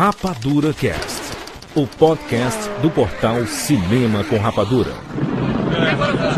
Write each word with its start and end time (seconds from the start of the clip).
Rapadura 0.00 0.72
Cast, 0.72 1.20
o 1.74 1.86
podcast 1.86 2.70
do 2.80 2.88
portal 2.88 3.44
Cinema 3.44 4.24
com 4.24 4.38
Rapadura. 4.38 4.94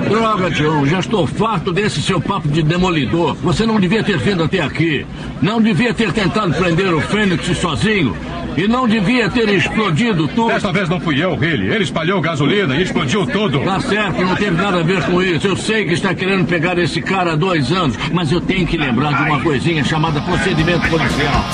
Droga, 0.09 0.51
John, 0.51 0.85
já 0.85 0.99
estou 0.99 1.29
farto 1.29 1.73
desse 1.73 2.03
seu 2.03 2.21
papo 2.21 2.49
de 2.49 2.61
demolidor. 2.61 3.37
Você 3.37 3.65
não 3.65 3.79
devia 3.79 4.03
ter 4.03 4.19
vindo 4.19 4.43
até 4.43 4.59
aqui. 4.59 5.07
Não 5.41 5.63
devia 5.63 5.95
ter 5.95 6.13
tentado 6.13 6.53
prender 6.55 6.93
o 6.93 7.01
Fênix 7.03 7.57
sozinho. 7.57 8.17
E 8.57 8.67
não 8.67 8.89
devia 8.89 9.31
ter 9.31 9.49
explodido 9.51 10.27
tudo. 10.27 10.49
Desta 10.49 10.73
vez 10.73 10.89
não 10.89 10.99
fui 10.99 11.23
eu, 11.23 11.37
Billy. 11.37 11.73
Ele 11.73 11.85
espalhou 11.85 12.21
gasolina 12.21 12.75
e 12.75 12.83
explodiu 12.83 13.25
tudo. 13.29 13.61
Tá 13.61 13.79
certo, 13.79 14.23
não 14.23 14.35
teve 14.35 14.61
nada 14.61 14.81
a 14.81 14.83
ver 14.83 15.05
com 15.05 15.23
isso. 15.23 15.47
Eu 15.47 15.57
sei 15.57 15.85
que 15.85 15.93
está 15.93 16.13
querendo 16.13 16.45
pegar 16.49 16.77
esse 16.79 17.01
cara 17.01 17.35
há 17.35 17.37
dois 17.37 17.71
anos, 17.71 17.97
mas 18.13 18.33
eu 18.33 18.41
tenho 18.41 18.67
que 18.67 18.77
lembrar 18.77 19.13
de 19.13 19.31
uma 19.31 19.41
coisinha 19.41 19.85
chamada 19.85 20.21
procedimento 20.21 20.89
policial. 20.89 21.45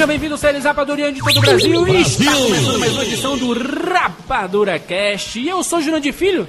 Sejam 0.00 0.08
bem-vindos, 0.08 0.40
seres 0.40 0.64
rapadurianos 0.64 1.14
de 1.14 1.20
todo 1.20 1.36
o 1.36 1.40
Brasil. 1.42 1.88
E 1.88 2.00
está 2.00 2.32
começando 2.32 2.78
mais 2.78 2.92
uma 2.94 3.04
edição 3.04 3.36
do 3.36 3.52
Rapadura 3.52 4.78
Cast. 4.78 5.38
E 5.38 5.46
eu 5.46 5.62
sou 5.62 5.78
de 6.00 6.10
Filho. 6.10 6.48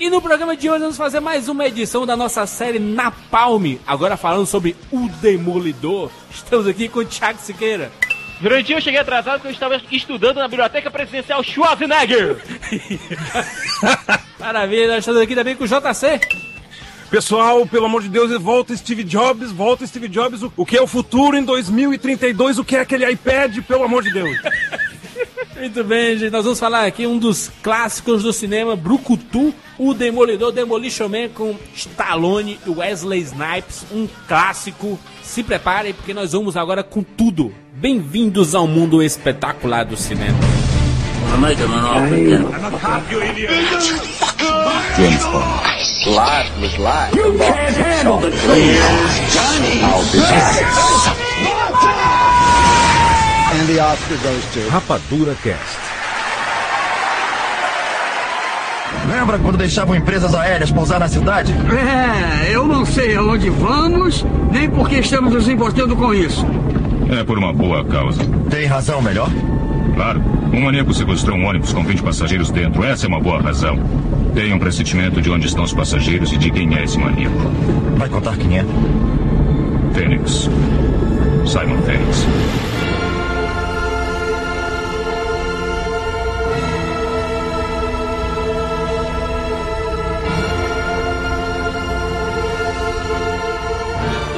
E 0.00 0.08
no 0.08 0.22
programa 0.22 0.56
de 0.56 0.70
hoje 0.70 0.80
vamos 0.80 0.96
fazer 0.96 1.20
mais 1.20 1.46
uma 1.46 1.66
edição 1.66 2.06
da 2.06 2.16
nossa 2.16 2.46
série 2.46 2.78
Napalm. 2.78 3.76
Agora 3.86 4.16
falando 4.16 4.46
sobre 4.46 4.74
o 4.90 5.10
Demolidor. 5.20 6.10
Estamos 6.30 6.66
aqui 6.66 6.88
com 6.88 7.00
o 7.00 7.04
Thiago 7.04 7.38
Siqueira. 7.38 7.92
Durante 8.40 8.72
eu 8.72 8.80
cheguei 8.80 8.98
atrasado 8.98 9.40
porque 9.40 9.48
eu 9.48 9.52
estava 9.52 9.78
estudando 9.92 10.38
na 10.38 10.48
Biblioteca 10.48 10.90
Presidencial 10.90 11.44
Schwarzenegger. 11.44 12.38
Maravilha, 14.40 14.88
nós 14.88 15.00
estamos 15.00 15.20
aqui 15.20 15.34
também 15.34 15.54
com 15.54 15.64
o 15.64 15.68
JC. 15.68 16.18
Pessoal, 17.10 17.64
pelo 17.66 17.86
amor 17.86 18.02
de 18.02 18.08
Deus, 18.08 18.30
volta 18.42 18.76
Steve 18.76 19.04
Jobs, 19.04 19.52
volta 19.52 19.86
Steve 19.86 20.08
Jobs. 20.08 20.42
O, 20.42 20.52
o 20.56 20.66
que 20.66 20.76
é 20.76 20.82
o 20.82 20.86
futuro 20.86 21.36
em 21.36 21.44
2032? 21.44 22.58
O 22.58 22.64
que 22.64 22.76
é 22.76 22.80
aquele 22.80 23.08
iPad, 23.10 23.58
pelo 23.62 23.84
amor 23.84 24.02
de 24.02 24.12
Deus? 24.12 24.36
Muito 25.56 25.84
bem, 25.84 26.18
gente. 26.18 26.32
Nós 26.32 26.44
vamos 26.44 26.58
falar 26.58 26.84
aqui 26.84 27.06
um 27.06 27.18
dos 27.18 27.50
clássicos 27.62 28.22
do 28.22 28.32
cinema, 28.32 28.76
Brucutu, 28.76 29.54
o 29.78 29.94
Demolidor 29.94 30.52
Demolition 30.52 31.08
Man 31.08 31.28
com 31.34 31.54
Stallone 31.74 32.58
e 32.66 32.70
Wesley 32.70 33.20
Snipes, 33.20 33.86
um 33.92 34.08
clássico. 34.28 34.98
Se 35.22 35.42
preparem 35.42 35.94
porque 35.94 36.12
nós 36.12 36.32
vamos 36.32 36.56
agora 36.56 36.82
com 36.82 37.02
tudo. 37.02 37.54
Bem-vindos 37.72 38.54
ao 38.54 38.66
mundo 38.66 39.02
espetacular 39.02 39.84
do 39.84 39.96
cinema. 39.96 40.38
Life 46.06 46.60
was 46.60 46.78
life. 46.78 47.14
You 47.14 47.36
can't 47.38 47.76
handle 47.76 48.18
the 48.18 48.30
truth, 48.30 49.32
Johnny. 49.32 49.80
I'll 49.82 50.04
be 50.12 50.18
back. 50.18 50.62
And 53.54 53.68
the 53.68 53.80
Oscar 53.80 54.16
goes 54.22 54.44
to 54.54 54.60
Rapadura 54.70 55.34
Cast. 55.42 55.78
Lembra 59.08 59.38
quando 59.38 59.56
deixavam 59.56 59.94
empresas 59.94 60.34
aéreas 60.34 60.70
pousar 60.70 60.98
na 60.98 61.08
cidade? 61.08 61.52
É, 61.52 62.54
eu 62.54 62.66
não 62.66 62.84
sei 62.84 63.16
aonde 63.16 63.48
vamos, 63.50 64.24
nem 64.50 64.68
por 64.68 64.88
que 64.88 64.96
estamos 64.96 65.32
nos 65.32 65.48
importando 65.48 65.96
com 65.96 66.12
isso. 66.12 66.44
É 67.08 67.22
por 67.22 67.38
uma 67.38 67.52
boa 67.52 67.84
causa. 67.84 68.20
Tem 68.50 68.66
razão 68.66 69.00
melhor? 69.00 69.30
Claro. 69.94 70.22
Um 70.52 70.60
maníaco 70.60 70.92
sequestrou 70.92 71.36
um 71.36 71.44
ônibus 71.44 71.72
com 71.72 71.84
20 71.84 72.02
passageiros 72.02 72.50
dentro. 72.50 72.84
Essa 72.84 73.06
é 73.06 73.08
uma 73.08 73.20
boa 73.20 73.40
razão. 73.40 73.78
Tenho 74.34 74.56
um 74.56 74.58
pressentimento 74.58 75.20
de 75.20 75.30
onde 75.30 75.46
estão 75.46 75.64
os 75.64 75.72
passageiros 75.72 76.32
e 76.32 76.36
de 76.36 76.50
quem 76.50 76.74
é 76.76 76.84
esse 76.84 76.98
maníaco. 76.98 77.36
Vai 77.96 78.08
contar 78.08 78.36
quem 78.36 78.58
é? 78.58 78.64
Fênix. 79.94 80.50
Simon 81.46 81.80
Fênix. 81.82 82.26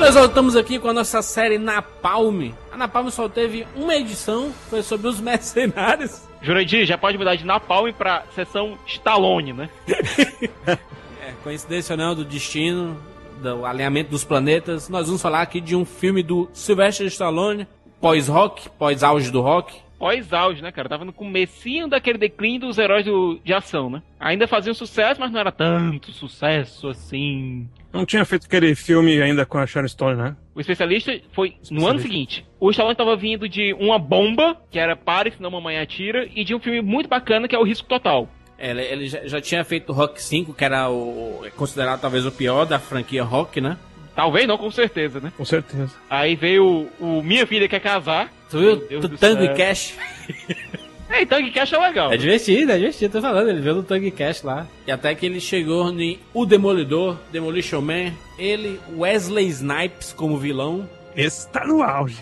Nós 0.09 0.15
voltamos 0.15 0.57
aqui 0.57 0.79
com 0.79 0.89
a 0.89 0.93
nossa 0.95 1.21
série 1.21 1.59
Napalm. 1.59 2.53
A 2.73 2.79
Napalm 2.79 3.11
só 3.11 3.29
teve 3.29 3.67
uma 3.77 3.95
edição, 3.95 4.51
foi 4.71 4.83
sobre 4.83 5.07
os 5.07 5.21
mercenários. 5.21 6.23
Jurandir, 6.41 6.87
já 6.87 6.97
pode 6.97 7.19
mudar 7.19 7.35
de 7.35 7.45
Napalm 7.45 7.93
pra 7.93 8.25
sessão 8.35 8.79
Stallone, 8.87 9.53
né? 9.53 9.69
É, 11.21 11.33
coincidência 11.45 11.93
ou 11.93 11.99
não 11.99 12.15
do 12.15 12.25
destino, 12.25 12.97
do 13.43 13.67
alinhamento 13.67 14.11
dos 14.11 14.25
planetas. 14.25 14.89
Nós 14.89 15.09
vamos 15.09 15.21
falar 15.21 15.43
aqui 15.43 15.61
de 15.61 15.77
um 15.77 15.85
filme 15.85 16.23
do 16.23 16.49
Sylvester 16.55 17.07
Stallone, 17.09 17.69
pós-rock, 18.01 18.67
pós-auge 18.79 19.31
do 19.31 19.43
rock. 19.43 19.77
Pós-auge, 19.99 20.63
né, 20.63 20.71
cara? 20.71 20.89
Tava 20.89 21.05
no 21.05 21.13
comecinho 21.13 21.89
daquele 21.89 22.19
declínio 22.19 22.61
dos 22.61 22.79
heróis 22.79 23.05
do- 23.05 23.41
de 23.45 23.53
ação, 23.53 23.91
né? 23.91 24.03
Ainda 24.21 24.47
faziam 24.47 24.73
sucesso, 24.75 25.21
mas 25.21 25.31
não 25.33 25.41
era 25.41 25.51
tanto 25.51 26.13
sucesso 26.13 26.89
assim. 26.89 27.69
Não 27.93 28.05
tinha 28.07 28.25
feito 28.25 28.47
aquele 28.47 28.75
filme 28.75 29.21
ainda 29.21 29.45
com 29.45 29.59
a 29.59 29.67
Sharon 29.67 29.89
Stone, 29.89 30.17
né? 30.17 30.37
O 30.55 30.61
especialista 30.61 31.19
foi 31.33 31.55
no 31.71 31.87
ano 31.87 31.99
seguinte. 31.99 32.47
O 32.61 32.71
Stallone 32.71 32.95
tava 32.97 33.17
vindo 33.17 33.49
de 33.49 33.73
uma 33.75 33.99
bomba, 33.99 34.57
que 34.71 34.79
era 34.79 34.95
Pare, 34.95 35.33
senão 35.37 35.51
mamãe 35.51 35.79
atira, 35.79 36.29
e 36.35 36.45
de 36.45 36.55
um 36.55 36.61
filme 36.61 36.81
muito 36.83 37.09
bacana, 37.09 37.49
que 37.49 37.57
é 37.57 37.59
o 37.59 37.65
Risco 37.65 37.89
Total. 37.89 38.29
É, 38.59 38.71
Ele, 38.71 38.83
ele 38.83 39.07
já, 39.09 39.27
já 39.27 39.41
tinha 39.41 39.65
feito 39.65 39.93
Rock 39.93 40.21
5, 40.21 40.53
que 40.53 40.65
era 40.65 40.91
o, 40.91 41.43
é 41.45 41.51
considerado 41.51 42.01
talvez 42.01 42.27
o 42.27 42.33
pior 42.33 42.65
da 42.67 42.79
franquia 42.79 43.23
Rock, 43.23 43.61
né? 43.61 43.79
Talvez 44.19 44.49
não, 44.49 44.59
com 44.59 44.69
certeza, 44.69 45.21
né? 45.21 45.33
Com 45.37 45.45
certeza. 45.45 45.93
Aí 46.11 46.35
veio 46.35 46.91
o, 46.99 47.21
o 47.21 47.23
Minha 47.23 47.47
Filha 47.47 47.69
Quer 47.69 47.79
Casar. 47.79 48.29
Tu 48.51 48.59
viu? 48.59 49.01
Do 49.01 49.17
Tango 49.17 49.45
céu. 49.45 49.55
e 49.55 49.57
Cash. 49.57 49.95
É, 51.11 51.25
que 51.25 51.51
Cash 51.53 51.73
é 51.73 51.79
legal. 51.79 52.13
É 52.13 52.19
divertido, 52.19 52.71
é 52.71 52.77
divertido, 52.77 53.13
tô 53.15 53.23
falando. 53.23 53.49
Ele 53.49 53.63
veio 53.63 53.77
do 53.77 53.83
Tango 53.83 54.05
e 54.05 54.11
Cash 54.11 54.43
lá. 54.43 54.67
E 54.87 54.93
até 54.93 55.15
que 55.15 55.25
ele 55.25 55.41
chegou 55.41 55.89
em 55.91 56.19
O 56.35 56.45
Demolidor, 56.45 57.17
Demolition 57.33 57.81
Man. 57.81 58.13
Ele, 58.39 58.79
Wesley 58.95 59.47
Snipes 59.47 60.13
como 60.13 60.37
vilão. 60.37 60.87
Esse 61.17 61.49
tá 61.49 61.65
no 61.67 61.83
auge. 61.83 62.19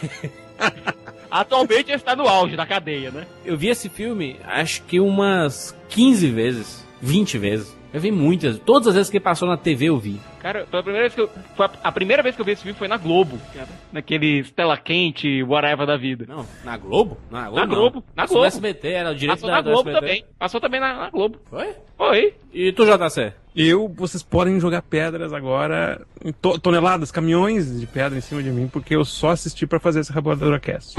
Atualmente 1.30 1.90
ele 1.90 1.96
está 1.96 2.16
no 2.16 2.26
auge 2.26 2.56
da 2.56 2.64
cadeia, 2.64 3.10
né? 3.10 3.26
Eu 3.44 3.54
vi 3.54 3.68
esse 3.68 3.90
filme, 3.90 4.38
acho 4.44 4.82
que 4.84 4.98
umas 4.98 5.76
15 5.90 6.30
vezes, 6.30 6.86
20 7.02 7.36
vezes. 7.36 7.81
Eu 7.92 8.00
vi 8.00 8.10
muitas, 8.10 8.58
todas 8.58 8.88
as 8.88 8.94
vezes 8.94 9.10
que 9.10 9.20
passou 9.20 9.46
na 9.46 9.56
TV 9.56 9.86
eu 9.86 9.98
vi. 9.98 10.18
Cara, 10.40 10.64
pela 10.70 10.82
primeira 10.82 11.02
vez 11.08 11.14
que 11.14 11.20
eu. 11.20 11.30
Foi 11.54 11.66
a, 11.66 11.70
a 11.84 11.92
primeira 11.92 12.22
vez 12.22 12.34
que 12.34 12.40
eu 12.40 12.44
vi 12.46 12.52
esse 12.52 12.62
filme 12.62 12.76
foi 12.78 12.88
na 12.88 12.96
Globo, 12.96 13.38
cara. 13.54 13.68
Naquele 13.92 14.42
tela 14.44 14.76
quente, 14.78 15.42
whatever 15.42 15.86
da 15.86 15.96
vida. 15.96 16.24
Não, 16.28 16.46
na 16.64 16.76
Globo? 16.78 17.18
Na 17.30 17.42
Globo. 17.50 17.56
Na 17.60 17.66
não. 17.66 17.74
Globo, 17.74 18.04
na 18.16 18.24
Globo. 18.26 18.40
no 18.40 18.46
SBT, 18.46 18.88
era 18.88 19.10
o 19.10 19.14
direito 19.14 19.40
Passou 19.40 19.50
da, 19.50 19.56
na 19.56 19.62
Globo 19.62 19.90
SBT. 19.90 20.00
também. 20.00 20.24
Passou 20.38 20.60
também 20.60 20.80
na, 20.80 20.94
na 20.94 21.10
Globo. 21.10 21.38
Foi? 21.50 21.74
Foi. 21.98 22.34
E 22.52 22.72
tu, 22.72 22.84
JC? 22.86 23.32
Eu, 23.54 23.86
vocês 23.94 24.22
podem 24.22 24.58
jogar 24.58 24.80
pedras 24.80 25.32
agora, 25.34 26.00
em 26.24 26.32
to- 26.32 26.58
toneladas, 26.58 27.10
caminhões 27.12 27.78
de 27.78 27.86
pedra 27.86 28.16
em 28.16 28.22
cima 28.22 28.42
de 28.42 28.50
mim, 28.50 28.66
porque 28.66 28.96
eu 28.96 29.04
só 29.04 29.30
assisti 29.30 29.66
pra 29.66 29.78
fazer 29.78 30.00
esse 30.00 30.10
Rapadura 30.10 30.58
Cast. 30.58 30.94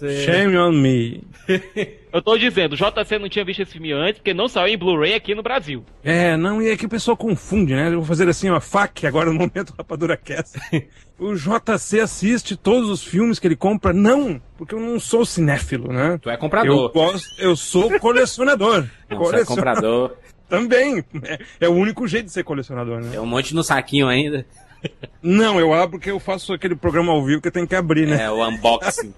Você... 0.00 0.24
Shame 0.24 0.56
on 0.56 0.72
me. 0.72 1.22
Eu 2.12 2.22
tô 2.22 2.36
dizendo, 2.36 2.72
o 2.72 2.76
JC 2.76 3.18
não 3.18 3.28
tinha 3.28 3.44
visto 3.44 3.60
esse 3.62 3.72
filme 3.72 3.92
antes, 3.92 4.14
porque 4.14 4.32
não 4.32 4.48
saiu 4.48 4.74
em 4.74 4.78
Blu-ray 4.78 5.14
aqui 5.14 5.34
no 5.34 5.42
Brasil. 5.42 5.84
É, 6.02 6.36
não, 6.36 6.60
e 6.60 6.70
é 6.70 6.76
que 6.76 6.86
o 6.86 6.88
pessoal 6.88 7.16
confunde, 7.16 7.74
né? 7.74 7.88
Eu 7.88 7.96
vou 7.96 8.04
fazer 8.04 8.28
assim, 8.28 8.48
uma 8.48 8.60
fac 8.60 9.06
agora 9.06 9.30
no 9.30 9.38
momento 9.38 9.74
Rapadura 9.76 10.16
Cast. 10.16 10.58
O 11.20 11.34
JC 11.34 12.00
assiste 12.00 12.56
todos 12.56 12.88
os 12.88 13.04
filmes 13.04 13.38
que 13.38 13.46
ele 13.46 13.54
compra? 13.54 13.92
Não, 13.92 14.40
porque 14.56 14.74
eu 14.74 14.80
não 14.80 14.98
sou 14.98 15.26
cinéfilo, 15.26 15.92
né? 15.92 16.18
Tu 16.22 16.30
é 16.30 16.32
Eu 16.32 16.38
comprador. 16.38 16.90
gosto, 16.90 17.28
eu 17.38 17.54
sou 17.54 17.90
colecionador. 18.00 18.86
Não, 19.10 19.18
você 19.18 19.40
é 19.40 19.44
comprador. 19.44 20.16
Também. 20.48 21.04
É, 21.22 21.38
é 21.60 21.68
o 21.68 21.72
único 21.72 22.08
jeito 22.08 22.24
de 22.24 22.32
ser 22.32 22.42
colecionador, 22.42 23.02
né? 23.02 23.10
Tem 23.10 23.20
um 23.20 23.26
monte 23.26 23.54
no 23.54 23.62
saquinho 23.62 24.08
ainda. 24.08 24.46
Não, 25.22 25.60
eu 25.60 25.74
abro 25.74 25.98
porque 25.98 26.10
eu 26.10 26.18
faço 26.18 26.54
aquele 26.54 26.74
programa 26.74 27.12
ao 27.12 27.22
vivo 27.22 27.42
que 27.42 27.48
eu 27.48 27.52
tenho 27.52 27.68
que 27.68 27.74
abrir, 27.74 28.06
né? 28.06 28.22
É, 28.22 28.30
o 28.30 28.42
unboxing. 28.48 29.12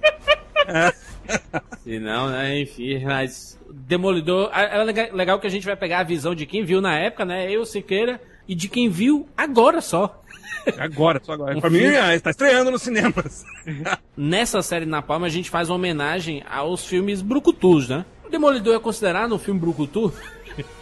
Se 1.82 1.98
não, 1.98 2.28
né, 2.30 2.60
enfim, 2.60 3.04
mas 3.04 3.58
Demolidor, 3.70 4.50
é 4.52 4.82
lega- 4.84 5.10
legal 5.12 5.38
que 5.40 5.46
a 5.46 5.50
gente 5.50 5.64
vai 5.66 5.76
pegar 5.76 6.00
a 6.00 6.04
visão 6.04 6.34
de 6.34 6.46
quem 6.46 6.64
viu 6.64 6.80
na 6.80 6.96
época, 6.98 7.24
né, 7.24 7.50
eu, 7.50 7.64
Siqueira, 7.64 8.20
e 8.48 8.54
de 8.54 8.68
quem 8.68 8.88
viu 8.88 9.28
agora 9.36 9.80
só. 9.80 10.20
Agora, 10.78 11.20
só 11.22 11.32
agora. 11.32 11.56
Um 11.56 11.60
pra 11.60 11.70
mim, 11.70 11.78
filme. 11.80 11.96
ah, 11.96 12.14
está 12.14 12.30
estreando 12.30 12.70
nos 12.70 12.82
cinemas. 12.82 13.44
Nessa 14.16 14.62
série 14.62 14.86
na 14.86 15.02
Palma 15.02 15.26
a 15.26 15.30
gente 15.30 15.50
faz 15.50 15.68
uma 15.68 15.76
homenagem 15.76 16.42
aos 16.48 16.86
filmes 16.86 17.20
brucutus, 17.22 17.88
né? 17.88 18.04
O 18.24 18.30
Demolidor 18.30 18.76
é 18.76 18.78
considerado 18.78 19.34
um 19.34 19.38
filme 19.38 19.58
brucutu? 19.60 20.12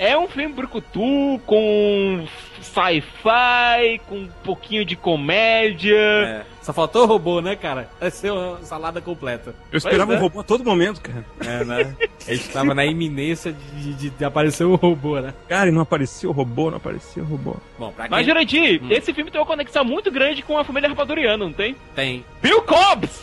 É 0.00 0.18
um 0.18 0.26
filme 0.26 0.52
brucutu 0.52 1.40
com 1.46 2.26
sci-fi, 2.60 4.00
com 4.08 4.16
um 4.16 4.28
pouquinho 4.44 4.84
de 4.84 4.96
comédia. 4.96 5.94
É. 5.96 6.44
Só 6.62 6.72
faltou 6.74 7.04
o 7.04 7.06
robô, 7.06 7.40
né, 7.40 7.56
cara? 7.56 7.88
Vai 7.98 8.10
ser 8.10 8.30
uma 8.32 8.58
salada 8.62 9.00
completa. 9.00 9.54
Eu 9.72 9.78
esperava 9.78 10.06
Pois 10.08 10.16
é. 10.16 10.20
um 10.20 10.22
robô 10.22 10.40
a 10.40 10.44
todo 10.44 10.62
momento, 10.64 11.00
cara. 11.00 11.24
É, 11.40 11.64
né? 11.64 11.96
A 12.28 12.34
gente 12.34 12.48
tava 12.50 12.74
na 12.74 12.84
iminência 12.84 13.52
de, 13.52 13.94
de- 13.94 14.10
de 14.10 14.24
aparecer 14.24 14.64
o 14.64 14.74
robô, 14.74 15.18
né? 15.20 15.32
Cara, 15.48 15.68
e 15.68 15.72
não 15.72 15.80
aparecia 15.80 16.28
o 16.28 16.32
robô, 16.32 16.70
não 16.70 16.76
aparecia 16.76 17.22
o 17.22 17.26
robô. 17.26 17.56
Bom, 17.78 17.90
pra 17.92 18.04
quem 18.08 18.10
Mas, 18.18 18.26
Jurandir, 18.26 18.80
esse 18.90 19.12
filme 19.14 19.30
tem 19.30 19.40
uma 19.40 19.46
conexão 19.46 19.84
muito 19.84 20.10
grande 20.10 20.42
com 20.42 20.58
a 20.58 20.64
família 20.64 20.88
rapaduriana, 20.88 21.38
não 21.44 21.52
tem? 21.52 21.74
tem 21.94 22.24
Bill 22.42 22.60
Cobbs! 22.62 23.22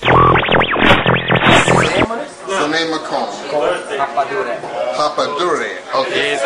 The 2.47 2.67
name 2.69 2.91
McComb. 2.91 3.29
Rapadura. 3.97 4.59
Rapadura. 4.97 5.67
Okay. 5.93 6.37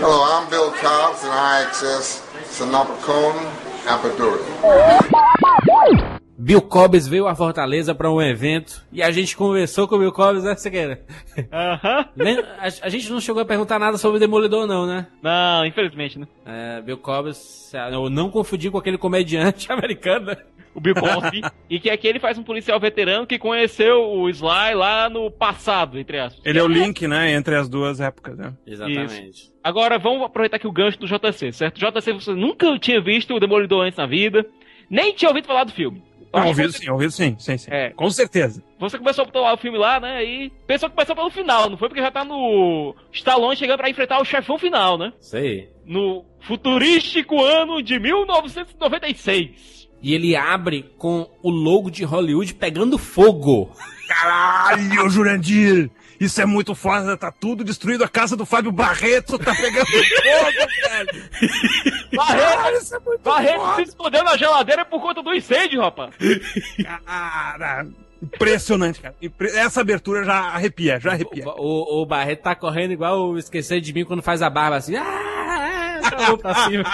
Hello, 0.00 0.22
I'm 0.24 0.48
Bill 0.48 0.70
Cobbs, 0.72 1.22
and 1.24 1.32
I 1.32 1.62
access 1.66 2.22
Sanapacone, 2.50 3.52
Rapadura. 3.84 6.17
Bill 6.40 6.62
Cobbs 6.62 7.08
veio 7.08 7.26
a 7.26 7.34
Fortaleza 7.34 7.92
pra 7.96 8.08
um 8.12 8.22
evento 8.22 8.86
e 8.92 9.02
a 9.02 9.10
gente 9.10 9.36
conversou 9.36 9.88
com 9.88 9.96
o 9.96 9.98
Bill 9.98 10.12
Cobbs, 10.12 10.44
né, 10.44 10.54
Sequeira? 10.54 11.02
Aham. 11.52 12.08
Nem- 12.14 12.38
a, 12.38 12.68
a 12.82 12.88
gente 12.88 13.10
não 13.10 13.20
chegou 13.20 13.42
a 13.42 13.44
perguntar 13.44 13.80
nada 13.80 13.98
sobre 13.98 14.18
o 14.18 14.20
Demolidor, 14.20 14.64
não, 14.64 14.86
né? 14.86 15.08
Não, 15.20 15.66
infelizmente, 15.66 16.16
né? 16.16 16.28
É, 16.46 16.80
Bill 16.80 16.96
Cobbs, 16.98 17.72
eu 17.92 18.08
não 18.08 18.30
confundi 18.30 18.70
com 18.70 18.78
aquele 18.78 18.96
comediante 18.96 19.70
americano, 19.72 20.26
né? 20.26 20.36
O 20.72 20.80
Bill 20.80 20.94
Cosby. 20.94 21.42
e 21.68 21.80
que 21.80 21.90
aqui 21.90 22.06
ele 22.06 22.20
faz 22.20 22.38
um 22.38 22.44
policial 22.44 22.78
veterano 22.78 23.26
que 23.26 23.36
conheceu 23.36 24.00
o 24.00 24.30
Sly 24.30 24.74
lá 24.74 25.10
no 25.10 25.32
passado, 25.32 25.98
entre 25.98 26.20
aspas. 26.20 26.40
Ele 26.46 26.60
é 26.60 26.62
o 26.62 26.68
link, 26.68 27.08
né, 27.08 27.32
entre 27.32 27.56
as 27.56 27.68
duas 27.68 28.00
épocas, 28.00 28.38
né? 28.38 28.54
Exatamente. 28.64 29.50
Agora 29.64 29.98
vamos 29.98 30.22
aproveitar 30.22 30.56
aqui 30.58 30.68
o 30.68 30.72
gancho 30.72 31.00
do 31.00 31.06
JC, 31.08 31.52
certo? 31.52 31.80
JC, 31.80 32.12
você 32.12 32.32
nunca 32.32 32.78
tinha 32.78 33.00
visto 33.00 33.34
o 33.34 33.40
Demolidor 33.40 33.84
antes 33.86 33.98
na 33.98 34.06
vida, 34.06 34.46
nem 34.88 35.12
tinha 35.12 35.28
ouvido 35.30 35.48
falar 35.48 35.64
do 35.64 35.72
filme. 35.72 36.00
Não, 36.32 36.46
ouvido 36.48 36.72
que 36.72 36.78
sim, 36.80 36.90
ouvido 36.90 37.10
sim, 37.10 37.36
sim, 37.38 37.56
sim. 37.56 37.70
É. 37.70 37.90
Com 37.90 38.10
certeza. 38.10 38.62
Você 38.78 38.98
começou 38.98 39.22
a 39.22 39.24
botar 39.26 39.52
o 39.52 39.56
filme 39.56 39.78
lá, 39.78 39.98
né? 39.98 40.24
E 40.24 40.50
pensou 40.66 40.88
que 40.88 40.94
começou 40.94 41.16
pelo 41.16 41.30
final, 41.30 41.70
não 41.70 41.76
foi 41.76 41.88
porque 41.88 42.02
já 42.02 42.10
tá 42.10 42.24
no 42.24 42.94
Stallone 43.12 43.56
chegando 43.56 43.78
pra 43.78 43.90
enfrentar 43.90 44.20
o 44.20 44.24
chefão 44.24 44.58
final, 44.58 44.98
né? 44.98 45.12
Sei. 45.20 45.70
No 45.84 46.24
futurístico 46.40 47.42
ano 47.42 47.82
de 47.82 47.98
1996. 47.98 49.88
E 50.00 50.14
ele 50.14 50.36
abre 50.36 50.84
com 50.96 51.28
o 51.42 51.50
logo 51.50 51.90
de 51.90 52.04
Hollywood 52.04 52.54
pegando 52.54 52.98
fogo. 52.98 53.72
Caralho, 54.06 55.08
Jurandir! 55.10 55.90
Isso 56.20 56.40
é 56.40 56.46
muito 56.46 56.74
foda, 56.74 57.16
tá 57.16 57.30
tudo 57.30 57.62
destruído. 57.62 58.02
A 58.04 58.08
casa 58.08 58.36
do 58.36 58.44
Fábio 58.44 58.72
Barreto 58.72 59.38
tá 59.38 59.54
pegando 59.54 59.86
fogo, 59.86 60.68
velho! 60.88 61.24
Barreto, 62.14 62.82
isso 62.82 62.96
é 62.96 62.98
muito 62.98 63.20
Barreto 63.22 63.60
foda. 63.60 63.76
se 63.76 63.82
escondeu 63.82 64.24
na 64.24 64.36
geladeira 64.36 64.84
por 64.84 65.00
conta 65.00 65.22
do 65.22 65.32
incêndio, 65.32 65.80
rapaz. 65.80 66.10
Cara, 66.84 67.86
impressionante, 68.20 69.00
cara. 69.00 69.14
Essa 69.54 69.80
abertura 69.80 70.24
já 70.24 70.34
arrepia, 70.34 70.98
já 70.98 71.12
arrepia. 71.12 71.46
O, 71.48 71.98
o- 72.00 72.02
o 72.02 72.06
Barreto 72.06 72.42
tá 72.42 72.54
correndo 72.54 72.92
igual 72.92 73.28
o 73.30 73.38
esquecer 73.38 73.80
de 73.80 73.92
mim 73.92 74.04
quando 74.04 74.22
faz 74.22 74.42
a 74.42 74.50
barba 74.50 74.76
assim. 74.76 74.96
Ah, 74.96 76.00
ah, 76.02 76.36
pra 76.36 76.54
cima. 76.64 76.84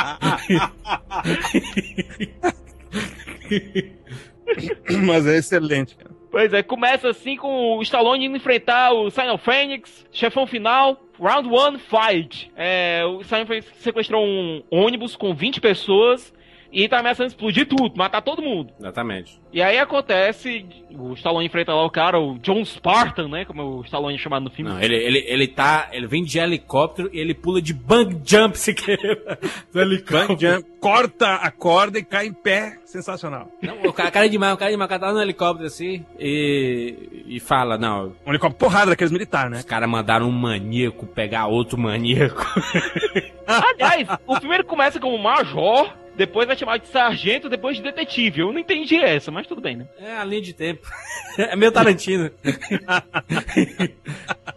Mas 5.06 5.26
é 5.26 5.36
excelente, 5.38 5.96
cara. 5.96 6.13
Pois 6.34 6.52
é, 6.52 6.64
começa 6.64 7.10
assim 7.10 7.36
com 7.36 7.76
o 7.76 7.82
Stallone 7.82 8.26
indo 8.26 8.36
enfrentar 8.36 8.92
o 8.92 9.08
Simon 9.08 9.38
Phoenix, 9.38 10.04
chefão 10.10 10.48
final, 10.48 11.00
round 11.16 11.48
one 11.48 11.78
fight. 11.78 12.50
É, 12.56 13.04
o 13.04 13.22
Simon 13.22 13.46
sequestrou 13.76 14.26
um 14.26 14.60
ônibus 14.68 15.14
com 15.14 15.32
20 15.32 15.60
pessoas 15.60 16.34
e 16.74 16.88
tá 16.88 16.98
ameaçando 16.98 17.28
explodir 17.28 17.66
tudo, 17.66 17.96
matar 17.96 18.20
todo 18.20 18.42
mundo. 18.42 18.72
Exatamente. 18.78 19.40
E 19.52 19.62
aí 19.62 19.78
acontece, 19.78 20.66
o 20.90 21.12
Stallone 21.14 21.46
enfrenta 21.46 21.72
lá 21.72 21.84
o 21.84 21.90
cara, 21.90 22.18
o 22.18 22.36
John 22.40 22.64
Spartan, 22.64 23.28
né, 23.28 23.44
como 23.44 23.62
o 23.62 23.82
Stallone 23.82 24.16
é 24.16 24.18
chamado 24.18 24.42
no 24.42 24.50
filme. 24.50 24.70
Não, 24.70 24.80
ele, 24.80 24.96
ele, 24.96 25.24
ele 25.28 25.46
tá. 25.46 25.88
Ele 25.92 26.08
vem 26.08 26.24
de 26.24 26.38
helicóptero 26.38 27.08
e 27.12 27.20
ele 27.20 27.32
pula 27.32 27.62
de 27.62 27.72
bang 27.72 28.20
jump 28.24 28.58
se 28.58 28.74
queira. 28.74 29.38
Do 29.72 29.80
helicóptero. 29.80 30.28
Bang 30.28 30.40
jump, 30.40 30.68
corta 30.80 31.34
a 31.36 31.50
corda 31.50 31.98
e 31.98 32.04
cai 32.04 32.26
em 32.26 32.32
pé. 32.32 32.78
Sensacional. 32.84 33.48
Não, 33.62 33.88
o 33.88 33.92
cara, 33.92 34.10
cara 34.10 34.26
é 34.26 34.28
demais, 34.28 34.54
o 34.54 34.56
cara 34.56 34.70
é 34.70 34.72
demais, 34.72 34.86
o 34.86 34.88
cara 34.88 35.00
tá 35.00 35.12
no 35.12 35.22
helicóptero 35.22 35.66
assim 35.66 36.04
e. 36.18 37.24
e 37.26 37.40
fala, 37.40 37.78
não, 37.78 38.12
Um 38.26 38.30
helicóptero 38.30 38.58
porrada 38.58 38.90
daqueles 38.90 39.12
militares, 39.12 39.50
né? 39.50 39.58
os 39.58 39.64
caras 39.64 39.88
mandaram 39.88 40.28
um 40.28 40.32
maníaco 40.32 41.06
pegar 41.06 41.46
outro 41.46 41.78
maníaco. 41.78 42.44
Aliás, 43.46 44.08
o 44.26 44.38
primeiro 44.38 44.64
começa 44.64 44.98
como 44.98 45.18
major, 45.18 45.92
depois 46.16 46.46
vai 46.46 46.56
chamar 46.56 46.78
de 46.78 46.88
sargento, 46.88 47.48
depois 47.48 47.76
de 47.76 47.82
detetive. 47.82 48.40
Eu 48.40 48.52
não 48.52 48.58
entendi 48.58 48.96
essa, 48.96 49.30
mas 49.30 49.46
tudo 49.46 49.60
bem, 49.60 49.76
né? 49.76 49.88
É 49.98 50.16
a 50.16 50.24
linha 50.24 50.42
de 50.42 50.52
tempo. 50.52 50.86
É 51.36 51.56
meio 51.56 51.72
Tarantino. 51.72 52.30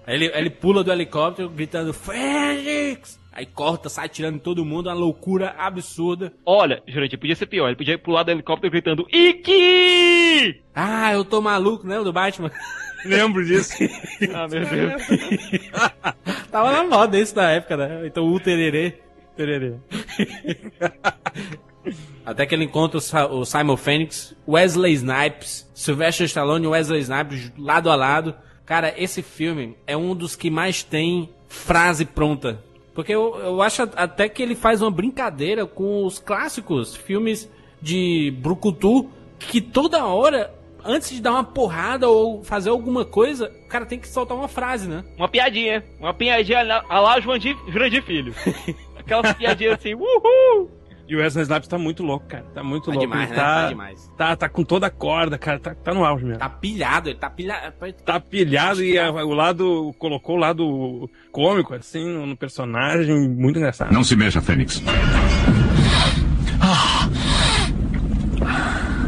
Ele, 0.07 0.31
ele 0.33 0.49
pula 0.51 0.83
do 0.83 0.91
helicóptero 0.91 1.49
gritando 1.49 1.91
Fênix! 1.91 3.19
Aí 3.33 3.45
corta, 3.45 3.89
sai 3.89 4.07
tirando 4.07 4.39
todo 4.39 4.65
mundo, 4.65 4.87
uma 4.87 4.95
loucura 4.95 5.53
absurda. 5.57 6.33
Olha, 6.45 6.81
Jurandir, 6.87 7.19
podia 7.19 7.35
ser 7.35 7.45
pior. 7.45 7.67
Ele 7.67 7.75
podia 7.75 7.97
pular 7.97 8.23
do 8.23 8.31
helicóptero 8.31 8.71
gritando 8.71 9.05
Iki! 9.11 10.61
Ah, 10.73 11.13
eu 11.13 11.25
tô 11.25 11.41
maluco, 11.41 11.85
né? 11.85 11.99
O 11.99 12.03
do 12.03 12.13
Batman. 12.13 12.51
Lembro 13.05 13.45
disso. 13.45 13.73
Ah, 14.33 14.47
meu 14.47 14.65
Deus. 14.65 15.03
Tava 16.49 16.71
na 16.71 16.83
moda 16.83 17.19
isso 17.19 17.35
na 17.35 17.51
época, 17.51 17.77
né? 17.77 18.07
Então 18.07 18.25
o 18.25 18.39
tererê. 18.39 18.99
Tererê. 19.37 19.75
Até 22.25 22.45
que 22.45 22.53
ele 22.53 22.65
encontra 22.65 22.99
o, 23.31 23.45
Simon 23.45 23.77
Phoenix, 23.77 24.35
Wesley 24.47 24.93
Snipes, 24.93 25.69
Sylvester 25.73 26.25
Stallone 26.25 26.65
e 26.65 26.67
Wesley 26.67 26.99
Snipes 27.01 27.51
lado 27.57 27.89
a 27.89 27.95
lado. 27.95 28.35
Cara, 28.65 28.93
esse 28.97 29.21
filme 29.21 29.77
é 29.87 29.95
um 29.95 30.13
dos 30.13 30.35
que 30.35 30.49
mais 30.49 30.83
tem 30.83 31.29
frase 31.47 32.03
pronta. 32.03 32.61
Porque 32.93 33.13
eu, 33.13 33.35
eu 33.39 33.61
acho 33.61 33.83
até 33.95 34.27
que 34.27 34.43
ele 34.43 34.55
faz 34.55 34.81
uma 34.81 34.91
brincadeira 34.91 35.65
com 35.65 36.05
os 36.05 36.19
clássicos 36.19 36.95
filmes 36.95 37.49
de 37.81 38.33
Brucutu, 38.39 39.09
que 39.39 39.61
toda 39.61 40.03
hora, 40.03 40.51
antes 40.83 41.11
de 41.11 41.21
dar 41.21 41.31
uma 41.31 41.43
porrada 41.43 42.09
ou 42.09 42.43
fazer 42.43 42.71
alguma 42.71 43.05
coisa, 43.05 43.53
o 43.65 43.69
cara 43.69 43.85
tem 43.85 43.99
que 43.99 44.07
soltar 44.09 44.35
uma 44.35 44.47
frase, 44.47 44.89
né? 44.89 45.05
Uma 45.15 45.29
piadinha. 45.29 45.85
Uma 45.99 46.13
piadinha 46.13 46.63
lá- 46.63 46.83
a 46.89 46.99
lá 46.99 47.19
Jurandir, 47.21 47.55
Jurandir 47.69 48.03
Filho. 48.03 48.33
Aquela 49.07 49.33
piadinha 49.33 49.73
assim, 49.73 49.93
uhul! 49.95 50.69
E 51.09 51.15
o 51.15 51.19
Wesley 51.19 51.43
Snipes 51.43 51.69
tá 51.69 51.77
muito 51.77 52.03
louco, 52.03 52.25
cara. 52.27 52.43
Tá 52.53 52.61
muito 52.61 52.87
Tá 52.87 52.91
louco. 52.91 52.99
demais, 53.07 53.29
Ele 53.29 53.37
né? 53.39 53.43
tá, 53.45 53.61
Tá 53.61 53.67
demais. 53.69 54.11
Tá, 54.17 54.35
tá 54.35 54.49
com 54.49 54.61
toda 54.65 54.87
a 54.87 54.89
corda, 54.89 55.37
cara. 55.37 55.57
Tá, 55.57 55.73
tá 55.73 55.93
no 55.93 56.03
auge 56.03 56.25
mesmo. 56.25 56.37
Tá 56.39 56.49
pilhado, 56.49 57.07
ele 57.07 57.17
tá 57.17 57.29
pilhado. 57.29 57.73
Tá 58.05 58.19
pilhado 58.19 58.83
e 58.83 58.99
a- 58.99 59.09
o 59.09 59.33
lado. 59.33 59.95
Colocou 59.97 60.35
o 60.35 60.39
lado 60.39 61.09
cômico, 61.31 61.73
assim, 61.73 62.03
no, 62.05 62.25
no 62.25 62.35
personagem. 62.35 63.29
Muito 63.29 63.57
engraçado. 63.57 63.93
Não 63.93 64.03
se 64.03 64.17
mexa, 64.17 64.41
Fênix. 64.41 64.83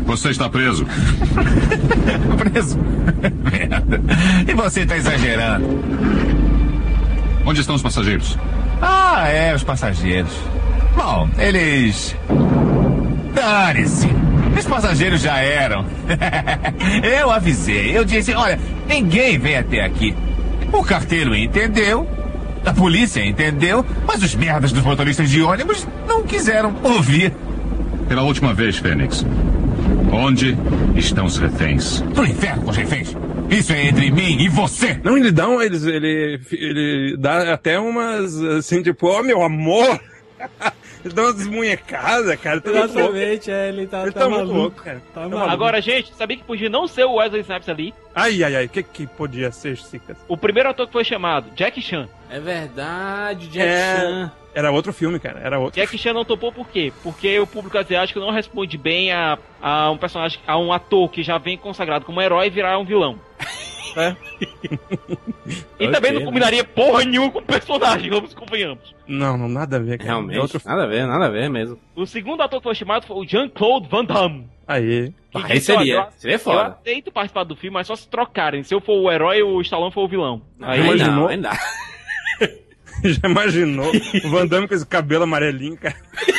Você 0.05 0.29
está 0.29 0.49
preso. 0.49 0.85
Preso. 2.51 2.79
Merda. 3.51 4.01
E 4.47 4.53
você 4.53 4.85
tá 4.85 4.97
exagerando. 4.97 5.67
Onde 7.45 7.59
estão 7.61 7.75
os 7.75 7.81
passageiros? 7.81 8.37
Ah, 8.81 9.27
é, 9.27 9.53
os 9.53 9.63
passageiros. 9.63 10.31
Bom, 10.95 11.29
eles. 11.37 12.15
Dane-se. 13.33 14.09
Os 14.57 14.65
passageiros 14.65 15.21
já 15.21 15.37
eram. 15.37 15.85
eu 17.03 17.31
avisei. 17.31 17.97
Eu 17.97 18.03
disse: 18.03 18.33
olha, 18.33 18.59
ninguém 18.87 19.37
vem 19.37 19.57
até 19.57 19.83
aqui. 19.83 20.15
O 20.71 20.83
carteiro 20.83 21.35
entendeu. 21.35 22.07
A 22.65 22.73
polícia 22.73 23.25
entendeu. 23.25 23.85
Mas 24.05 24.21
os 24.21 24.35
merdas 24.35 24.71
dos 24.71 24.83
motoristas 24.83 25.29
de 25.29 25.41
ônibus 25.41 25.87
não 26.07 26.23
quiseram 26.23 26.75
ouvir. 26.83 27.33
Pela 28.07 28.23
última 28.23 28.53
vez, 28.53 28.77
Fênix. 28.77 29.25
Onde 30.11 30.57
estão 30.95 31.25
os 31.25 31.37
reféns? 31.37 32.01
Pro 32.13 32.25
inferno 32.25 32.63
com 32.63 32.71
os 32.71 32.77
reféns. 32.77 33.15
Isso 33.49 33.73
é 33.73 33.87
entre 33.87 34.11
mim 34.11 34.37
e 34.41 34.47
você. 34.47 34.99
Não, 35.03 35.17
ele 35.17 35.31
dá, 35.31 35.47
um, 35.47 35.61
eles, 35.61 35.83
ele, 35.83 36.39
ele 36.51 37.17
dá 37.17 37.53
até 37.53 37.79
umas, 37.79 38.39
assim, 38.43 38.83
tipo, 38.83 39.07
ó, 39.07 39.23
meu 39.23 39.41
amor. 39.41 39.99
ele 41.03 41.13
dá 41.13 41.23
umas 41.23 41.35
desmunhecadas, 41.35 42.39
cara. 42.39 42.61
Tá. 42.61 42.69
Exatamente, 42.69 43.49
é, 43.51 43.69
ele 43.69 43.87
tá, 43.87 44.03
Ele 44.03 44.11
tá 44.11 44.19
tá 44.21 44.29
muito 44.29 44.39
maluco. 44.41 44.57
louco, 44.59 44.83
cara. 44.83 45.01
Tá 45.13 45.21
Tá 45.21 45.29
maluco. 45.29 45.49
Agora, 45.49 45.81
gente, 45.81 46.13
sabia 46.15 46.37
que 46.37 46.43
podia 46.43 46.69
não 46.69 46.87
ser 46.87 47.05
o 47.05 47.15
Wesley 47.15 47.41
Snipes 47.41 47.69
ali? 47.69 47.93
Ai, 48.13 48.43
ai, 48.43 48.55
ai, 48.55 48.65
o 48.65 48.69
que 48.69 48.83
que 48.83 49.07
podia 49.07 49.51
ser, 49.51 49.77
Cicas? 49.77 50.17
O 50.27 50.37
primeiro 50.37 50.69
ator 50.69 50.85
que 50.85 50.93
foi 50.93 51.03
chamado, 51.03 51.49
Jack 51.55 51.81
Chan. 51.81 52.07
É 52.29 52.39
verdade, 52.39 53.47
Jack 53.47 53.67
É. 53.67 53.97
Chan. 53.97 54.31
Era 54.53 54.71
outro 54.71 54.91
filme, 54.91 55.19
cara, 55.19 55.39
era 55.43 55.59
outro. 55.59 55.79
Jack 55.79 55.97
Chan 55.97 56.13
não 56.13 56.25
topou 56.25 56.51
por 56.51 56.67
quê? 56.67 56.91
Porque 57.03 57.39
o 57.39 57.47
público 57.47 57.77
asiático 57.77 58.19
não 58.19 58.31
responde 58.31 58.77
bem 58.77 59.11
a, 59.11 59.37
a 59.61 59.89
um 59.91 59.97
personagem, 59.97 60.39
a 60.45 60.57
um 60.57 60.71
ator 60.73 61.09
que 61.09 61.21
já 61.23 61.37
vem 61.37 61.57
consagrado 61.57 62.03
como 62.05 62.21
herói 62.21 62.49
virar 62.49 62.77
um 62.79 62.85
vilão. 62.85 63.19
Né? 63.99 64.17
e 65.79 65.87
também 65.89 66.11
não 66.13 66.19
né? 66.21 66.25
combinaria 66.25 66.63
porra 66.63 67.03
nenhuma 67.05 67.31
com 67.31 67.39
o 67.39 67.43
personagem, 67.43 68.09
vamos 68.09 68.33
convenhamos. 68.33 68.95
Não, 69.07 69.37
não, 69.37 69.47
nada 69.47 69.77
a 69.77 69.79
ver, 69.79 69.97
cara. 69.97 70.11
Realmente, 70.11 70.37
É 70.37 70.41
outro... 70.41 70.61
nada 70.65 70.83
a 70.83 70.87
ver, 70.87 71.05
nada 71.07 71.25
a 71.25 71.29
ver 71.29 71.49
mesmo. 71.49 71.77
O 71.95 72.05
segundo 72.05 72.41
ator 72.41 72.59
que 72.59 72.63
foi 72.63 72.75
chamado 72.75 73.05
foi 73.05 73.17
o 73.17 73.27
Jean-Claude 73.27 73.87
Van 73.89 74.05
Damme. 74.05 74.47
Aí. 74.67 75.11
Que 75.31 75.37
Aí 75.37 75.53
disse, 75.53 75.71
"Olha, 75.71 75.79
seria, 75.79 75.95
eu- 75.95 76.07
seria 76.17 76.35
Eu 76.35 76.39
foda. 76.39 76.67
aceito 76.67 77.11
participar 77.11 77.43
do 77.43 77.55
filme, 77.55 77.73
mas 77.73 77.87
só 77.87 77.95
se 77.95 78.07
trocarem. 78.07 78.63
Se 78.63 78.73
eu 78.73 78.79
for 78.81 78.93
o 79.01 79.11
herói, 79.11 79.41
o 79.43 79.59
Stallone 79.61 79.91
for 79.93 80.03
o 80.03 80.07
vilão. 80.07 80.41
Aí, 80.61 80.79
imaginou? 80.81 81.15
não, 81.15 81.27
aí 81.27 81.37
não. 81.37 81.51
Já 83.03 83.29
imaginou 83.29 83.89
o 84.25 84.29
Van 84.29 84.45
Damme 84.45 84.67
com 84.67 84.73
esse 84.75 84.85
cabelo 84.85 85.23
amarelinho, 85.23 85.77
cara? 85.77 85.95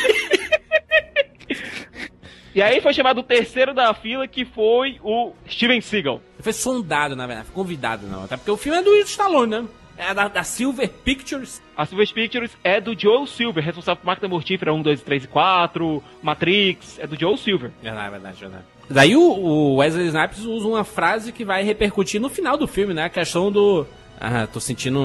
E 2.53 2.61
aí 2.61 2.81
foi 2.81 2.93
chamado 2.93 3.19
o 3.19 3.23
terceiro 3.23 3.73
da 3.73 3.93
fila, 3.93 4.27
que 4.27 4.43
foi 4.43 4.99
o 5.03 5.31
Steven 5.49 5.79
Seagal. 5.79 6.15
Ele 6.35 6.43
foi 6.43 6.53
sondado, 6.53 7.15
na 7.15 7.25
verdade, 7.25 7.47
foi 7.47 7.55
convidado, 7.55 8.07
não. 8.07 8.25
Até 8.25 8.35
porque 8.35 8.51
o 8.51 8.57
filme 8.57 8.79
é 8.79 8.83
do 8.83 8.93
Stallone, 8.97 9.51
né? 9.51 9.65
É 9.97 10.13
da, 10.13 10.27
da 10.27 10.43
Silver 10.43 10.89
Pictures. 10.89 11.61
A 11.77 11.85
Silver 11.85 12.11
Pictures 12.13 12.51
é 12.63 12.81
do 12.81 12.99
Joel 12.99 13.25
Silver, 13.27 13.63
responsável 13.63 14.01
por 14.01 14.07
Máquina 14.07 14.27
Mortífera 14.27 14.73
1, 14.73 14.81
2, 14.81 15.01
3 15.01 15.23
e 15.23 15.27
4, 15.27 16.03
Matrix, 16.21 16.99
é 16.99 17.07
do 17.07 17.19
Joel 17.19 17.37
Silver. 17.37 17.71
Verdade, 17.81 18.09
verdade, 18.09 18.39
verdade. 18.39 18.63
Daí 18.89 19.15
o, 19.15 19.21
o 19.21 19.75
Wesley 19.77 20.07
Snipes 20.07 20.39
usa 20.39 20.67
uma 20.67 20.83
frase 20.83 21.31
que 21.31 21.45
vai 21.45 21.63
repercutir 21.63 22.19
no 22.19 22.29
final 22.29 22.57
do 22.57 22.67
filme, 22.67 22.93
né? 22.93 23.05
A 23.05 23.09
questão 23.09 23.51
do. 23.51 23.85
Ah, 24.19 24.45
tô 24.45 24.59
sentindo 24.59 24.99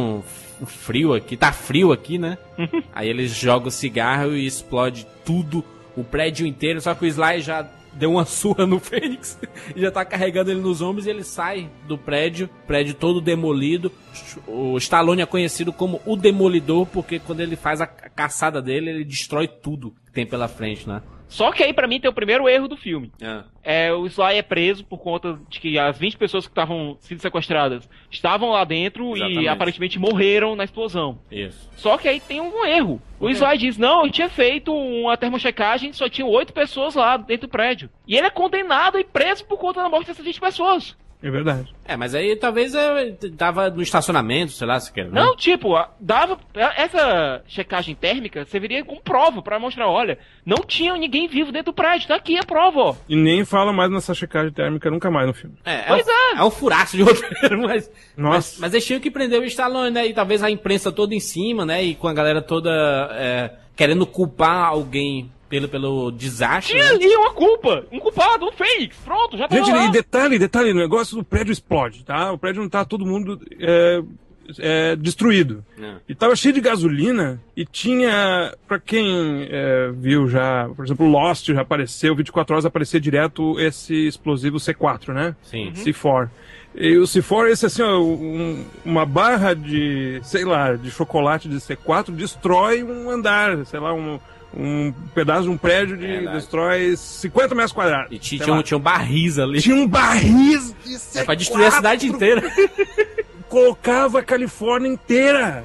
um 0.60 0.66
frio 0.66 1.14
aqui, 1.14 1.36
tá 1.36 1.52
frio 1.52 1.92
aqui, 1.92 2.18
né? 2.18 2.38
Aí 2.94 3.08
eles 3.08 3.34
jogam 3.34 3.68
o 3.68 3.70
cigarro 3.70 4.34
e 4.34 4.46
explode 4.46 5.06
tudo, 5.24 5.64
o 5.96 6.04
prédio 6.04 6.46
inteiro, 6.46 6.80
só 6.80 6.94
que 6.94 7.04
o 7.04 7.08
Sly 7.08 7.40
já 7.40 7.66
deu 7.94 8.10
uma 8.12 8.24
surra 8.26 8.66
no 8.66 8.78
Fênix 8.78 9.38
e 9.74 9.80
já 9.80 9.90
tá 9.90 10.04
carregando 10.04 10.50
ele 10.50 10.60
nos 10.60 10.82
ombros 10.82 11.06
e 11.06 11.10
ele 11.10 11.24
sai 11.24 11.70
do 11.88 11.96
prédio, 11.96 12.48
prédio 12.66 12.94
todo 12.94 13.20
demolido. 13.20 13.90
O 14.46 14.76
Stallone 14.78 15.22
é 15.22 15.26
conhecido 15.26 15.72
como 15.72 16.00
o 16.04 16.14
Demolidor 16.16 16.86
porque 16.86 17.18
quando 17.18 17.40
ele 17.40 17.56
faz 17.56 17.80
a 17.80 17.86
ca- 17.86 18.08
caçada 18.10 18.60
dele, 18.60 18.90
ele 18.90 19.04
destrói 19.04 19.48
tudo 19.48 19.94
que 20.04 20.12
tem 20.12 20.26
pela 20.26 20.46
frente, 20.48 20.86
né? 20.88 21.00
Só 21.28 21.50
que 21.52 21.62
aí 21.62 21.72
pra 21.72 21.88
mim 21.88 22.00
tem 22.00 22.10
o 22.10 22.14
primeiro 22.14 22.48
erro 22.48 22.68
do 22.68 22.76
filme. 22.76 23.10
Ah. 23.22 23.44
É, 23.62 23.92
o 23.92 24.06
Sly 24.06 24.36
é 24.36 24.42
preso 24.42 24.84
por 24.84 24.98
conta 24.98 25.38
de 25.48 25.60
que 25.60 25.78
as 25.78 25.98
20 25.98 26.16
pessoas 26.16 26.46
que 26.46 26.52
estavam 26.52 26.96
sendo 27.00 27.20
sequestradas 27.20 27.88
estavam 28.10 28.50
lá 28.50 28.64
dentro 28.64 29.16
e 29.16 29.20
Exatamente. 29.20 29.48
aparentemente 29.48 29.98
morreram 29.98 30.54
na 30.54 30.64
explosão. 30.64 31.18
Isso. 31.30 31.68
Só 31.76 31.98
que 31.98 32.08
aí 32.08 32.20
tem 32.20 32.40
um 32.40 32.64
erro. 32.64 33.00
O 33.18 33.28
Sly 33.28 33.58
diz, 33.58 33.76
não, 33.76 34.04
eu 34.04 34.10
tinha 34.10 34.28
feito 34.28 34.72
uma 34.72 35.16
termochecagem, 35.16 35.92
só 35.92 36.08
tinham 36.08 36.28
oito 36.28 36.52
pessoas 36.52 36.94
lá 36.94 37.16
dentro 37.16 37.48
do 37.48 37.50
prédio. 37.50 37.90
E 38.06 38.16
ele 38.16 38.26
é 38.26 38.30
condenado 38.30 38.98
e 38.98 39.04
preso 39.04 39.44
por 39.46 39.58
conta 39.58 39.82
da 39.82 39.88
morte 39.88 40.06
dessas 40.08 40.24
20 40.24 40.40
pessoas. 40.40 40.96
É 41.26 41.30
verdade. 41.30 41.74
É, 41.84 41.96
mas 41.96 42.14
aí 42.14 42.36
talvez 42.36 42.72
é, 42.72 43.16
tava 43.36 43.68
no 43.68 43.82
estacionamento, 43.82 44.52
sei 44.52 44.64
lá, 44.64 44.78
se 44.78 44.92
quer. 44.92 45.06
né? 45.06 45.10
Não, 45.20 45.34
tipo, 45.34 45.74
dava. 45.98 46.38
Essa 46.76 47.42
checagem 47.48 47.96
térmica 47.96 48.44
serviria 48.44 48.84
como 48.84 49.00
prova 49.00 49.42
pra 49.42 49.58
mostrar, 49.58 49.88
olha, 49.88 50.18
não 50.44 50.58
tinha 50.58 50.94
ninguém 50.96 51.26
vivo 51.26 51.50
dentro 51.50 51.72
do 51.72 51.74
prédio, 51.74 52.06
tá 52.06 52.14
aqui 52.14 52.38
a 52.38 52.44
prova, 52.44 52.78
ó. 52.80 52.94
E 53.08 53.16
nem 53.16 53.44
fala 53.44 53.72
mais 53.72 53.90
nessa 53.90 54.14
checagem 54.14 54.52
térmica 54.52 54.88
nunca 54.88 55.10
mais 55.10 55.26
no 55.26 55.34
filme. 55.34 55.56
É, 55.64 55.74
é, 55.74 55.84
Pois 55.88 56.06
um, 56.06 56.10
é. 56.10 56.38
é 56.38 56.44
um 56.44 56.50
furaço 56.50 56.96
de 56.96 57.02
roteiro, 57.02 57.58
mas, 57.62 57.90
mas. 58.16 58.16
Nossa. 58.16 58.60
Mas 58.60 58.72
eles 58.72 58.86
tinham 58.86 59.00
que 59.00 59.10
prender 59.10 59.40
o 59.40 59.44
Stallone, 59.44 59.90
né? 59.90 60.06
E 60.06 60.14
talvez 60.14 60.44
a 60.44 60.50
imprensa 60.50 60.92
toda 60.92 61.12
em 61.12 61.20
cima, 61.20 61.66
né? 61.66 61.82
E 61.82 61.96
com 61.96 62.06
a 62.06 62.14
galera 62.14 62.40
toda 62.40 62.70
é, 63.14 63.50
querendo 63.74 64.06
culpar 64.06 64.68
alguém 64.68 65.30
pelo, 65.48 65.68
pelo 65.68 66.10
desastre. 66.10 66.74
Tinha 66.74 66.84
né? 66.84 66.90
ali 66.94 67.16
uma 67.16 67.32
culpa, 67.32 67.84
um 67.92 67.98
culpado, 67.98 68.46
um 68.46 68.52
Fênix, 68.52 68.96
pronto, 69.04 69.36
já 69.36 69.46
tá 69.48 69.56
Gente, 69.56 69.70
lá. 69.70 69.86
e 69.86 69.90
detalhe, 69.90 70.38
detalhe, 70.38 70.72
o 70.72 70.74
negócio 70.74 71.16
do 71.16 71.24
prédio 71.24 71.52
explode, 71.52 72.04
tá? 72.04 72.32
O 72.32 72.38
prédio 72.38 72.62
não 72.62 72.68
tá 72.68 72.84
todo 72.84 73.06
mundo 73.06 73.40
é, 73.60 74.02
é, 74.58 74.96
destruído. 74.96 75.64
É. 75.80 75.94
E 76.08 76.14
tava 76.14 76.34
cheio 76.36 76.54
de 76.54 76.60
gasolina 76.60 77.40
e 77.56 77.64
tinha, 77.64 78.54
pra 78.66 78.78
quem 78.78 79.46
é, 79.50 79.90
viu 79.92 80.28
já, 80.28 80.68
por 80.74 80.84
exemplo, 80.84 81.06
Lost 81.08 81.46
já 81.48 81.60
apareceu, 81.62 82.14
24 82.14 82.54
horas 82.54 82.66
aparecer 82.66 83.00
direto 83.00 83.58
esse 83.60 84.06
explosivo 84.06 84.58
C4, 84.58 85.12
né? 85.12 85.34
Sim. 85.42 85.72
C4. 85.74 86.28
E 86.78 86.98
o 86.98 87.04
C4 87.04 87.46
é 87.48 87.52
esse 87.52 87.64
assim, 87.66 87.82
ó, 87.82 87.98
um- 87.98 88.62
uma 88.84 89.06
barra 89.06 89.54
de, 89.54 90.20
sei 90.22 90.44
lá, 90.44 90.74
de 90.74 90.90
chocolate 90.90 91.48
de 91.48 91.56
C4 91.56 92.10
destrói 92.10 92.82
um 92.82 93.08
andar, 93.08 93.64
sei 93.64 93.80
lá, 93.80 93.94
um, 93.94 94.20
um 94.56 94.92
pedaço 95.14 95.42
de 95.42 95.48
um 95.50 95.56
prédio 95.58 95.96
de, 95.98 96.06
Verdade. 96.06 96.36
destrói 96.38 96.96
50 96.96 97.54
metros 97.54 97.72
quadrados. 97.72 98.08
E 98.10 98.18
tinha, 98.18 98.54
um, 98.54 98.62
tinha 98.62 98.78
um 98.78 98.80
barris 98.80 99.38
ali. 99.38 99.60
Tinha 99.60 99.76
um 99.76 99.86
barris 99.86 100.74
de 100.84 100.94
C4. 100.94 101.20
É 101.20 101.24
pra 101.24 101.34
destruir 101.34 101.66
a 101.66 101.70
cidade 101.72 102.06
inteira. 102.06 102.42
Colocava 103.48 104.20
a 104.20 104.22
Califórnia 104.22 104.88
inteira. 104.90 105.64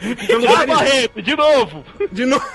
Então, 0.00 0.40
Ah, 0.56 0.64
Barreto, 0.66 1.20
de 1.20 1.36
novo. 1.36 1.84
de 2.12 2.24
novo. 2.24 2.46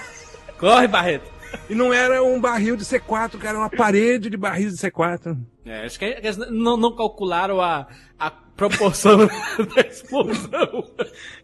Corre, 0.57 0.87
Barreto. 0.87 1.29
E 1.69 1.75
não 1.75 1.93
era 1.93 2.23
um 2.23 2.39
barril 2.39 2.75
de 2.75 2.83
C4, 2.83 3.31
cara, 3.37 3.49
era 3.49 3.57
uma 3.59 3.69
parede 3.69 4.29
de 4.29 4.37
barris 4.37 4.73
de 4.75 4.79
C4. 4.89 5.37
É, 5.65 5.85
acho 5.85 5.97
que 5.99 6.05
eles 6.05 6.37
não, 6.37 6.75
não 6.77 6.95
calcularam 6.95 7.61
a, 7.61 7.87
a 8.19 8.29
proporção 8.31 9.17
da 9.75 9.81
explosão. 9.87 10.83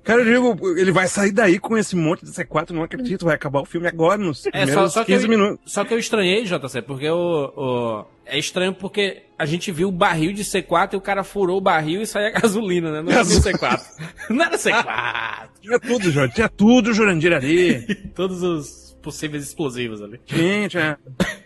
Cara, 0.04 0.22
eu 0.22 0.54
digo, 0.54 0.78
ele 0.78 0.92
vai 0.92 1.08
sair 1.08 1.32
daí 1.32 1.58
com 1.60 1.78
esse 1.78 1.96
monte 1.96 2.25
de 2.25 2.32
C4, 2.32 2.72
não 2.72 2.84
acredito, 2.84 3.25
vai 3.25 3.36
acabar 3.36 3.62
o 3.62 3.66
filme 3.66 3.88
agora, 3.88 4.18
nos 4.18 4.46
É, 4.48 4.51
primeiros 4.51 4.74
só, 4.94 5.00
só, 5.00 5.06
que 5.06 5.13
15 5.13 5.24
eu, 5.25 5.30
minutos. 5.30 5.72
só 5.72 5.86
que 5.86 5.94
eu 5.94 6.00
estranhei, 6.00 6.44
JC, 6.44 6.82
porque 6.82 7.10
o, 7.10 7.54
o- 7.56 8.06
é 8.25 8.38
estranho 8.38 8.74
porque 8.74 9.24
a 9.38 9.46
gente 9.46 9.72
viu 9.72 9.88
o 9.89 9.92
barril 9.92 10.34
de 10.34 10.44
C4 10.44 10.94
e 10.94 10.98
o 10.98 11.01
cara 11.01 11.24
furou 11.24 11.58
o 11.58 11.62
barril 11.62 12.01
e 12.01 12.06
saía 12.06 12.30
gasolina, 12.32 12.92
né? 12.92 13.01
Não 13.01 13.12
era 13.12 13.20
Gaso- 13.24 13.42
C4. 13.42 13.82
Não 14.30 14.46
era 14.46 14.58
C4. 14.58 15.50
Tinha 15.62 15.80
tudo, 15.80 16.12
Jorge, 16.12 16.34
tinha 16.36 16.50
tudo, 16.50 16.94
Jurandir 16.94 17.34
ali. 17.34 17.96
Todos 18.13 18.44
os 18.44 18.88
possíveis 19.01 19.44
explosivos 19.44 20.01
ali. 20.01 20.20
Gente, 20.25 20.77
é. 20.77 20.96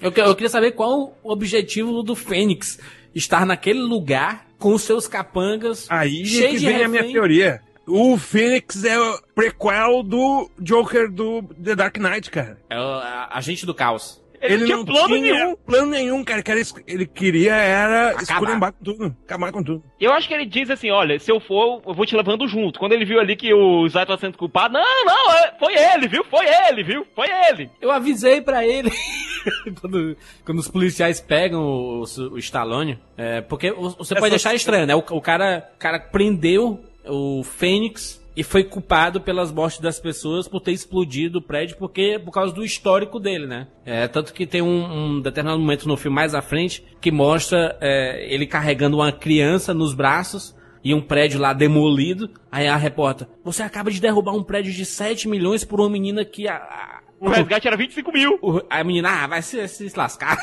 Eu, 0.00 0.10
eu 0.12 0.34
queria 0.34 0.48
saber 0.48 0.72
qual 0.72 1.14
o 1.22 1.32
objetivo 1.32 2.02
do 2.02 2.14
Fênix 2.14 2.78
estar 3.14 3.44
naquele 3.44 3.80
lugar 3.80 4.46
com 4.58 4.72
os 4.74 4.82
seus 4.82 5.06
capangas 5.08 5.86
Aí 5.90 6.22
é 6.22 6.24
cheio 6.24 6.50
que 6.52 6.58
de 6.60 6.66
vem 6.66 6.84
a 6.84 6.88
minha 6.88 7.02
refém. 7.02 7.14
teoria. 7.14 7.60
O 7.86 8.16
Phoenix 8.16 8.84
é 8.84 8.98
o 8.98 9.20
prequel 9.34 10.02
do 10.04 10.48
Joker 10.60 11.10
do 11.10 11.42
The 11.62 11.74
Dark 11.74 11.96
Knight, 11.98 12.30
cara. 12.30 12.56
É 12.70 12.78
o 12.78 12.82
a- 12.82 13.28
agente 13.32 13.66
do 13.66 13.74
caos. 13.74 14.22
Ele, 14.40 14.56
não 14.58 14.64
tinha 14.66 14.76
não 14.78 14.84
plano 14.84 15.08
tinha 15.08 15.20
nenhum. 15.34 15.56
plano 15.56 15.86
nenhum, 15.90 16.24
cara. 16.24 16.42
que 16.42 16.50
Ele 16.86 17.06
queria 17.06 17.54
era 17.54 18.10
Acabar. 18.10 18.72
com 18.72 18.84
tudo, 18.84 19.16
acabar 19.24 19.52
com 19.52 19.62
tudo. 19.62 19.84
Eu 20.00 20.12
acho 20.12 20.26
que 20.26 20.34
ele 20.34 20.46
diz 20.46 20.70
assim, 20.70 20.90
olha, 20.90 21.18
se 21.18 21.30
eu 21.30 21.38
for, 21.40 21.82
eu 21.86 21.92
vou 21.94 22.06
te 22.06 22.16
levando 22.16 22.48
junto. 22.48 22.78
Quando 22.78 22.92
ele 22.92 23.04
viu 23.04 23.20
ali 23.20 23.36
que 23.36 23.52
o 23.52 23.86
Zay 23.88 24.06
tava 24.06 24.18
sendo 24.18 24.38
culpado, 24.38 24.72
não, 24.74 25.04
não, 25.04 25.32
é- 25.34 25.54
foi 25.58 25.74
ele, 25.74 26.08
viu? 26.08 26.24
Foi 26.24 26.46
ele, 26.46 26.82
viu? 26.82 27.06
Foi 27.14 27.26
ele. 27.50 27.70
Eu 27.80 27.90
avisei 27.90 28.40
pra 28.40 28.66
ele 28.66 28.90
quando, 29.80 30.16
quando 30.44 30.58
os 30.58 30.68
policiais 30.68 31.20
pegam 31.20 31.60
o, 31.62 32.00
o 32.32 32.38
Stallone, 32.38 32.98
é, 33.16 33.40
porque 33.42 33.70
o- 33.70 33.90
você 33.90 34.14
pode 34.14 34.34
Essa- 34.34 34.48
achar 34.48 34.54
estranho, 34.54 34.86
né? 34.86 34.94
O, 34.94 34.98
o 35.10 35.20
cara, 35.20 35.70
o 35.74 35.78
cara 35.78 35.98
prendeu 36.00 36.80
o 37.06 37.42
Fênix 37.44 38.19
e 38.36 38.42
foi 38.44 38.62
culpado 38.64 39.20
pelas 39.20 39.50
mortes 39.52 39.80
das 39.80 39.98
pessoas 39.98 40.46
por 40.48 40.60
ter 40.60 40.72
explodido 40.72 41.38
o 41.38 41.42
prédio 41.42 41.76
porque 41.76 42.18
por 42.24 42.30
causa 42.32 42.54
do 42.54 42.64
histórico 42.64 43.18
dele, 43.18 43.46
né? 43.46 43.66
É, 43.84 44.06
tanto 44.08 44.32
que 44.32 44.46
tem 44.46 44.62
um, 44.62 45.16
um 45.16 45.20
determinado 45.20 45.60
momento 45.60 45.86
no 45.88 45.96
filme 45.96 46.14
mais 46.14 46.34
à 46.34 46.40
frente 46.40 46.84
que 47.00 47.10
mostra 47.10 47.76
é, 47.80 48.26
ele 48.32 48.46
carregando 48.46 48.96
uma 48.98 49.10
criança 49.12 49.74
nos 49.74 49.92
braços 49.94 50.56
e 50.82 50.94
um 50.94 51.00
prédio 51.02 51.38
lá 51.40 51.52
demolido. 51.52 52.30
Aí 52.50 52.66
a 52.66 52.76
repórter, 52.76 53.26
você 53.44 53.62
acaba 53.62 53.90
de 53.90 54.00
derrubar 54.00 54.32
um 54.34 54.42
prédio 54.42 54.72
de 54.72 54.84
7 54.86 55.28
milhões 55.28 55.64
por 55.64 55.80
uma 55.80 55.90
menina 55.90 56.24
que 56.24 56.48
a- 56.48 56.56
a, 56.56 57.00
O 57.20 57.28
resgate 57.28 57.66
era 57.66 57.76
25 57.76 58.10
mil. 58.12 58.38
o- 58.40 58.62
a 58.70 58.82
menina, 58.84 59.10
ah, 59.10 59.26
vai 59.26 59.42
se, 59.42 59.66
se 59.68 59.92
lascar. 59.96 60.38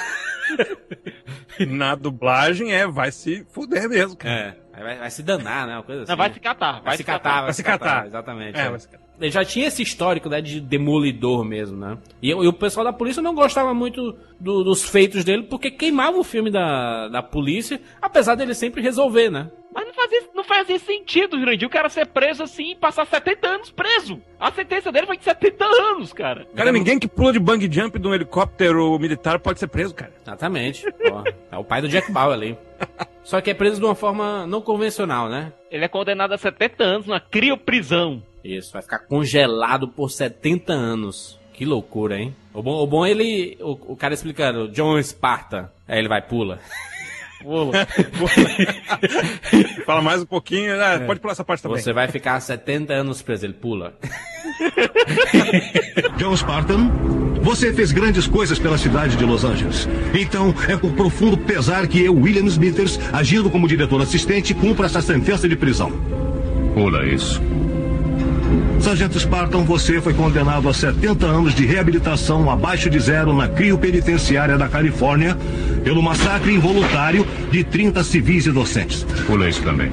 Na 1.68 1.96
dublagem 1.96 2.72
é, 2.72 2.86
vai 2.88 3.12
se 3.12 3.46
fuder 3.52 3.90
mesmo, 3.90 4.16
cara. 4.16 4.36
É, 4.36 4.58
vai, 4.84 4.98
vai 4.98 5.10
se 5.12 5.24
danar, 5.24 5.68
né? 5.68 5.74
Uma 5.76 5.84
coisa 5.84 6.04
assim. 6.04 6.12
Não, 6.12 6.18
vai 6.18 6.34
se 6.34 6.40
catar, 6.40 6.82
Vai 6.82 6.98
se 6.98 7.04
catar, 7.04 7.42
vai 7.44 7.54
se 7.54 7.64
catar. 7.64 8.06
Exatamente. 8.08 8.58
É, 8.58 8.62
é. 8.66 8.70
vai 8.70 8.80
se 8.80 8.88
catar. 8.88 9.04
Ele 9.20 9.32
já 9.32 9.44
tinha 9.44 9.66
esse 9.68 9.82
histórico, 9.82 10.30
né, 10.30 10.40
de 10.42 10.62
demolidor 10.62 11.44
mesmo, 11.44 11.76
né? 11.76 11.98
E, 12.22 12.30
e 12.30 12.34
o 12.48 12.54
pessoal 12.54 12.84
da 12.84 12.94
polícia 12.94 13.22
não 13.22 13.34
gostava 13.34 13.74
muito 13.74 14.16
do- 14.40 14.64
dos 14.64 14.88
feitos 14.88 15.24
dele, 15.24 15.44
porque 15.44 15.72
queimava 15.72 16.18
o 16.20 16.24
filme 16.24 16.52
da, 16.52 17.08
da 17.08 17.24
polícia, 17.24 17.82
apesar 18.00 18.36
dele 18.36 18.54
sempre 18.54 18.80
resolver, 18.82 19.32
né? 19.32 19.50
Mas 19.98 19.98
não 19.98 20.04
fazia, 20.04 20.30
não 20.36 20.44
fazia 20.44 20.80
sentido, 20.80 21.40
Jurandir, 21.40 21.68
o 21.68 21.72
cara 21.72 21.90
ser 21.90 22.06
preso 22.06 22.44
assim 22.44 22.72
e 22.72 22.76
passar 22.76 23.06
70 23.08 23.48
anos 23.48 23.72
preso. 23.72 24.22
A 24.40 24.52
sentença 24.52 24.92
dele 24.92 25.08
foi 25.08 25.18
de 25.18 25.24
70 25.24 25.66
anos, 25.66 26.14
cara. 26.14 26.46
Cara, 26.56 26.72
ninguém 26.72 27.00
que 27.00 27.08
pula 27.08 27.34
de 27.34 27.40
bang 27.40 27.68
jump 27.72 27.98
de 27.98 28.08
um 28.08 28.14
helicóptero 28.14 28.98
militar 29.00 29.40
pode 29.40 29.60
ser 29.60 29.68
preso, 29.68 29.96
cara. 29.96 30.14
Exatamente. 30.22 30.86
Ó, 31.12 31.24
é 31.52 31.58
o 31.58 31.64
pai 31.64 31.82
do 31.82 31.90
Jack 31.90 32.12
Bauer 32.12 32.34
ali. 32.34 32.58
Só 33.24 33.42
que 33.42 33.50
é 33.50 33.54
preso 33.54 33.80
de 33.80 33.86
uma 33.86 33.96
forma 33.96 34.46
não 34.46 34.62
convencional, 34.62 35.28
né? 35.28 35.52
Ele 35.72 35.84
é 35.84 35.88
condenado 35.88 36.34
a 36.34 36.38
70 36.38 36.84
anos 36.84 37.08
numa 37.08 37.20
crioprisão. 37.20 38.22
Isso, 38.44 38.72
vai 38.72 38.82
ficar 38.82 39.00
congelado 39.00 39.88
por 39.88 40.10
70 40.10 40.72
anos. 40.72 41.40
Que 41.54 41.66
loucura, 41.66 42.20
hein? 42.20 42.36
O 42.54 42.62
bom, 42.62 42.82
o 42.82 42.86
bom 42.88 43.06
é 43.06 43.10
ele. 43.10 43.58
O, 43.60 43.94
o 43.94 43.98
cara 43.98 44.14
explicando, 44.14 44.70
John 44.70 44.98
Esparta. 45.00 45.74
Aí 45.88 45.98
ele 45.98 46.08
vai, 46.08 46.22
pula. 46.22 46.60
Pula. 47.42 47.88
Fala 49.86 50.02
mais 50.02 50.22
um 50.22 50.26
pouquinho. 50.26 50.74
Ah, 50.82 51.00
Pode 51.06 51.20
pular 51.20 51.34
essa 51.34 51.44
parte 51.44 51.62
também. 51.62 51.82
Você 51.82 51.94
vai 51.94 52.08
ficar 52.08 52.40
70 52.40 52.94
anos 52.94 53.22
preso, 53.22 53.46
ele 53.46 53.54
pula. 53.54 53.94
John 56.18 56.36
Spartan, 56.36 56.90
você 57.42 57.74
fez 57.74 57.92
grandes 57.92 58.28
coisas 58.28 58.60
pela 58.60 58.78
cidade 58.78 59.16
de 59.16 59.24
Los 59.24 59.44
Angeles. 59.44 59.88
Então, 60.14 60.54
é 60.68 60.76
por 60.76 60.92
profundo 60.94 61.38
pesar 61.38 61.88
que 61.88 62.04
eu, 62.04 62.16
William 62.16 62.46
Smithers, 62.46 63.00
agindo 63.14 63.50
como 63.50 63.68
diretor 63.68 64.02
assistente, 64.02 64.54
cumpro 64.54 64.86
essa 64.86 65.02
sentença 65.02 65.48
de 65.48 65.56
prisão. 65.56 65.92
Pula 66.74 67.06
isso. 67.06 67.42
Sargento 68.80 69.20
Spartan, 69.20 69.64
você 69.64 70.00
foi 70.02 70.14
condenado 70.14 70.70
a 70.70 70.74
70 70.74 71.26
anos 71.26 71.54
de 71.54 71.66
reabilitação 71.66 72.50
abaixo 72.50 72.90
de 72.90 73.00
zero 73.00 73.34
na 73.34 73.48
criopenitenciária 73.48 74.58
da 74.58 74.70
Califórnia 74.70 75.38
pelo 75.84 76.02
massacre 76.02 76.54
involuntário 76.54 77.26
de 77.52 77.64
30 77.64 78.04
civis 78.04 78.46
inocentes. 78.46 79.04
Pula 79.26 79.50
isso 79.50 79.62
também. 79.62 79.92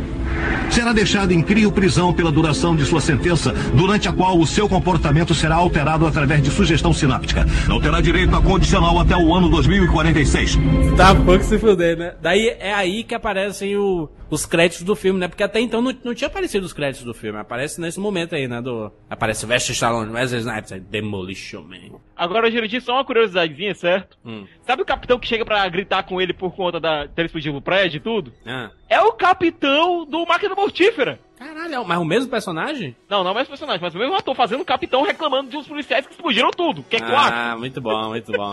Será 0.70 0.92
deixado 0.92 1.32
em 1.32 1.40
crio-prisão 1.40 2.12
pela 2.12 2.30
duração 2.30 2.74
de 2.74 2.84
sua 2.84 3.00
sentença, 3.00 3.52
durante 3.74 4.08
a 4.08 4.12
qual 4.12 4.38
o 4.38 4.46
seu 4.46 4.68
comportamento 4.68 5.32
será 5.34 5.56
alterado 5.56 6.06
através 6.06 6.42
de 6.42 6.50
sugestão 6.50 6.92
sináptica. 6.92 7.46
Não 7.68 7.80
terá 7.80 8.00
direito 8.00 8.34
a 8.34 8.42
condicional 8.42 8.98
até 8.98 9.16
o 9.16 9.32
ano 9.34 9.48
2046. 9.48 10.58
Tá 10.96 11.14
pouco 11.14 11.44
se 11.44 11.58
fuder, 11.58 11.96
né? 11.96 12.12
Daí 12.20 12.48
é 12.58 12.72
aí 12.74 13.04
que 13.04 13.14
aparecem 13.14 13.76
o- 13.76 14.08
os 14.34 14.44
créditos 14.44 14.84
do 14.84 14.96
filme, 14.96 15.18
né? 15.20 15.28
Porque 15.28 15.42
até 15.42 15.60
então 15.60 15.80
não, 15.80 15.94
não 16.04 16.14
tinha 16.14 16.28
aparecido 16.28 16.66
os 16.66 16.72
créditos 16.72 17.04
do 17.04 17.14
filme. 17.14 17.38
Aparece 17.38 17.80
nesse 17.80 18.00
momento 18.00 18.34
aí, 18.34 18.48
né? 18.48 18.60
Do, 18.60 18.92
aparece 19.08 19.46
Veste 19.46 19.72
Stallone, 19.72 20.12
Wesley 20.12 20.40
Snipes, 20.40 20.72
aí, 20.72 20.80
Demolition 20.80 21.62
Man. 21.62 21.98
Agora, 22.16 22.50
Jurandir, 22.50 22.82
só 22.82 22.94
uma 22.94 23.04
curiosidadezinha, 23.04 23.74
certo? 23.74 24.18
Hum. 24.24 24.46
Sabe 24.62 24.82
o 24.82 24.86
capitão 24.86 25.18
que 25.18 25.28
chega 25.28 25.44
pra 25.44 25.68
gritar 25.68 26.02
com 26.02 26.20
ele 26.20 26.32
por 26.32 26.54
conta 26.54 26.80
da 26.80 27.06
dele 27.06 27.28
fugir 27.28 27.52
do 27.52 27.62
prédio 27.62 27.98
e 27.98 28.00
tudo? 28.00 28.32
Ah. 28.44 28.70
É 28.88 29.00
o 29.00 29.12
capitão 29.12 30.04
do 30.04 30.26
Máquina 30.26 30.54
Mortífera. 30.54 31.18
Caralho, 31.64 31.85
mas 31.85 31.99
o 31.99 32.04
mesmo 32.04 32.30
personagem? 32.30 32.94
Não, 33.09 33.25
não 33.25 33.30
é 33.30 33.35
mais 33.35 33.49
personagem, 33.49 33.80
mas 33.80 33.94
o 33.94 33.99
mesmo 33.99 34.14
ator 34.14 34.35
fazendo 34.35 34.61
o 34.61 34.64
capitão 34.64 35.02
reclamando 35.02 35.50
de 35.50 35.56
uns 35.56 35.66
policiais 35.66 36.06
que 36.06 36.12
explodiram 36.12 36.50
tudo. 36.50 36.83
Que 36.83 36.97
é 36.97 37.00
quatro. 37.00 37.35
Ah, 37.35 37.56
muito 37.59 37.80
bom, 37.80 38.09
muito 38.09 38.33
bom. 38.33 38.52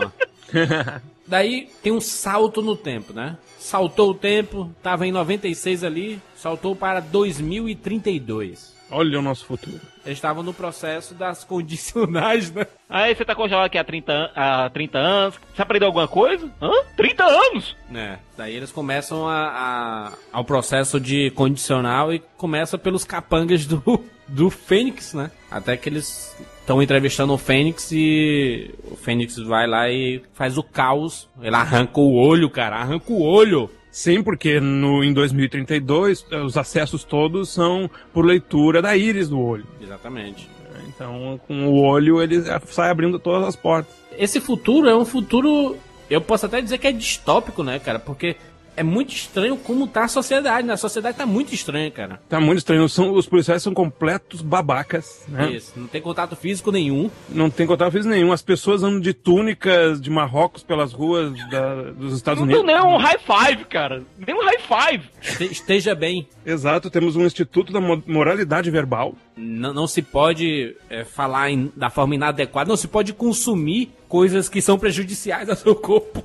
Daí 1.26 1.68
tem 1.82 1.92
um 1.92 2.00
salto 2.00 2.62
no 2.62 2.74
tempo, 2.76 3.12
né? 3.12 3.36
Saltou 3.58 4.10
o 4.10 4.14
tempo, 4.14 4.74
tava 4.82 5.06
em 5.06 5.12
96 5.12 5.84
ali, 5.84 6.20
saltou 6.34 6.74
para 6.74 7.00
2032. 7.00 8.74
Olha 8.90 9.18
o 9.18 9.22
nosso 9.22 9.44
futuro. 9.44 9.80
Eles 10.04 10.18
estavam 10.18 10.42
no 10.42 10.52
processo 10.52 11.14
das 11.14 11.44
condicionais, 11.44 12.50
né? 12.52 12.66
Aí 12.88 13.14
você 13.14 13.24
tá 13.24 13.34
congelado 13.34 13.66
aqui 13.66 13.78
há 13.78 13.84
30, 13.84 14.12
an- 14.12 14.30
há 14.34 14.70
30 14.70 14.98
anos. 14.98 15.40
Você 15.54 15.62
aprendeu 15.62 15.86
alguma 15.86 16.08
coisa? 16.08 16.50
Hã? 16.60 16.70
30 16.96 17.24
anos? 17.24 17.76
É, 17.94 18.18
daí 18.36 18.54
eles 18.56 18.72
começam 18.72 19.28
a, 19.28 19.48
a- 19.48 20.12
ao 20.32 20.44
processo 20.44 20.98
de 21.00 21.30
condicional 21.30 22.12
e 22.12 22.18
começa 22.36 22.76
pelos 22.76 23.04
capangas 23.04 23.64
do, 23.66 23.82
do 24.28 24.50
Fênix, 24.50 25.14
né? 25.14 25.30
Até 25.50 25.76
que 25.76 25.88
eles 25.88 26.36
estão 26.60 26.82
entrevistando 26.82 27.32
o 27.32 27.38
Fênix 27.38 27.90
e 27.92 28.74
o 28.90 28.96
Fênix 28.96 29.36
vai 29.38 29.66
lá 29.66 29.88
e 29.88 30.22
faz 30.34 30.56
o 30.58 30.62
caos. 30.62 31.28
Ele 31.40 31.54
arranca 31.56 32.00
o 32.00 32.14
olho, 32.14 32.48
cara, 32.50 32.76
arranca 32.76 33.12
o 33.12 33.22
olho. 33.22 33.70
Sim, 33.92 34.22
porque 34.22 34.58
no, 34.58 35.04
em 35.04 35.12
2032 35.12 36.26
eh, 36.30 36.38
os 36.38 36.56
acessos 36.56 37.04
todos 37.04 37.50
são 37.50 37.90
por 38.10 38.24
leitura 38.24 38.80
da 38.80 38.96
íris 38.96 39.28
do 39.28 39.38
olho. 39.38 39.66
Exatamente. 39.78 40.48
Então, 40.88 41.38
com 41.46 41.66
o 41.68 41.82
olho 41.82 42.22
ele 42.22 42.42
sai 42.66 42.90
abrindo 42.90 43.18
todas 43.18 43.46
as 43.46 43.54
portas. 43.54 43.94
Esse 44.18 44.40
futuro 44.40 44.88
é 44.88 44.96
um 44.96 45.04
futuro, 45.04 45.76
eu 46.08 46.22
posso 46.22 46.46
até 46.46 46.62
dizer 46.62 46.78
que 46.78 46.86
é 46.86 46.92
distópico, 46.92 47.62
né, 47.62 47.78
cara? 47.78 47.98
Porque 47.98 48.36
é 48.76 48.82
muito 48.82 49.12
estranho 49.14 49.56
como 49.56 49.86
tá 49.86 50.04
a 50.04 50.08
sociedade, 50.08 50.66
né? 50.66 50.72
A 50.72 50.76
sociedade 50.76 51.16
tá 51.18 51.26
muito 51.26 51.54
estranha, 51.54 51.90
cara. 51.90 52.20
Tá 52.28 52.40
muito 52.40 52.58
estranho. 52.58 52.88
São, 52.88 53.12
os 53.12 53.26
policiais 53.26 53.62
são 53.62 53.74
completos 53.74 54.40
babacas, 54.40 55.24
né? 55.28 55.52
Isso, 55.52 55.72
não 55.76 55.86
tem 55.86 56.00
contato 56.00 56.34
físico 56.36 56.72
nenhum. 56.72 57.10
Não 57.28 57.50
tem 57.50 57.66
contato 57.66 57.92
físico 57.92 58.12
nenhum. 58.12 58.32
As 58.32 58.42
pessoas 58.42 58.82
andam 58.82 59.00
de 59.00 59.12
túnicas 59.12 60.00
de 60.00 60.10
Marrocos 60.10 60.62
pelas 60.62 60.92
ruas 60.92 61.32
da- 61.50 61.90
dos 61.92 62.14
Estados 62.16 62.40
Não 62.40 62.44
Unidos. 62.46 62.64
deu 62.66 62.74
nem 62.74 62.84
um 62.84 62.96
high 62.96 63.18
five, 63.18 63.64
cara. 63.66 64.02
Nem 64.18 64.34
um 64.34 64.42
high 64.44 64.58
five. 64.60 65.04
Este- 65.22 65.52
Esteja 65.52 65.94
bem. 65.94 66.26
Exato, 66.44 66.90
temos 66.90 67.14
um 67.16 67.24
Instituto 67.26 67.72
da 67.72 67.80
Mo- 67.80 68.02
Moralidade 68.06 68.70
Verbal. 68.70 69.14
Não, 69.36 69.72
não 69.72 69.86
se 69.86 70.02
pode 70.02 70.76
é, 70.90 71.04
falar 71.04 71.50
em- 71.50 71.70
da 71.76 71.88
forma 71.90 72.14
inadequada, 72.14 72.68
não 72.68 72.76
se 72.76 72.88
pode 72.88 73.12
consumir 73.12 73.90
coisas 74.08 74.48
que 74.48 74.60
são 74.60 74.78
prejudiciais 74.78 75.48
ao 75.48 75.56
seu 75.56 75.74
corpo. 75.74 76.24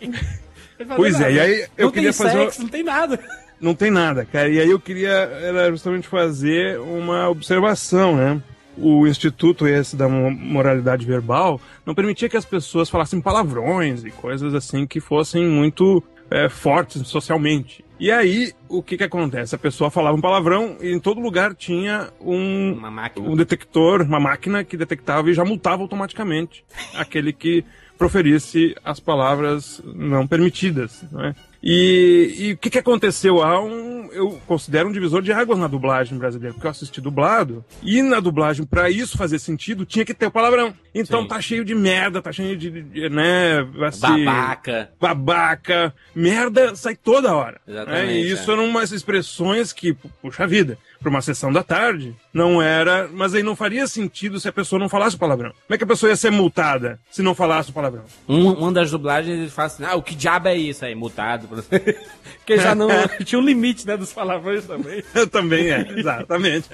Pois 0.96 1.14
é, 1.16 1.18
nada. 1.18 1.30
e 1.32 1.40
aí 1.40 1.66
eu 1.76 1.84
não 1.86 1.92
queria 1.92 2.10
tem 2.10 2.18
fazer 2.18 2.36
uma- 2.36 2.44
sexo, 2.44 2.62
não 2.62 2.68
tem 2.68 2.82
nada. 2.82 3.18
Não 3.60 3.74
tem 3.74 3.90
nada, 3.90 4.24
cara. 4.24 4.48
E 4.48 4.58
aí 4.58 4.70
eu 4.70 4.80
queria 4.80 5.10
era 5.10 5.70
justamente 5.70 6.08
fazer 6.08 6.80
uma 6.80 7.28
observação, 7.28 8.16
né? 8.16 8.40
O 8.78 9.06
instituto 9.06 9.68
esse 9.68 9.94
da 9.96 10.08
mo- 10.08 10.30
moralidade 10.30 11.04
verbal 11.04 11.60
não 11.84 11.94
permitia 11.94 12.26
que 12.26 12.38
as 12.38 12.44
pessoas 12.46 12.88
falassem 12.88 13.20
palavrões 13.20 14.02
e 14.02 14.10
coisas 14.10 14.54
assim 14.54 14.86
que 14.86 14.98
fossem 14.98 15.44
muito 15.46 16.02
é, 16.30 16.48
fortes 16.48 17.06
socialmente. 17.06 17.84
E 17.98 18.10
aí, 18.10 18.54
o 18.66 18.82
que 18.82 18.96
que 18.96 19.04
acontece? 19.04 19.54
A 19.54 19.58
pessoa 19.58 19.90
falava 19.90 20.16
um 20.16 20.22
palavrão 20.22 20.78
e 20.80 20.90
em 20.90 20.98
todo 20.98 21.20
lugar 21.20 21.54
tinha 21.54 22.08
um, 22.18 22.80
um 23.18 23.36
detector, 23.36 24.00
uma 24.00 24.18
máquina 24.18 24.64
que 24.64 24.74
detectava 24.74 25.28
e 25.28 25.34
já 25.34 25.44
multava 25.44 25.82
automaticamente 25.82 26.64
aquele 26.94 27.30
que 27.30 27.62
proferisse 28.00 28.74
as 28.82 28.98
palavras 28.98 29.82
não 29.84 30.26
permitidas, 30.26 31.04
não 31.12 31.22
é? 31.22 31.34
E, 31.62 32.34
e 32.38 32.52
o 32.52 32.56
que, 32.58 32.70
que 32.70 32.78
aconteceu? 32.78 33.42
Há 33.42 33.62
um, 33.62 34.08
eu 34.12 34.40
considero 34.46 34.88
um 34.88 34.92
divisor 34.92 35.20
de 35.22 35.32
águas 35.32 35.58
na 35.58 35.66
dublagem 35.66 36.16
brasileira, 36.18 36.54
porque 36.54 36.66
eu 36.66 36.70
assisti 36.70 37.00
dublado, 37.00 37.64
e 37.82 38.00
na 38.02 38.18
dublagem, 38.20 38.64
pra 38.64 38.88
isso 38.90 39.18
fazer 39.18 39.38
sentido, 39.38 39.84
tinha 39.84 40.04
que 40.04 40.14
ter 40.14 40.26
o 40.26 40.30
palavrão. 40.30 40.72
Então 40.94 41.22
Sim. 41.22 41.28
tá 41.28 41.40
cheio 41.40 41.64
de 41.64 41.74
merda, 41.74 42.20
tá 42.22 42.32
cheio 42.32 42.56
de, 42.56 42.82
de- 42.82 43.08
né, 43.10 43.60
assim, 43.86 44.24
Babaca. 44.24 44.90
babaca, 45.00 45.94
merda 46.14 46.74
sai 46.74 46.96
toda 46.96 47.34
hora. 47.34 47.60
Exatamente, 47.66 48.06
né? 48.06 48.12
E 48.14 48.30
isso 48.32 48.50
é. 48.50 48.54
eram 48.54 48.64
umas 48.66 48.90
expressões 48.90 49.72
que, 49.72 49.92
pu- 49.92 50.10
puxa 50.22 50.46
vida, 50.46 50.78
pra 50.98 51.08
uma 51.10 51.22
sessão 51.22 51.52
da 51.52 51.62
tarde, 51.62 52.14
não 52.34 52.60
era, 52.60 53.08
mas 53.12 53.34
aí 53.34 53.42
não 53.42 53.54
faria 53.54 53.86
sentido 53.86 54.40
se 54.40 54.48
a 54.48 54.52
pessoa 54.52 54.78
não 54.80 54.88
falasse 54.88 55.14
o 55.16 55.18
palavrão. 55.18 55.50
Como 55.50 55.74
é 55.74 55.78
que 55.78 55.84
a 55.84 55.86
pessoa 55.86 56.10
ia 56.10 56.16
ser 56.16 56.30
multada 56.30 56.98
se 57.10 57.22
não 57.22 57.34
falasse 57.34 57.70
o 57.70 57.72
palavrão? 57.72 58.02
Um, 58.28 58.50
uma 58.52 58.72
das 58.72 58.90
dublagens 58.90 59.38
ele 59.38 59.48
fala 59.50 59.66
assim: 59.66 59.84
Ah, 59.84 59.94
o 59.94 60.02
que 60.02 60.14
diabo 60.14 60.48
é 60.48 60.56
isso 60.56 60.84
aí? 60.84 60.94
Mutado. 60.94 61.48
Porque 62.38 62.58
já 62.58 62.74
não. 62.74 62.88
tinha 63.24 63.38
um 63.38 63.44
limite, 63.44 63.86
né? 63.86 63.96
Dos 63.96 64.12
palavrões 64.12 64.66
também. 64.66 65.02
Também 65.30 65.70
é, 65.70 65.86
exatamente. 65.96 66.68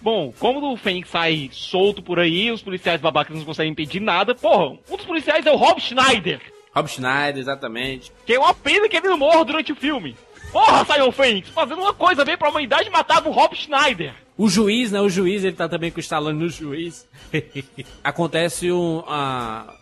Bom, 0.00 0.32
como 0.38 0.72
o 0.72 0.76
Fênix 0.76 1.10
sai 1.10 1.50
solto 1.52 2.02
por 2.02 2.18
aí, 2.18 2.50
os 2.50 2.62
policiais 2.62 3.00
babacas 3.00 3.36
não 3.36 3.44
conseguem 3.44 3.72
impedir 3.72 4.00
nada, 4.00 4.34
porra, 4.34 4.78
um 4.88 4.96
dos 4.96 5.04
policiais 5.04 5.44
é 5.44 5.50
o 5.50 5.56
Rob 5.56 5.80
Schneider. 5.80 6.40
Rob 6.74 6.88
Schneider, 6.88 7.38
exatamente. 7.38 8.12
Que 8.24 8.34
é 8.34 8.38
uma 8.38 8.54
pena 8.54 8.88
que 8.88 8.96
ele 8.96 9.08
não 9.08 9.18
morra 9.18 9.44
durante 9.44 9.72
o 9.72 9.76
filme. 9.76 10.16
Porra, 10.52 10.84
Simon 10.84 11.12
Fênix, 11.12 11.48
fazendo 11.50 11.82
uma 11.82 11.92
coisa 11.92 12.24
bem 12.24 12.36
pra 12.36 12.48
humanidade, 12.48 12.88
matava 12.88 13.28
o 13.28 13.32
Rob 13.32 13.54
Schneider. 13.54 14.14
O 14.38 14.48
juiz, 14.48 14.92
né? 14.92 15.00
O 15.00 15.08
juiz, 15.08 15.42
ele 15.42 15.56
tá 15.56 15.68
também 15.68 15.90
com 15.90 15.96
o 15.96 16.00
Stallone 16.00 16.38
no 16.38 16.48
juiz. 16.48 17.04
Acontece 18.04 18.70
um 18.70 19.02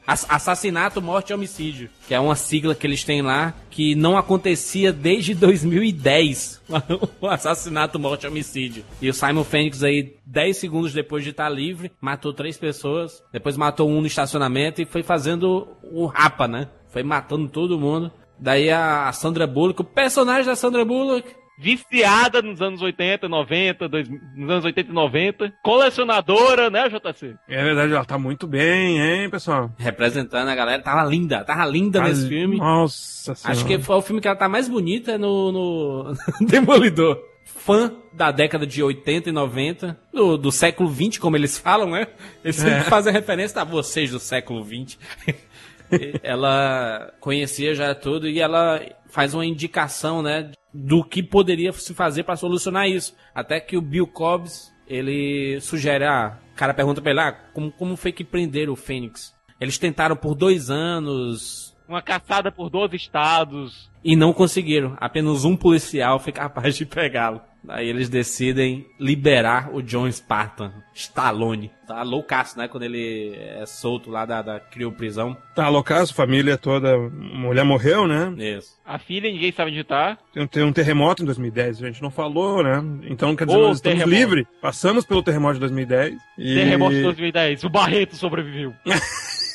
ass- 0.07 0.25
assassinato, 0.29 1.03
morte 1.03 1.31
e 1.31 1.35
homicídio, 1.35 1.91
que 2.09 2.15
é 2.15 2.19
uma 2.19 2.35
sigla 2.35 2.75
que 2.75 2.87
eles 2.87 3.05
têm 3.05 3.21
lá 3.21 3.55
que 3.71 3.95
não 3.95 4.17
acontecia 4.17 4.91
desde 4.95 5.35
2010. 5.35 6.63
o 7.21 7.27
assassinato, 7.27 7.99
morte 7.99 8.25
e 8.25 8.29
homicídio. 8.29 8.83
E 9.03 9.11
o 9.11 9.15
Simon 9.15 9.45
Phoenix 9.45 9.83
aí, 9.83 10.17
10 10.25 10.57
segundos 10.57 10.93
depois 10.95 11.23
de 11.23 11.31
estar 11.31 11.51
livre, 11.51 11.93
matou 12.01 12.33
três 12.33 12.57
pessoas, 12.57 13.23
depois 13.31 13.57
matou 13.59 13.91
um 13.91 14.01
no 14.01 14.07
estacionamento 14.07 14.81
e 14.81 14.87
foi 14.87 15.03
fazendo 15.03 15.69
o 15.83 16.07
rapa, 16.07 16.49
né? 16.49 16.69
Foi 16.89 17.03
matando 17.03 17.47
todo 17.49 17.79
mundo. 17.79 18.11
Daí 18.39 18.71
a 18.71 19.13
Sandra 19.13 19.47
Bullock, 19.47 19.83
o 19.83 19.85
personagem 19.85 20.47
da 20.47 20.57
Sandra 20.57 20.85
Bullock, 20.85 21.29
Viciada 21.59 22.43
nos 22.43 22.61
anos 22.61 22.83
80, 22.83 23.29
90, 23.29 23.89
dois- 23.89 24.09
nos 24.09 24.51
anos 24.51 24.65
80 24.65 24.91
e 24.91 24.95
90. 24.95 25.53
Colecionadora, 25.63 26.69
né, 26.69 26.89
JC? 26.89 27.35
É 27.49 27.65
verdade, 27.65 27.93
ela 27.93 28.05
tá 28.05 28.19
muito 28.19 28.47
bem, 28.47 28.99
hein, 29.01 29.31
pessoal? 29.31 29.71
representando 29.79 30.49
a 30.49 30.55
galera, 30.55 30.83
tava 30.83 31.03
linda, 31.09 31.43
tava 31.45 31.65
linda 31.65 32.01
Tá 32.01 32.09
nesse 32.09 32.23
li- 32.25 32.29
filme. 32.29 32.57
Nossa 32.59 33.35
senhora. 33.35 33.59
Acho 33.59 33.67
que 33.67 33.79
foi 33.79 33.97
o 33.97 34.03
filme 34.03 34.21
que 34.21 34.29
ela 34.29 34.37
tá 34.37 34.49
mais 34.49 34.69
bonita 34.69 35.17
no, 35.17 35.51
no 35.53 36.13
Demolidor. 36.47 37.19
Fã 37.45 37.93
da 38.13 38.31
década 38.31 38.67
de 38.67 38.83
80 38.83 39.29
e 39.31 39.33
90, 39.33 39.99
do, 40.13 40.37
do 40.37 40.53
século 40.53 40.89
20, 40.89 41.19
como 41.19 41.37
eles 41.37 41.57
falam, 41.59 41.91
né? 41.91 42.07
Eles 42.45 42.57
sempre 42.57 42.79
É. 42.81 42.83
fazem 42.85 43.13
referência 43.13 43.61
a 43.61 43.65
vocês 43.65 44.11
do 44.11 44.21
século 44.21 44.63
20. 44.63 44.99
E 45.89 46.19
ela 46.25 47.13
conhecia 47.21 47.73
já 47.73 47.95
tudo 47.95 48.29
e 48.29 48.41
ela 48.41 48.83
faz 49.09 49.35
uma 49.35 49.47
indicação, 49.47 50.21
né, 50.21 50.51
do 50.77 51.03
que 51.03 51.23
poderia 51.23 51.73
se 51.73 51.95
fazer 51.95 52.25
para 52.25 52.37
solucionar 52.37 52.89
isso. 52.89 53.17
Até 53.35 53.59
que 53.59 53.77
o 53.77 53.83
Bill 53.83 54.07
Cobbs, 54.07 54.73
ele 54.87 55.59
sugere, 55.61 56.05
ah, 56.05 56.39
o 56.53 56.57
cara 56.57 56.75
pergunta 56.75 57.01
pra 57.01 57.11
ele, 57.11 57.21
ah, 57.21 57.33
como, 57.53 57.73
como 57.73 57.97
foi 57.97 58.13
que 58.13 58.25
prenderam 58.25 58.73
o 58.73 58.77
Fênix? 58.77 59.35
Eles 59.61 59.79
tentaram 59.79 60.15
por 60.15 60.35
dois 60.35 60.69
anos 60.69 61.75
Uma 61.89 62.03
caçada 62.03 62.53
por 62.53 62.69
12 62.69 62.95
estados. 62.95 63.91
E 64.05 64.15
não 64.15 64.33
conseguiram. 64.33 64.97
Apenas 65.01 65.45
um 65.45 65.57
policial 65.57 66.19
foi 66.19 66.33
capaz 66.33 66.77
de 66.77 66.85
pegá-lo. 66.85 67.41
Aí 67.69 67.89
eles 67.89 68.09
decidem 68.09 68.87
liberar 68.99 69.75
o 69.75 69.83
John 69.83 70.11
Spartan, 70.11 70.73
Stallone. 70.95 71.71
Tá 71.87 72.03
loucaço, 72.03 72.59
né? 72.59 72.69
Quando 72.69 72.85
ele 72.85 73.37
é 73.37 73.65
solto 73.67 74.11
lá 74.11 74.25
da, 74.25 74.43
da 74.43 74.61
crioprisão. 74.61 75.37
Tá 75.55 75.69
loucaço, 75.69 76.15
família 76.15 76.57
toda. 76.59 76.97
Mulher 76.99 77.65
morreu, 77.65 78.07
né? 78.07 78.33
Isso. 78.39 78.77
A 78.85 78.99
filha, 78.99 79.31
ninguém 79.31 79.53
sabe 79.53 79.71
onde 79.71 79.85
tá. 79.85 80.19
Tem, 80.33 80.47
tem 80.47 80.63
um 80.65 80.73
terremoto 80.73 81.23
em 81.23 81.27
2010, 81.27 81.83
a 81.83 81.87
gente 81.87 82.03
não 82.03 82.11
falou, 82.11 82.63
né? 82.63 82.83
Então, 83.05 83.37
quer 83.37 83.47
dizer, 83.47 83.59
Ô, 83.59 83.69
nós 83.69 83.77
estamos 83.79 83.99
terremoto. 83.99 84.19
livres. 84.19 84.47
Passamos 84.61 85.05
pelo 85.05 85.23
terremoto 85.23 85.55
de 85.55 85.61
2010. 85.61 86.17
E... 86.39 86.55
Terremoto 86.55 86.95
de 86.95 87.03
2010. 87.03 87.65
O 87.65 87.71
Barreto 87.71 88.17
sobreviveu. 88.17 88.75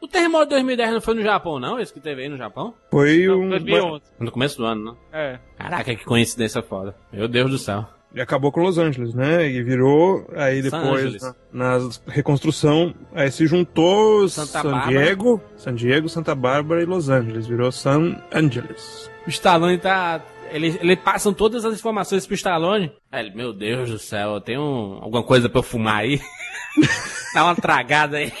O 0.00 0.08
terremoto 0.08 0.44
de 0.46 0.50
2010 0.50 0.92
não 0.94 1.00
foi 1.00 1.14
no 1.14 1.22
Japão, 1.22 1.60
não? 1.60 1.78
Esse 1.78 1.92
que 1.92 2.00
teve 2.00 2.22
aí 2.22 2.28
no 2.28 2.36
Japão? 2.36 2.74
Foi 2.90 3.26
Não, 3.26 3.40
um. 3.42 3.48
2011. 3.50 4.02
No 4.18 4.30
começo 4.32 4.56
do 4.56 4.64
ano, 4.64 4.92
né? 4.92 4.96
É. 5.12 5.38
Caraca, 5.56 5.94
que 5.94 6.04
coincidência 6.04 6.62
foda. 6.62 6.94
Meu 7.12 7.28
Deus 7.28 7.50
do 7.50 7.58
céu. 7.58 7.86
E 8.12 8.20
acabou 8.20 8.50
com 8.50 8.60
Los 8.62 8.76
Angeles, 8.76 9.14
né? 9.14 9.46
E 9.48 9.62
virou, 9.62 10.26
aí 10.34 10.60
depois, 10.62 11.04
Angeles. 11.04 11.22
na, 11.52 11.78
na 11.78 11.88
reconstrução, 12.08 12.92
aí 13.14 13.30
se 13.30 13.46
juntou 13.46 14.28
Santa 14.28 14.62
San 14.62 14.70
Bárbara. 14.72 14.88
Diego, 14.88 15.40
San 15.56 15.74
Diego, 15.74 16.08
Santa 16.08 16.34
Bárbara 16.34 16.82
e 16.82 16.86
Los 16.86 17.08
Angeles. 17.08 17.46
Virou 17.46 17.70
San 17.70 18.20
Angeles. 18.32 19.08
O 19.26 19.30
Stallone 19.30 19.78
tá. 19.78 20.20
Ele, 20.50 20.76
ele 20.82 20.96
passam 20.96 21.32
todas 21.32 21.64
as 21.64 21.74
informações 21.74 22.26
pro 22.26 22.34
Stallone. 22.34 22.90
Aí 23.12 23.26
ele, 23.26 23.36
meu 23.36 23.52
Deus 23.52 23.88
do 23.90 23.98
céu, 24.00 24.40
tem 24.40 24.58
um, 24.58 24.98
alguma 25.00 25.22
coisa 25.22 25.48
pra 25.48 25.60
eu 25.60 25.62
fumar 25.62 25.98
aí? 25.98 26.20
Dá 27.34 27.44
uma 27.44 27.54
tragada 27.54 28.16
aí. 28.18 28.32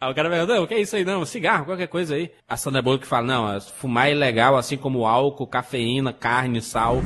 Aí 0.00 0.10
o 0.10 0.14
cara 0.14 0.30
pergunta, 0.30 0.54
não, 0.54 0.64
o 0.64 0.66
que 0.66 0.74
é 0.74 0.80
isso 0.80 0.96
aí 0.96 1.04
não? 1.04 1.24
Cigarro, 1.26 1.64
qualquer 1.66 1.86
coisa 1.88 2.14
aí. 2.14 2.30
A 2.48 2.56
Sandra 2.56 2.80
Bullock 2.82 3.06
fala, 3.06 3.26
não, 3.26 3.52
é- 3.52 3.60
fumar 3.60 4.08
é 4.08 4.12
ilegal, 4.12 4.56
assim 4.56 4.76
como 4.76 5.06
álcool, 5.06 5.46
cafeína, 5.46 6.12
carne, 6.12 6.60
sal. 6.60 7.02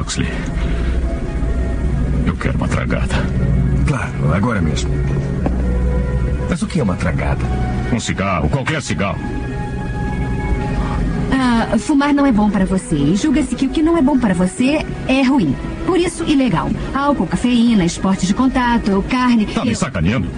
Huxley. 0.00 0.28
Eu 2.26 2.36
quero 2.36 2.56
uma 2.56 2.68
tragada. 2.68 3.14
Claro, 3.88 4.34
agora 4.34 4.60
mesmo. 4.60 4.90
Mas 6.48 6.62
o 6.62 6.66
que 6.66 6.80
é 6.80 6.82
uma 6.82 6.96
tragada? 6.96 7.42
Um 7.92 7.98
cigarro, 8.00 8.48
qualquer 8.48 8.80
cigarro. 8.82 9.18
Ah, 11.54 11.76
fumar 11.76 12.14
não 12.14 12.24
é 12.24 12.32
bom 12.32 12.48
para 12.48 12.64
você. 12.64 12.96
E 12.96 13.14
julga-se 13.14 13.54
que 13.54 13.66
o 13.66 13.68
que 13.68 13.82
não 13.82 13.94
é 13.98 14.00
bom 14.00 14.18
para 14.18 14.32
você 14.32 14.86
é 15.06 15.22
ruim. 15.22 15.54
Por 15.84 15.98
isso, 15.98 16.24
ilegal. 16.24 16.70
Álcool, 16.94 17.26
cafeína, 17.26 17.84
esporte 17.84 18.26
de 18.26 18.32
contato, 18.32 19.04
carne. 19.10 19.44
Tá 19.44 19.62
me 19.62 19.76
sacaneando? 19.76 20.28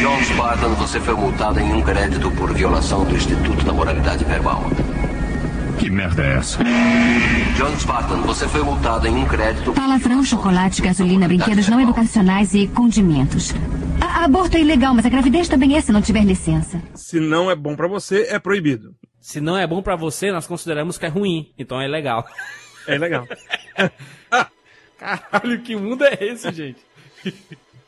John 0.00 0.24
Spartan, 0.24 0.68
você 0.70 0.98
foi 1.00 1.14
multado 1.14 1.60
em 1.60 1.70
um 1.70 1.82
crédito 1.82 2.30
por 2.30 2.54
violação 2.54 3.04
do 3.04 3.14
Instituto 3.14 3.62
da 3.62 3.74
Moralidade 3.74 4.24
Verbal. 4.24 4.64
Que 5.84 5.90
merda 5.90 6.24
é 6.24 6.36
essa? 6.38 6.64
John 7.58 7.78
Spartan, 7.78 8.22
você 8.22 8.48
foi 8.48 8.62
multado 8.62 9.06
em 9.06 9.14
um 9.14 9.26
crédito. 9.26 9.70
Palavrão, 9.74 10.24
chocolate, 10.24 10.80
gasolina, 10.80 11.28
brinquedos 11.28 11.68
não 11.68 11.78
educacionais 11.78 12.54
e 12.54 12.66
condimentos. 12.68 13.52
A- 14.00 14.24
aborto 14.24 14.56
é 14.56 14.60
ilegal, 14.62 14.94
mas 14.94 15.04
a 15.04 15.10
gravidez 15.10 15.46
também 15.46 15.76
é 15.76 15.82
se 15.82 15.92
não 15.92 16.00
tiver 16.00 16.24
licença. 16.24 16.80
Se 16.94 17.20
não 17.20 17.50
é 17.50 17.54
bom 17.54 17.76
pra 17.76 17.86
você, 17.86 18.22
é 18.30 18.38
proibido. 18.38 18.94
Se 19.20 19.42
não 19.42 19.58
é 19.58 19.66
bom 19.66 19.82
pra 19.82 19.94
você, 19.94 20.32
nós 20.32 20.46
consideramos 20.46 20.96
que 20.96 21.04
é 21.04 21.08
ruim. 21.10 21.52
Então 21.58 21.78
é 21.78 21.86
legal. 21.86 22.24
É 22.88 22.96
legal. 22.96 23.28
Caralho, 24.98 25.60
que 25.60 25.76
mundo 25.76 26.02
é 26.04 26.16
esse, 26.18 26.50
gente? 26.50 26.78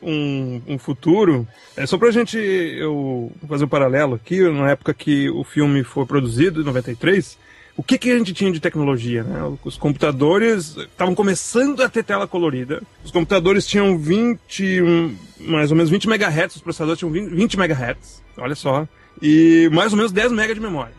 um, 0.03 0.61
um 0.69 0.79
futuro. 0.79 1.49
É 1.75 1.87
só 1.87 1.97
pra 1.97 2.11
gente 2.11 2.37
eu 2.37 3.33
fazer 3.49 3.65
um 3.65 3.69
paralelo 3.69 4.17
aqui, 4.17 4.43
na 4.51 4.71
época 4.73 4.93
que 4.93 5.31
o 5.31 5.43
filme 5.45 5.83
foi 5.83 6.05
produzido, 6.05 6.61
em 6.61 6.65
93, 6.65 7.39
o 7.77 7.83
que, 7.83 7.99
que 7.99 8.11
a 8.11 8.17
gente 8.17 8.33
tinha 8.33 8.51
de 8.51 8.59
tecnologia? 8.59 9.23
Né? 9.23 9.39
Os 9.63 9.77
computadores 9.77 10.77
estavam 10.77 11.15
começando 11.15 11.83
a 11.83 11.89
ter 11.89 12.03
tela 12.03 12.27
colorida. 12.27 12.83
Os 13.05 13.11
computadores 13.11 13.67
tinham 13.67 13.99
20, 13.99 14.83
hum, 14.83 15.17
mais 15.41 15.71
ou 15.71 15.77
menos 15.77 15.91
20 15.91 16.07
MHz, 16.07 16.57
os 16.57 16.63
processadores 16.63 16.99
tinham 16.99 17.13
20, 17.13 17.29
20 17.29 17.55
MHz, 17.55 18.23
olha 18.39 18.55
só. 18.55 18.89
E 19.21 19.69
mais 19.73 19.93
ou 19.93 19.99
menos 19.99 20.11
10 20.11 20.33
MB 20.33 20.55
de 20.55 20.61
memória. 20.61 20.95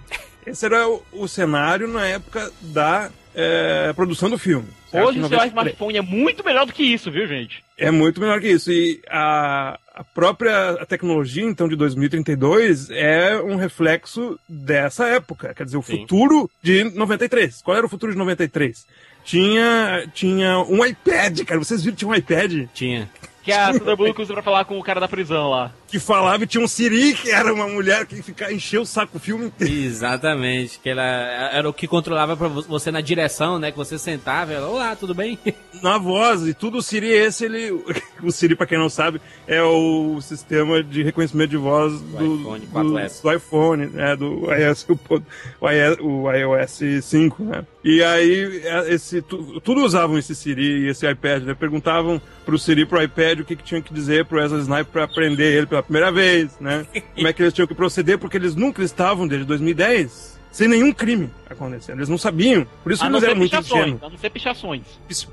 Esse 0.45 0.65
era 0.65 0.87
o, 0.87 1.01
o 1.11 1.27
cenário 1.27 1.87
na 1.87 2.05
época 2.05 2.51
da 2.61 3.09
eh, 3.39 3.93
produção 3.93 4.31
do 4.31 4.37
filme. 4.37 4.67
certo? 4.89 5.07
Hoje 5.07 5.19
o 5.19 5.27
seu 5.27 5.37
93. 5.37 5.51
smartphone 5.51 5.97
é 5.97 6.01
muito 6.01 6.43
melhor 6.43 6.65
do 6.65 6.73
que 6.73 6.81
isso, 6.81 7.11
viu, 7.11 7.27
gente? 7.27 7.63
É 7.77 7.91
muito 7.91 8.19
melhor 8.19 8.41
que 8.41 8.47
isso. 8.47 8.71
E 8.71 8.99
a, 9.07 9.79
a 9.93 10.03
própria 10.03 10.71
a 10.71 10.85
tecnologia, 10.87 11.43
então, 11.43 11.67
de 11.67 11.75
2032 11.75 12.89
é 12.89 13.39
um 13.39 13.55
reflexo 13.55 14.39
dessa 14.49 15.05
época. 15.07 15.53
Quer 15.53 15.65
dizer, 15.65 15.77
o 15.77 15.83
Sim. 15.83 15.99
futuro 15.99 16.49
de 16.63 16.83
93. 16.83 17.61
Qual 17.61 17.77
era 17.77 17.85
o 17.85 17.89
futuro 17.89 18.11
de 18.11 18.17
93? 18.17 18.87
Tinha, 19.23 20.09
tinha 20.13 20.59
um 20.61 20.83
iPad, 20.83 21.41
cara. 21.41 21.59
Vocês 21.59 21.83
viram 21.83 21.95
que 21.95 21.99
tinha 21.99 22.09
um 22.09 22.15
iPad? 22.15 22.67
Tinha. 22.73 23.07
Que 23.47 23.53
a 23.53 23.71
Sandra 23.71 23.95
Bullock 23.95 24.21
usa 24.21 24.33
pra 24.33 24.43
falar 24.43 24.65
com 24.65 24.77
o 24.77 24.83
cara 24.83 24.99
da 24.99 25.07
prisão 25.07 25.49
lá. 25.49 25.71
Que 25.87 25.99
falava 25.99 26.43
e 26.43 26.47
tinha 26.47 26.61
um 26.61 26.67
Siri, 26.67 27.13
que 27.13 27.31
era 27.31 27.53
uma 27.53 27.65
mulher 27.65 28.05
que 28.05 28.21
ficava 28.21 28.51
encheu 28.51 28.81
o 28.81 28.85
saco 28.85 29.15
o 29.15 29.19
filme 29.21 29.45
inteiro. 29.45 29.73
Exatamente. 29.73 30.79
Que 30.79 30.89
ela 30.89 31.01
era 31.03 31.69
o 31.69 31.71
que 31.71 31.87
controlava 31.87 32.35
pra 32.35 32.49
vo- 32.49 32.61
você 32.63 32.91
na 32.91 32.99
direção, 32.99 33.57
né? 33.57 33.71
Que 33.71 33.77
você 33.77 33.97
sentava 33.97 34.51
e 34.51 34.55
ela, 34.55 34.67
olá, 34.67 34.95
tudo 34.97 35.15
bem? 35.15 35.39
Na 35.81 35.97
voz, 35.97 36.45
e 36.45 36.53
tudo 36.53 36.79
o 36.79 36.81
Siri 36.81 37.07
esse, 37.07 37.45
ele. 37.45 37.71
O 38.23 38.31
Siri, 38.31 38.55
pra 38.55 38.65
quem 38.65 38.79
não 38.79 38.89
sabe, 38.89 39.21
é 39.47 39.61
o 39.61 40.19
sistema 40.21 40.83
de 40.83 41.03
reconhecimento 41.03 41.51
de 41.51 41.57
voz 41.57 42.01
do, 42.01 42.15
iPhone 42.39 42.65
do, 42.65 42.73
4S. 42.73 43.21
do 43.21 43.31
iPhone, 43.31 43.85
né? 43.85 44.15
Do 44.15 44.51
iOS, 44.51 44.87
o, 44.89 45.67
o 46.01 46.31
iOS 46.31 46.79
5, 47.03 47.43
né? 47.43 47.63
E 47.89 48.03
aí, 48.03 48.61
é, 48.65 48.93
esse, 48.93 49.21
tu- 49.21 49.61
tudo 49.61 49.79
usavam 49.81 50.17
esse 50.17 50.35
Siri 50.35 50.81
e 50.83 50.87
esse 50.89 51.09
iPad, 51.09 51.43
né? 51.43 51.53
Perguntavam 51.53 52.21
pro 52.45 52.59
Siri, 52.59 52.85
pro 52.85 53.01
iPad, 53.01 53.39
o 53.39 53.45
que, 53.45 53.55
que 53.55 53.63
tinha 53.63 53.81
que 53.81 53.93
dizer 53.93 54.25
pro 54.25 54.39
Wesley 54.39 54.59
Snipes 54.59 54.91
pra 54.91 55.05
aprender 55.05 55.55
ele 55.55 55.65
pela 55.67 55.81
primeira 55.81 56.11
vez, 56.11 56.51
né? 56.59 56.85
Como 57.15 57.25
é 57.25 57.31
que 57.31 57.41
eles 57.41 57.53
tinham 57.53 57.65
que 57.65 57.73
proceder, 57.73 58.17
porque 58.17 58.35
eles 58.35 58.55
nunca 58.55 58.83
estavam, 58.83 59.25
desde 59.25 59.47
2010, 59.47 60.36
sem 60.51 60.67
nenhum 60.67 60.91
crime 60.91 61.29
acontecendo. 61.49 61.99
Eles 61.99 62.09
não 62.09 62.17
sabiam. 62.17 62.65
Por 62.83 62.91
isso 62.91 63.03
A 63.03 63.05
que 63.05 63.11
não 63.11 63.19
eles 63.19 63.29
eram 63.29 63.37
muito 63.39 63.51
pichações. 63.51 63.81
ingênuos. 63.81 64.03
A 64.03 64.09
não 64.09 64.17
ser 64.17 64.29
pichações. 64.29 64.81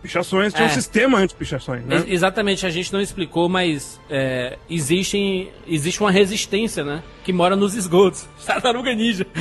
Pichações, 0.02 0.52
tinha 0.52 0.66
É. 0.66 0.70
um 0.70 0.74
sistema 0.74 1.18
anti-pichações, 1.18 1.84
né? 1.84 1.96
Ex- 1.96 2.04
Exatamente, 2.08 2.66
a 2.66 2.70
gente 2.70 2.92
não 2.92 3.00
explicou, 3.00 3.48
mas 3.48 4.00
é, 4.10 4.58
existem, 4.68 5.50
existe 5.66 6.00
uma 6.00 6.10
resistência, 6.10 6.84
né? 6.84 7.02
Que 7.24 7.32
mora 7.32 7.56
nos 7.56 7.74
esgotos. 7.74 8.26
Tartaruga 8.44 8.94
Ninja. 8.94 9.26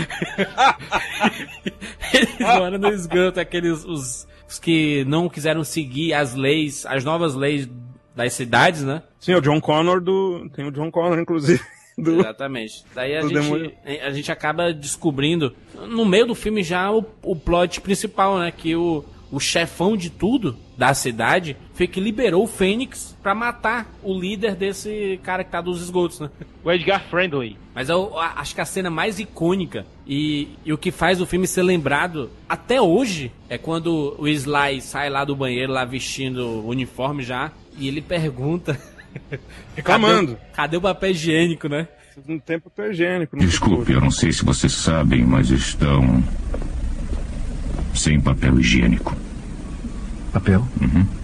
Eles 2.13 2.37
moram 2.39 2.77
no 2.77 2.89
esgoto, 2.89 3.39
aqueles 3.39 3.83
os, 3.85 4.27
os 4.47 4.59
que 4.59 5.03
não 5.05 5.29
quiseram 5.29 5.63
seguir 5.63 6.13
as 6.13 6.33
leis, 6.35 6.85
as 6.85 7.03
novas 7.03 7.35
leis 7.35 7.67
das 8.15 8.33
cidades, 8.33 8.83
né? 8.83 9.01
Sim, 9.19 9.33
é 9.33 9.37
o 9.37 9.41
John 9.41 9.59
Connor 9.59 9.99
do. 10.01 10.47
Tem 10.55 10.65
o 10.67 10.71
John 10.71 10.91
Connor, 10.91 11.19
inclusive. 11.19 11.61
Do... 11.97 12.19
Exatamente. 12.19 12.83
Daí 12.95 13.15
a 13.15 13.21
gente, 13.21 13.33
demônio. 13.33 13.71
a 14.05 14.11
gente 14.11 14.31
acaba 14.31 14.73
descobrindo, 14.73 15.55
no 15.89 16.05
meio 16.05 16.27
do 16.27 16.35
filme, 16.35 16.63
já 16.63 16.91
o, 16.91 17.05
o 17.21 17.35
plot 17.35 17.81
principal, 17.81 18.39
né? 18.39 18.51
Que 18.51 18.75
o, 18.75 19.03
o 19.31 19.39
chefão 19.39 19.95
de 19.95 20.09
tudo 20.09 20.55
da 20.75 20.93
cidade 20.95 21.55
foi 21.75 21.85
que 21.87 21.99
liberou 21.99 22.43
o 22.43 22.47
Fênix 22.47 23.15
pra 23.21 23.35
matar 23.35 23.91
o 24.01 24.19
líder 24.19 24.55
desse 24.55 25.19
cara 25.21 25.43
que 25.43 25.51
tá 25.51 25.61
dos 25.61 25.81
esgotos, 25.81 26.19
né? 26.19 26.29
O 26.63 26.71
Edgar 26.71 27.03
Friendly. 27.09 27.57
Mas 27.75 27.89
eu 27.89 28.17
a- 28.17 28.33
acho 28.37 28.55
que 28.55 28.61
a 28.61 28.65
cena 28.65 28.89
mais 28.89 29.19
icônica 29.19 29.85
e, 30.07 30.47
e 30.65 30.73
o 30.73 30.77
que 30.77 30.91
faz 30.91 31.21
o 31.21 31.25
filme 31.27 31.45
ser 31.45 31.61
lembrado 31.61 32.31
até 32.49 32.81
hoje 32.81 33.31
é 33.49 33.57
quando 33.57 34.15
o 34.17 34.27
Sly 34.27 34.81
sai 34.81 35.09
lá 35.11 35.23
do 35.23 35.35
banheiro, 35.35 35.71
lá 35.71 35.85
vestindo 35.85 36.43
o 36.47 36.67
uniforme 36.69 37.21
já, 37.23 37.51
e 37.77 37.87
ele 37.87 38.01
pergunta. 38.01 38.79
Reclamando. 39.75 40.33
Cadê, 40.35 40.41
o- 40.51 40.55
cadê 40.55 40.77
o 40.77 40.81
papel 40.81 41.11
higiênico, 41.11 41.67
né? 41.67 41.87
Um 42.29 42.37
tempo 42.39 42.71
higiênico. 42.77 43.35
Desculpe, 43.37 43.91
eu 43.91 43.99
não 44.01 44.11
sei 44.11 44.31
se 44.31 44.45
vocês 44.45 44.71
sabem, 44.73 45.23
mas 45.25 45.49
estão. 45.49 46.23
sem 47.95 48.19
papel 48.21 48.59
higiênico. 48.59 49.15
Papel? 50.31 50.67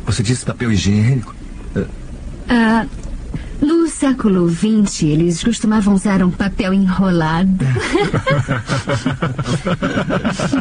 Você 0.05 0.23
disse 0.23 0.45
papel 0.45 0.71
higiênico? 0.71 1.35
Ah, 2.47 2.85
no 3.61 3.87
século 3.87 4.49
XX, 4.49 5.03
eles 5.03 5.43
costumavam 5.43 5.93
usar 5.93 6.23
um 6.23 6.31
papel 6.31 6.73
enrolado. 6.73 7.65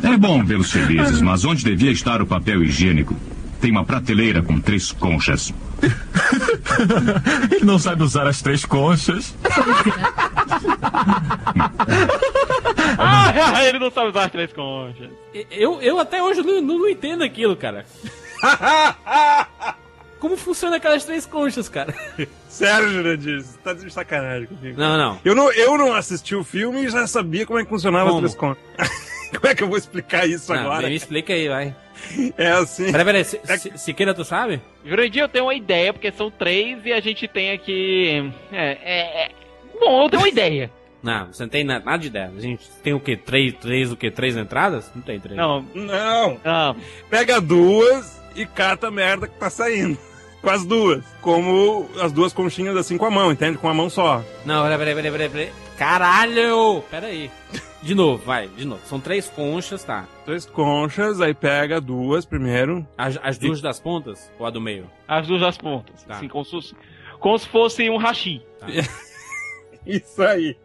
É 0.02 0.16
bom 0.16 0.44
vê-los 0.44 0.70
felizes, 0.70 1.20
mas 1.20 1.44
onde 1.44 1.64
devia 1.64 1.90
estar 1.90 2.20
o 2.22 2.26
papel 2.26 2.62
higiênico? 2.62 3.14
Tem 3.60 3.70
uma 3.70 3.84
prateleira 3.84 4.42
com 4.42 4.60
três 4.60 4.92
conchas. 4.92 5.52
Ele 7.50 7.64
não 7.64 7.78
sabe 7.78 8.02
usar 8.02 8.26
as 8.26 8.40
três 8.40 8.64
conchas. 8.64 9.34
Ah, 12.98 13.64
ele 13.66 13.78
não 13.78 13.90
sabe 13.90 14.08
usar 14.08 14.24
as 14.24 14.32
três 14.32 14.52
conchas. 14.52 15.10
Eu, 15.50 15.80
eu 15.80 15.98
até 15.98 16.22
hoje 16.22 16.42
não, 16.42 16.60
não, 16.60 16.78
não 16.78 16.88
entendo 16.88 17.22
aquilo, 17.22 17.56
cara. 17.56 17.84
Como 20.18 20.36
funciona 20.36 20.76
aquelas 20.76 21.04
três 21.04 21.24
conchas, 21.26 21.68
cara? 21.68 21.94
Sério, 22.48 22.88
Jurandir, 22.90 23.40
você 23.40 23.58
tá 23.58 23.72
de 23.72 23.88
sacanagem 23.90 24.48
comigo. 24.48 24.78
Não, 24.78 24.98
não. 24.98 25.20
Eu 25.24 25.34
não, 25.34 25.52
eu 25.52 25.78
não 25.78 25.94
assisti 25.94 26.34
o 26.34 26.42
filme 26.42 26.84
e 26.84 26.88
já 26.88 27.06
sabia 27.06 27.46
como 27.46 27.58
é 27.60 27.62
que 27.62 27.68
funcionava 27.68 28.10
Como? 28.10 28.26
as 28.26 28.34
três 28.34 28.34
conchas. 28.34 29.07
como 29.38 29.46
é 29.46 29.54
que 29.54 29.62
eu 29.62 29.68
vou 29.68 29.76
explicar 29.78 30.26
isso 30.28 30.52
Não, 30.52 30.60
agora? 30.62 30.88
me 30.88 30.94
explica 30.94 31.32
aí, 31.32 31.48
vai. 31.48 31.74
É 32.38 32.48
assim. 32.52 32.92
Peraí, 32.92 33.04
peraí, 33.04 33.24
Se- 33.24 33.72
Siqueira, 33.76 34.14
tu 34.14 34.24
sabe? 34.24 34.60
Jurandir, 34.84 35.22
eu 35.22 35.28
tenho 35.28 35.46
uma 35.46 35.54
ideia, 35.54 35.92
porque 35.92 36.12
são 36.12 36.30
três 36.30 36.78
e 36.86 36.92
a 36.92 37.00
gente 37.00 37.26
tem 37.26 37.50
aqui. 37.50 38.32
É, 38.52 38.78
é, 38.82 39.24
é... 39.24 39.30
Bom, 39.80 40.04
eu 40.04 40.08
tenho 40.10 40.22
uma 40.22 40.28
ideia. 40.28 40.70
Não, 41.02 41.26
você 41.32 41.44
não 41.44 41.48
tem 41.48 41.62
na- 41.62 41.78
nada 41.78 41.98
de 41.98 42.08
ideia. 42.08 42.32
A 42.36 42.40
gente 42.40 42.68
tem 42.82 42.92
o 42.92 42.98
quê? 42.98 43.16
Três, 43.16 43.54
três 43.54 43.92
o 43.92 43.96
quê? 43.96 44.10
Três 44.10 44.36
entradas? 44.36 44.90
Não 44.94 45.00
tem 45.02 45.20
três. 45.20 45.36
Não, 45.36 45.64
Não. 45.72 46.40
não. 46.44 46.76
Pega 47.08 47.40
duas 47.40 48.20
e 48.34 48.44
cata 48.44 48.88
a 48.88 48.90
merda 48.90 49.28
que 49.28 49.38
tá 49.38 49.48
saindo. 49.48 49.96
Com 50.42 50.50
as 50.50 50.64
duas. 50.64 51.04
Como 51.20 51.88
as 52.00 52.12
duas 52.12 52.32
conchinhas 52.32 52.76
assim 52.76 52.96
com 52.96 53.04
a 53.06 53.10
mão, 53.10 53.32
entende? 53.32 53.58
Com 53.58 53.68
a 53.68 53.74
mão 53.74 53.90
só. 53.90 54.22
Não, 54.44 54.62
peraí, 54.62 54.78
peraí, 54.78 54.94
peraí, 54.94 55.10
peraí, 55.12 55.28
peraí. 55.30 55.52
Caralho! 55.76 56.82
Peraí. 56.90 57.30
De 57.82 57.94
novo, 57.94 58.24
vai, 58.24 58.48
de 58.48 58.64
novo. 58.64 58.80
São 58.86 58.98
três 58.98 59.28
conchas, 59.28 59.84
tá. 59.84 60.04
Três 60.24 60.44
conchas, 60.46 61.20
aí 61.20 61.32
pega 61.32 61.80
duas 61.80 62.24
primeiro. 62.24 62.84
As, 62.96 63.16
as 63.22 63.38
duas 63.38 63.60
das 63.60 63.78
pontas 63.78 64.30
ou 64.38 64.44
a 64.46 64.50
do 64.50 64.60
meio? 64.60 64.90
As 65.06 65.26
duas 65.28 65.40
das 65.40 65.56
pontas. 65.56 66.02
Tá. 66.02 66.16
Assim, 66.16 66.28
como 66.28 66.44
se 66.44 66.50
fosse, 66.50 66.74
como 67.20 67.38
se 67.38 67.48
fosse 67.48 67.88
um 67.90 67.96
hashi. 67.96 68.42
Isso 69.86 70.22
aí. 70.22 70.56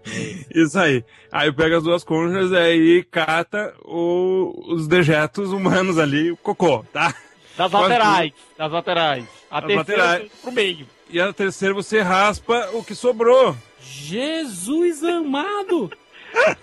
Isso 0.54 0.78
aí. 0.78 1.04
Aí 1.32 1.52
pega 1.54 1.78
as 1.78 1.84
duas 1.84 2.04
conchas 2.04 2.52
e 2.52 2.56
aí 2.58 3.04
cata 3.10 3.74
o- 3.86 4.74
os 4.74 4.88
dejetos 4.88 5.52
humanos 5.52 5.98
ali, 5.98 6.32
o 6.32 6.38
cocô, 6.38 6.84
tá? 6.92 7.14
Das 7.58 7.72
laterais. 7.72 8.34
Das 8.58 8.72
laterais. 8.72 9.26
A 9.50 9.60
Das 9.62 9.68
terceira 9.68 10.04
laterais. 10.04 10.32
pro 10.42 10.52
meio. 10.52 10.88
E 11.10 11.20
a 11.22 11.32
terceira 11.32 11.74
você 11.74 12.02
raspa 12.02 12.70
o 12.74 12.84
que 12.84 12.96
sobrou. 12.96 13.56
Jesus 13.80 15.04
amado! 15.04 15.92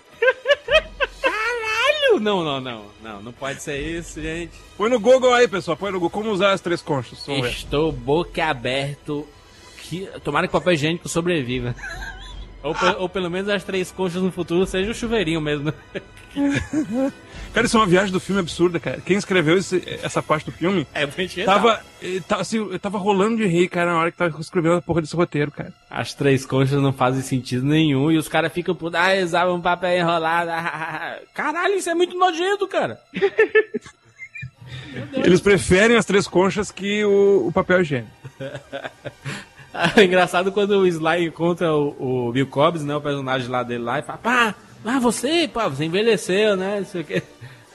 Caralho! 1.21 2.19
Não, 2.19 2.43
não, 2.43 2.59
não. 2.59 2.85
Não, 3.01 3.21
não 3.21 3.31
pode 3.31 3.61
ser 3.61 3.79
isso, 3.79 4.21
gente. 4.21 4.53
Põe 4.77 4.89
no 4.89 4.99
Google 4.99 5.33
aí, 5.33 5.47
pessoal. 5.47 5.77
Põe 5.77 5.91
no 5.91 5.99
Google 5.99 6.09
como 6.09 6.31
usar 6.31 6.51
as 6.51 6.61
três 6.61 6.81
conchas. 6.81 7.25
Estou 7.27 7.91
boca 7.91 8.45
aberto. 8.45 9.27
Que... 9.83 10.07
Tomara 10.23 10.47
que 10.47 10.55
o 10.55 10.59
papel 10.59 10.73
higiênico 10.73 11.07
sobreviva. 11.07 11.75
Ou, 12.63 12.75
ou 12.99 13.09
pelo 13.09 13.29
menos 13.29 13.49
as 13.49 13.63
três 13.63 13.91
conchas 13.91 14.21
no 14.21 14.31
futuro 14.31 14.65
sejam 14.65 14.91
o 14.91 14.95
chuveirinho 14.95 15.41
mesmo. 15.41 15.73
Cara, 17.53 17.65
isso 17.67 17.75
é 17.75 17.79
uma 17.81 17.85
viagem 17.85 18.13
do 18.13 18.19
filme 18.21 18.39
absurda, 18.39 18.79
cara. 18.79 19.01
Quem 19.05 19.17
escreveu 19.17 19.57
esse- 19.57 19.83
essa 20.01 20.23
parte 20.23 20.45
do 20.45 20.53
filme 20.53 20.87
É, 20.93 21.05
tava, 21.43 21.81
eh, 22.01 22.21
tá- 22.25 22.37
assim, 22.37 22.57
eu 22.59 22.79
tava 22.79 22.97
rolando 22.97 23.35
de 23.35 23.45
rir, 23.45 23.67
cara, 23.67 23.91
na 23.91 23.99
hora 23.99 24.09
que 24.11 24.17
tava 24.17 24.39
escrevendo 24.39 24.75
a 24.75 24.81
porra 24.81 25.01
desse 25.01 25.13
roteiro, 25.15 25.51
cara. 25.51 25.73
As 25.89 26.13
três 26.13 26.45
conchas 26.45 26.81
não 26.81 26.93
fazem 26.93 27.21
sentido 27.21 27.65
nenhum 27.65 28.09
e 28.09 28.17
os 28.17 28.29
caras 28.29 28.53
ficam 28.53 28.73
por. 28.73 28.95
Ah, 28.95 29.13
eles 29.13 29.29
usavam 29.31 29.59
papel 29.59 29.97
enrolado. 29.99 30.49
ah, 30.51 31.17
Caralho, 31.33 31.73
isso 31.75 31.89
é 31.89 31.93
muito 31.95 32.17
nojento, 32.17 32.65
cara. 32.69 32.97
Eles 35.13 35.41
preferem 35.41 35.97
as 35.97 36.05
três 36.05 36.27
conchas 36.27 36.71
que 36.71 37.03
o, 37.03 37.47
o 37.47 37.51
papel 37.51 37.81
higiênico. 37.81 38.11
É 39.95 40.03
engraçado 40.03 40.51
quando 40.51 40.71
o 40.71 40.87
Sly 40.87 41.27
encontra 41.27 41.73
o, 41.73 42.27
o 42.27 42.31
Bill 42.31 42.47
Cobbs, 42.47 42.83
né? 42.83 42.95
O 42.95 43.01
personagem 43.01 43.49
lá 43.49 43.63
dele 43.63 43.83
lá, 43.83 43.99
e 43.99 44.01
fala, 44.01 44.17
pá, 44.17 44.55
ah, 44.85 44.99
você, 44.99 45.47
pá, 45.47 45.67
você 45.67 45.85
envelheceu, 45.85 46.55
né? 46.55 46.79
Não 46.79 46.85
sei 46.85 47.01
o 47.01 47.03
quê. 47.03 47.23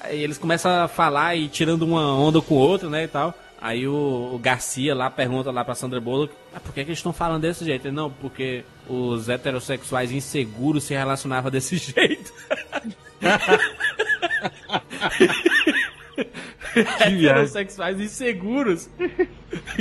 Aí 0.01 0.23
eles 0.23 0.39
começam 0.39 0.71
a 0.71 0.89
falar 0.89 1.37
e 1.37 1.49
tirando 1.49 1.83
uma 1.83 2.15
onda 2.15 2.41
com 2.41 2.55
o 2.55 2.59
outro, 2.59 2.91
né? 2.91 3.05
E 3.05 3.09
tal. 3.09 3.35
Aí 3.61 3.89
o, 3.89 4.33
o 4.35 4.39
Garcia 4.39 4.95
lá 4.95 5.11
pergunta 5.11 5.51
lá 5.51 5.65
pra 5.65 5.75
Sandra 5.75 6.01
Bullock, 6.01 6.33
ah, 6.55 6.61
por 6.61 6.75
que, 6.75 6.85
que 6.85 6.91
eles 6.91 6.99
estão 6.99 7.13
falando 7.13 7.43
desse 7.43 7.65
jeito? 7.65 7.89
Ele, 7.89 7.97
não, 7.97 8.11
porque 8.11 8.65
os 8.89 9.29
heterossexuais 9.29 10.13
inseguros 10.13 10.85
se 10.85 10.95
relacionavam 10.95 11.51
desse 11.51 11.77
jeito. 11.79 12.33
heterossexuais 17.01 18.01
inseguros. 18.01 18.91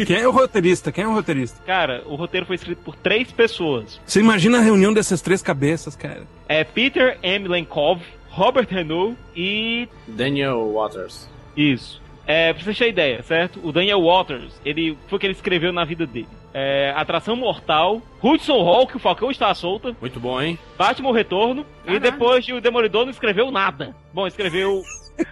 Quem 0.05 0.17
é 0.17 0.27
o 0.27 0.31
roteirista? 0.31 0.91
Quem 0.91 1.03
é 1.03 1.07
o 1.07 1.13
roteirista? 1.13 1.61
Cara, 1.65 2.03
o 2.05 2.15
roteiro 2.15 2.45
foi 2.45 2.55
escrito 2.55 2.81
por 2.83 2.95
três 2.95 3.31
pessoas. 3.31 3.99
Você 4.05 4.19
imagina 4.19 4.59
a 4.59 4.61
reunião 4.61 4.93
dessas 4.93 5.21
três 5.21 5.41
cabeças, 5.41 5.95
cara. 5.95 6.23
É 6.47 6.63
Peter 6.63 7.17
M. 7.21 7.47
Lenkov, 7.47 8.01
Robert 8.29 8.67
Renault 8.69 9.17
e... 9.35 9.87
Daniel 10.07 10.73
Waters. 10.73 11.29
Isso. 11.55 12.01
É, 12.27 12.53
pra 12.53 12.63
você 12.63 12.73
ter 12.73 12.89
ideia, 12.89 13.21
certo? 13.21 13.59
O 13.63 13.71
Daniel 13.71 14.01
Waters, 14.01 14.59
ele 14.65 14.97
foi 15.07 15.17
o 15.17 15.19
que 15.19 15.27
ele 15.27 15.33
escreveu 15.33 15.71
na 15.71 15.85
vida 15.85 16.05
dele. 16.07 16.27
É, 16.53 16.93
Atração 16.95 17.35
Mortal, 17.35 18.01
Hudson 18.23 18.59
Hawk, 18.61 18.95
o 18.95 18.99
Falcão 18.99 19.29
está 19.29 19.53
solta, 19.53 19.95
Muito 19.99 20.19
bom, 20.19 20.41
hein? 20.41 20.57
Batman 20.77 21.09
o 21.09 21.11
Retorno, 21.11 21.65
e 21.85 21.99
depois 21.99 22.45
de 22.45 22.53
O 22.53 22.61
Demolidor 22.61 23.03
não 23.03 23.11
escreveu 23.11 23.51
nada. 23.51 23.93
Bom, 24.13 24.25
escreveu 24.25 24.81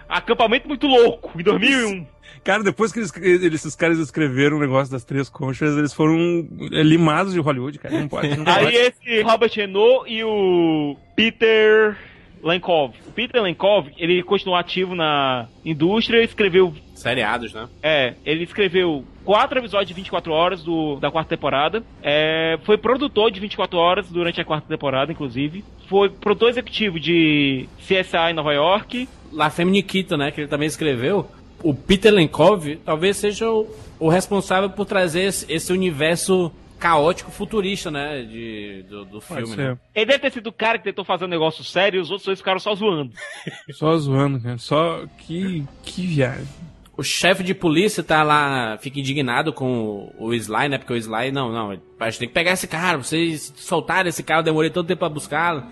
Acampamento 0.08 0.68
Muito 0.68 0.86
Louco, 0.86 1.30
em 1.38 1.42
2001. 1.42 2.06
Cara, 2.42 2.62
depois 2.62 2.92
que 2.92 2.98
eles, 2.98 3.12
eles- 3.16 3.54
esses 3.54 3.74
caras 3.74 3.98
escreveram 3.98 4.58
o 4.58 4.60
negócio 4.60 4.92
das 4.92 5.02
três 5.04 5.28
conchas, 5.30 5.76
eles 5.78 5.94
foram 5.94 6.46
limados 6.70 7.32
de 7.32 7.40
Hollywood, 7.40 7.78
cara. 7.78 7.98
Não 7.98 8.08
pode. 8.08 8.36
Não 8.36 8.44
Aí 8.52 8.64
pode. 8.64 8.76
esse 8.76 9.22
Robert 9.22 9.50
Renault 9.54 10.10
e 10.12 10.22
o 10.24 10.96
Peter 11.16 11.96
Lenkov. 12.44 12.94
O 13.06 13.10
Peter 13.12 13.42
Lenkov, 13.42 13.88
ele 13.96 14.22
continuou 14.22 14.58
ativo 14.58 14.94
na 14.94 15.46
indústria, 15.64 16.22
escreveu 16.22 16.74
Seriados, 16.94 17.52
né? 17.52 17.68
É, 17.82 18.14
ele 18.24 18.44
escreveu 18.44 19.04
quatro 19.24 19.58
episódios 19.58 19.88
de 19.88 19.94
24 19.94 20.32
horas 20.32 20.62
do, 20.62 20.96
da 20.96 21.10
quarta 21.10 21.30
temporada. 21.30 21.82
É, 22.02 22.58
foi 22.62 22.78
produtor 22.78 23.30
de 23.30 23.40
24 23.40 23.78
horas 23.78 24.08
durante 24.08 24.40
a 24.40 24.44
quarta 24.44 24.68
temporada, 24.68 25.10
inclusive. 25.10 25.64
Foi 25.88 26.08
produtor 26.08 26.50
executivo 26.50 27.00
de 27.00 27.68
CSI 27.80 28.32
Nova 28.32 28.54
York. 28.54 29.08
La 29.32 29.50
Femme 29.50 29.72
Nikita, 29.72 30.16
né? 30.16 30.30
Que 30.30 30.42
ele 30.42 30.48
também 30.48 30.68
escreveu. 30.68 31.28
O 31.62 31.74
Peter 31.74 32.12
Lenkov 32.12 32.76
talvez 32.84 33.16
seja 33.16 33.50
o, 33.50 33.66
o 33.98 34.08
responsável 34.08 34.70
por 34.70 34.86
trazer 34.86 35.22
esse, 35.24 35.52
esse 35.52 35.72
universo 35.72 36.52
caótico 36.84 37.30
futurista, 37.30 37.90
né? 37.90 38.24
De, 38.24 38.84
do, 38.86 39.06
do 39.06 39.18
filme, 39.18 39.46
ser. 39.46 39.56
né? 39.56 39.78
Ele 39.94 40.04
deve 40.04 40.18
ter 40.18 40.32
sido 40.32 40.48
o 40.48 40.52
cara 40.52 40.76
que 40.76 40.84
tentou 40.84 41.02
fazer 41.02 41.24
um 41.24 41.28
negócio 41.28 41.64
sério 41.64 41.96
e 41.96 42.00
os 42.02 42.10
outros 42.10 42.26
dois 42.26 42.38
ficaram 42.38 42.60
só 42.60 42.74
zoando. 42.74 43.10
Só 43.72 43.96
zoando, 43.96 44.38
cara. 44.38 44.58
Só 44.58 45.06
que, 45.16 45.64
que 45.82 46.06
viagem. 46.06 46.46
O 46.94 47.02
chefe 47.02 47.42
de 47.42 47.54
polícia 47.54 48.04
tá 48.04 48.22
lá, 48.22 48.76
fica 48.76 49.00
indignado 49.00 49.50
com 49.50 50.12
o, 50.18 50.26
o 50.26 50.34
Sly, 50.34 50.68
né? 50.68 50.76
Porque 50.76 50.92
o 50.92 50.96
Sly, 50.96 51.32
não, 51.32 51.50
não, 51.50 51.70
a 51.98 52.10
gente 52.10 52.18
tem 52.18 52.28
que 52.28 52.34
pegar 52.34 52.52
esse 52.52 52.68
cara, 52.68 52.98
vocês 52.98 53.54
soltaram 53.56 54.10
esse 54.10 54.22
cara, 54.22 54.40
eu 54.40 54.44
demorei 54.44 54.68
todo 54.68 54.86
tempo 54.86 55.00
pra 55.00 55.08
buscá-lo, 55.08 55.64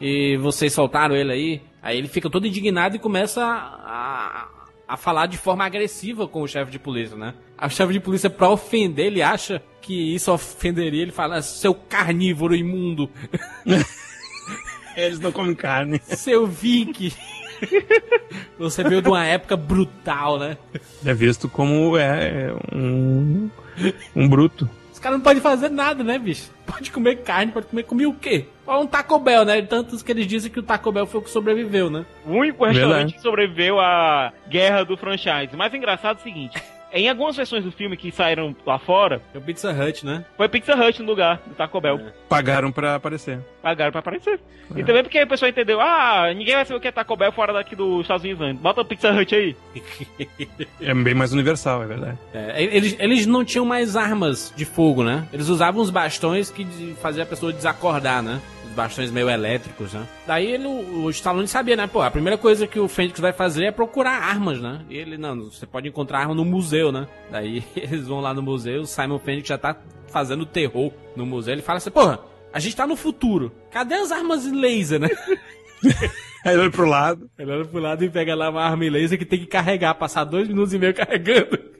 e 0.00 0.36
vocês 0.36 0.72
soltaram 0.72 1.16
ele 1.16 1.32
aí. 1.32 1.62
Aí 1.82 1.98
ele 1.98 2.08
fica 2.08 2.30
todo 2.30 2.46
indignado 2.46 2.94
e 2.94 3.00
começa 3.00 3.44
a, 3.44 3.48
a, 3.50 4.48
a 4.92 4.96
falar 4.98 5.24
de 5.24 5.38
forma 5.38 5.64
agressiva 5.64 6.28
com 6.28 6.42
o 6.42 6.46
chefe 6.46 6.70
de 6.70 6.78
polícia, 6.78 7.16
né? 7.16 7.32
A 7.56 7.66
chefe 7.66 7.94
de 7.94 8.00
polícia, 8.00 8.28
pra 8.28 8.50
ofender, 8.50 9.06
ele 9.06 9.22
acha 9.22 9.62
que 9.80 10.14
isso 10.14 10.30
ofenderia, 10.30 11.00
ele 11.00 11.10
fala, 11.10 11.40
seu 11.40 11.74
carnívoro 11.74 12.54
imundo, 12.54 13.08
Eles 14.94 15.18
não 15.18 15.32
comem 15.32 15.54
carne. 15.54 15.98
seu 16.04 16.46
Vic. 16.46 17.14
Você 18.58 18.84
veio 18.84 19.00
de 19.00 19.08
uma 19.08 19.24
época 19.24 19.56
brutal, 19.56 20.38
né? 20.38 20.58
É 21.02 21.14
visto 21.14 21.48
como 21.48 21.96
é 21.96 22.52
um, 22.70 23.48
um 24.14 24.28
bruto. 24.28 24.68
Caras 25.02 25.18
não 25.18 25.24
podem 25.24 25.42
fazer 25.42 25.68
nada, 25.68 26.04
né, 26.04 26.16
bicho? 26.16 26.48
Pode 26.64 26.92
comer 26.92 27.16
carne, 27.16 27.50
pode 27.50 27.66
comer 27.66 27.82
comer 27.82 28.06
o 28.06 28.14
quê? 28.14 28.46
Um 28.68 28.86
Taco 28.86 29.18
Bell, 29.18 29.44
né? 29.44 29.60
Tantos 29.60 30.00
que 30.00 30.12
eles 30.12 30.28
dizem 30.28 30.48
que 30.48 30.60
o 30.60 30.62
Taco 30.62 30.92
Bell 30.92 31.08
foi 31.08 31.20
o 31.20 31.24
que 31.24 31.28
sobreviveu, 31.28 31.90
né? 31.90 32.06
O 32.24 32.34
único 32.34 32.64
restaurante 32.64 32.88
Verdade. 32.88 33.12
que 33.14 33.20
sobreviveu 33.20 33.80
à 33.80 34.32
guerra 34.48 34.84
do 34.84 34.96
franchise. 34.96 35.56
Mas 35.56 35.72
o 35.72 35.76
engraçado 35.76 36.18
é 36.18 36.20
o 36.20 36.22
seguinte: 36.22 36.62
em 36.92 37.08
algumas 37.08 37.36
versões 37.36 37.64
do 37.64 37.72
filme 37.72 37.96
que 37.96 38.10
saíram 38.12 38.54
lá 38.66 38.78
fora, 38.78 39.20
É 39.34 39.38
o 39.38 39.40
Pizza 39.40 39.70
Hut, 39.72 40.04
né? 40.06 40.24
foi 40.36 40.48
Pizza 40.48 40.74
Hut 40.74 41.00
no 41.02 41.08
lugar 41.08 41.40
do 41.46 41.54
Taco 41.54 41.80
Bell. 41.80 42.00
Pagaram 42.28 42.70
pra 42.72 42.94
aparecer. 42.96 43.40
Pagaram 43.62 43.90
pra 43.92 44.00
aparecer. 44.00 44.40
E 44.76 44.82
também 44.84 45.02
porque 45.02 45.18
a 45.18 45.26
pessoa 45.26 45.48
entendeu: 45.48 45.80
ah, 45.80 46.32
ninguém 46.34 46.54
vai 46.54 46.64
saber 46.64 46.78
o 46.78 46.80
que 46.80 46.88
é 46.88 46.92
Taco 46.92 47.16
Bell 47.16 47.32
fora 47.32 47.52
daqui 47.52 47.76
dos 47.76 48.02
Estados 48.02 48.24
Unidos 48.24 48.42
antes. 48.46 48.62
Bota 48.62 48.80
o 48.80 48.84
Pizza 48.84 49.10
Hut 49.12 49.34
aí. 49.34 49.56
É 50.80 50.94
bem 50.94 51.14
mais 51.14 51.32
universal, 51.32 51.82
é 51.82 51.86
verdade. 51.86 52.18
É, 52.34 52.62
eles, 52.62 52.96
eles 52.98 53.26
não 53.26 53.44
tinham 53.44 53.64
mais 53.64 53.96
armas 53.96 54.52
de 54.56 54.64
fogo, 54.64 55.02
né? 55.04 55.26
Eles 55.32 55.48
usavam 55.48 55.80
os 55.80 55.90
bastões 55.90 56.50
que 56.50 56.64
de- 56.64 56.94
fazia 56.94 57.22
a 57.22 57.26
pessoa 57.26 57.52
desacordar, 57.52 58.22
né? 58.22 58.40
Bastões 58.72 59.10
meio 59.10 59.28
elétricos, 59.28 59.92
né? 59.92 60.06
Daí 60.26 60.46
ele, 60.46 60.66
o, 60.66 61.04
o 61.04 61.10
Stallone 61.10 61.46
sabia, 61.46 61.76
né? 61.76 61.86
Pô, 61.86 62.02
a 62.02 62.10
primeira 62.10 62.38
coisa 62.38 62.66
que 62.66 62.78
o 62.78 62.88
Fênix 62.88 63.20
vai 63.20 63.32
fazer 63.32 63.66
é 63.66 63.70
procurar 63.70 64.22
armas, 64.22 64.60
né? 64.60 64.84
E 64.88 64.96
ele, 64.96 65.16
não, 65.16 65.50
você 65.50 65.66
pode 65.66 65.88
encontrar 65.88 66.20
arma 66.20 66.34
no 66.34 66.44
museu, 66.44 66.90
né? 66.90 67.06
Daí 67.30 67.64
eles 67.76 68.06
vão 68.06 68.20
lá 68.20 68.32
no 68.32 68.42
museu, 68.42 68.82
o 68.82 68.86
Simon 68.86 69.18
Fênix 69.18 69.48
já 69.48 69.58
tá 69.58 69.76
fazendo 70.08 70.46
terror 70.46 70.92
no 71.16 71.24
museu. 71.26 71.52
Ele 71.52 71.62
fala 71.62 71.78
assim, 71.78 71.90
porra, 71.90 72.20
a 72.52 72.58
gente 72.58 72.76
tá 72.76 72.86
no 72.86 72.96
futuro. 72.96 73.52
Cadê 73.70 73.94
as 73.94 74.12
armas 74.12 74.44
laser, 74.50 75.00
né? 75.00 75.08
Aí 76.44 76.52
ele 76.54 76.62
olha 76.62 76.70
pro 76.70 76.86
lado. 76.86 77.30
Ele 77.38 77.50
olha 77.52 77.64
pro 77.64 77.78
lado 77.80 78.04
e 78.04 78.10
pega 78.10 78.34
lá 78.34 78.50
uma 78.50 78.62
arma 78.62 78.84
laser 78.84 79.18
que 79.18 79.24
tem 79.24 79.38
que 79.38 79.46
carregar, 79.46 79.94
passar 79.94 80.24
dois 80.24 80.48
minutos 80.48 80.72
e 80.74 80.78
meio 80.78 80.94
carregando. 80.94 81.58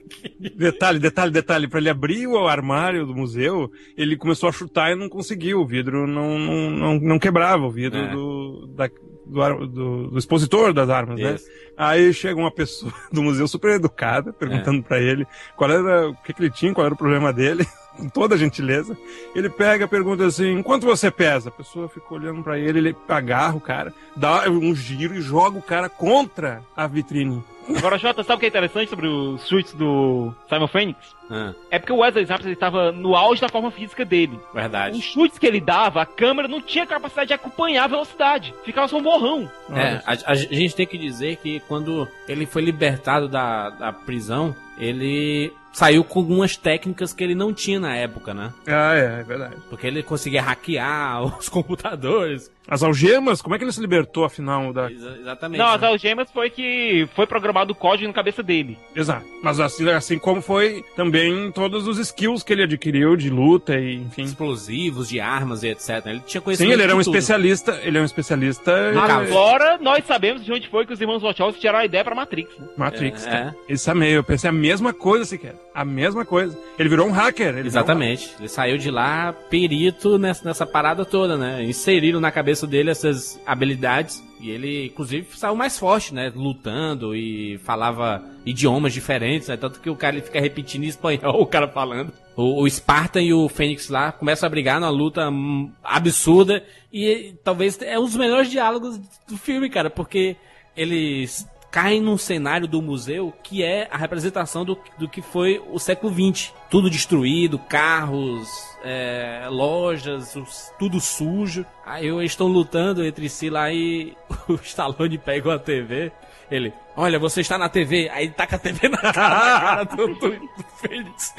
Detalhe, 0.55 0.99
detalhe, 0.99 1.31
detalhe. 1.31 1.67
Pra 1.67 1.79
ele 1.79 1.89
abrir 1.89 2.27
o 2.27 2.47
armário 2.47 3.05
do 3.05 3.15
museu, 3.15 3.71
ele 3.97 4.15
começou 4.17 4.47
a 4.47 4.51
chutar 4.51 4.91
e 4.91 4.95
não 4.95 5.09
conseguiu. 5.09 5.59
O 5.61 5.65
vidro 5.65 6.05
não, 6.05 6.37
não, 6.37 6.69
não, 6.69 6.99
não 6.99 7.19
quebrava, 7.19 7.63
o 7.65 7.71
vidro 7.71 7.99
É. 7.99 8.11
do, 8.11 8.67
da- 8.75 8.89
do, 9.25 9.67
do- 9.67 10.07
do 10.09 10.17
expositor 10.19 10.73
das 10.73 10.89
armas, 10.89 11.19
né? 11.19 11.35
Isso. 11.35 11.47
Aí 11.77 12.13
chega 12.13 12.39
uma 12.39 12.51
pessoa 12.51 12.93
do 13.11 13.23
museu 13.23 13.47
super 13.47 13.71
educada, 13.71 14.31
perguntando 14.33 14.79
É. 14.79 14.81
pra 14.81 14.99
ele 14.99 15.25
qual 15.55 15.69
era, 15.71 16.09
o 16.09 16.15
que, 16.15 16.33
que 16.33 16.41
ele 16.41 16.51
tinha, 16.51 16.73
qual 16.73 16.85
era 16.85 16.93
o 16.93 16.97
problema 16.97 17.31
dele, 17.33 17.65
com 17.97 18.07
toda 18.09 18.35
a 18.35 18.37
gentileza. 18.37 18.97
Ele 19.35 19.49
pega, 19.49 19.87
pergunta 19.87 20.25
assim, 20.25 20.61
quanto 20.63 20.85
você 20.85 21.09
pesa? 21.11 21.49
A 21.49 21.51
pessoa 21.51 21.87
fica 21.89 22.13
olhando 22.13 22.43
pra 22.43 22.57
ele, 22.59 22.79
ele 22.79 22.95
agarra 23.07 23.55
o 23.55 23.61
cara, 23.61 23.93
dá 24.15 24.49
um 24.49 24.73
giro 24.75 25.15
e 25.15 25.21
joga 25.21 25.57
o 25.57 25.61
cara 25.63 25.89
contra 25.89 26.61
a 26.75 26.85
vitrine. 26.87 27.43
Agora, 27.77 27.97
Jota, 27.97 28.23
sabe 28.23 28.37
o 28.37 28.39
que 28.39 28.45
é 28.45 28.49
interessante 28.49 28.89
sobre 28.89 29.07
os 29.07 29.47
chutes 29.47 29.73
do 29.73 30.33
Simon 30.49 30.67
Phoenix? 30.67 30.99
Ah, 31.29 31.53
É 31.71 31.79
porque 31.79 31.93
o 31.93 31.97
Wesley 31.97 32.23
Snipes 32.23 32.45
ele 32.45 32.55
tava 32.55 32.91
no 32.91 33.15
auge 33.15 33.41
da 33.41 33.49
forma 33.49 33.71
física 33.71 34.03
dele. 34.03 34.39
verdade. 34.53 34.97
Os 34.97 35.03
chutes 35.05 35.39
que 35.39 35.45
ele 35.47 35.61
dava, 35.61 36.01
a 36.01 36.05
câmera 36.05 36.47
não 36.47 36.61
tinha 36.61 36.85
capacidade 36.85 37.29
de 37.29 37.33
acompanhar 37.33 37.85
a 37.85 37.87
velocidade. 37.87 38.53
Ficava 38.65 38.87
só 38.87 38.97
um 38.97 39.03
borrão. 39.03 39.49
É, 39.71 40.01
a, 40.05 40.31
a 40.31 40.35
gente 40.35 40.75
tem 40.75 40.85
que 40.85 40.97
dizer 40.97 41.37
que 41.37 41.59
quando 41.61 42.07
ele 42.27 42.45
foi 42.45 42.61
libertado 42.61 43.27
da, 43.27 43.69
da 43.69 43.93
prisão, 43.93 44.55
ele 44.77 45.51
saiu 45.71 46.03
com 46.03 46.19
algumas 46.19 46.55
técnicas 46.55 47.13
que 47.13 47.23
ele 47.23 47.33
não 47.33 47.51
tinha 47.51 47.79
na 47.79 47.95
época, 47.95 48.31
né? 48.33 48.53
Ah, 48.67 48.93
é, 48.95 49.21
é 49.21 49.23
verdade. 49.23 49.55
Porque 49.69 49.87
ele 49.87 50.03
conseguia 50.03 50.41
hackear 50.41 51.23
os 51.39 51.49
computadores. 51.49 52.51
As 52.67 52.81
algemas, 52.81 53.41
como 53.41 53.55
é 53.55 53.57
que 53.57 53.63
ele 53.63 53.71
se 53.71 53.81
libertou, 53.81 54.23
afinal, 54.23 54.71
da... 54.71 54.89
Exa- 54.89 55.17
exatamente. 55.19 55.59
Não, 55.59 55.67
né? 55.69 55.75
as 55.75 55.83
algemas 55.83 56.31
foi 56.31 56.49
que 56.49 57.07
foi 57.13 57.27
programado 57.27 57.73
o 57.73 57.75
código 57.75 58.07
na 58.07 58.13
cabeça 58.13 58.41
dele. 58.41 58.77
Exato. 58.95 59.25
Mas 59.43 59.59
assim, 59.59 59.89
assim 59.89 60.17
como 60.17 60.41
foi 60.41 60.83
também 60.95 61.51
todos 61.51 61.87
os 61.87 61.97
skills 61.97 62.41
que 62.41 62.53
ele 62.53 62.63
adquiriu 62.63 63.17
de 63.17 63.29
luta 63.29 63.77
e, 63.77 63.95
enfim. 63.95 64.23
Explosivos, 64.23 65.09
de 65.09 65.19
armas 65.19 65.61
e 65.63 65.67
etc. 65.67 65.89
Ele 66.05 66.19
tinha 66.21 66.39
Sim, 66.39 66.41
conhecimento 66.41 66.73
ele 66.73 66.83
era 66.83 66.95
um 66.95 66.99
tudo. 66.99 67.15
especialista, 67.15 67.79
ele 67.83 67.97
é 67.97 68.01
um 68.01 68.05
especialista. 68.05 68.71
Agora 69.01 69.77
nós 69.79 70.05
sabemos 70.05 70.45
de 70.45 70.51
onde 70.53 70.69
foi 70.69 70.85
que 70.85 70.93
os 70.93 71.01
irmãos 71.01 71.21
Wachowski 71.21 71.59
tiraram 71.59 71.79
a 71.79 71.85
ideia 71.85 72.03
pra 72.03 72.15
Matrix. 72.15 72.57
Né? 72.57 72.67
Matrix. 72.77 73.27
É, 73.27 73.29
cara. 73.29 73.55
Isso 73.67 73.89
é 73.89 73.93
meio, 73.93 74.15
eu 74.15 74.23
pensei 74.23 74.49
a 74.49 74.53
mesma 74.53 74.93
coisa 74.93 75.25
sequer. 75.25 75.55
A 75.75 75.83
mesma 75.83 76.23
coisa. 76.23 76.57
Ele 76.79 76.87
virou 76.87 77.07
um 77.07 77.11
hacker. 77.11 77.57
Ele 77.57 77.67
Exatamente. 77.67 78.31
Ele 78.39 78.47
saiu 78.47 78.77
de 78.77 78.89
lá 78.89 79.33
perito 79.49 80.17
nessa, 80.17 80.45
nessa 80.45 80.65
parada 80.65 81.03
toda, 81.03 81.35
né? 81.35 81.63
Inseriram 81.63 82.19
na 82.19 82.31
cabeça 82.31 82.52
dele 82.61 82.91
essas 82.91 83.39
habilidades. 83.45 84.23
E 84.39 84.49
ele, 84.49 84.87
inclusive, 84.87 85.27
saiu 85.37 85.55
mais 85.55 85.79
forte, 85.79 86.13
né? 86.13 86.31
Lutando 86.35 87.15
e 87.15 87.57
falava 87.59 88.23
idiomas 88.45 88.93
diferentes, 88.93 89.47
né? 89.47 89.57
Tanto 89.57 89.79
que 89.79 89.89
o 89.89 89.95
cara 89.95 90.15
ele 90.15 90.25
fica 90.25 90.39
repetindo 90.39 90.83
em 90.83 90.87
espanhol, 90.87 91.39
o 91.41 91.47
cara 91.47 91.67
falando. 91.67 92.11
O, 92.35 92.63
o 92.63 92.69
Spartan 92.69 93.21
e 93.21 93.33
o 93.33 93.47
Fênix 93.47 93.89
lá 93.89 94.11
começam 94.11 94.47
a 94.47 94.49
brigar 94.49 94.79
numa 94.79 94.89
luta 94.89 95.29
hum, 95.29 95.71
absurda. 95.83 96.63
E 96.91 97.35
talvez 97.43 97.81
é 97.81 97.97
um 97.97 98.03
dos 98.03 98.15
melhores 98.15 98.49
diálogos 98.49 98.99
do 99.27 99.37
filme, 99.37 99.69
cara, 99.69 99.89
porque 99.89 100.35
eles 100.75 101.47
caem 101.73 101.99
num 101.99 102.17
cenário 102.17 102.67
do 102.67 102.83
museu 102.83 103.33
que 103.41 103.63
é 103.63 103.87
a 103.91 103.97
representação 103.97 104.63
do, 104.63 104.77
do 104.99 105.09
que 105.09 105.23
foi 105.23 105.59
o 105.71 105.79
século 105.79 106.13
XX. 106.13 106.53
Tudo 106.69 106.87
destruído, 106.87 107.57
carros, 107.57 108.47
é, 108.83 109.47
lojas, 109.49 110.35
os- 110.35 110.71
tudo 110.77 110.99
sujo. 110.99 111.65
Aí 111.85 112.07
eles 112.07 112.31
estão 112.31 112.47
lutando 112.47 113.03
entre 113.05 113.29
si 113.29 113.49
lá 113.49 113.71
e 113.71 114.15
o 114.47 114.53
Stallone 114.55 115.17
pega 115.17 115.49
uma 115.49 115.59
TV. 115.59 116.11
Ele, 116.51 116.73
olha, 116.95 117.17
você 117.17 117.41
está 117.41 117.57
na 117.57 117.69
TV. 117.69 118.09
Aí 118.09 118.25
ele 118.25 118.33
taca 118.33 118.57
a 118.57 118.59
TV 118.59 118.87
na 118.89 118.97
cara, 119.13 119.83
do, 119.85 120.07
do, 120.07 120.29
do 120.29 120.63
Fênix. 120.77 121.33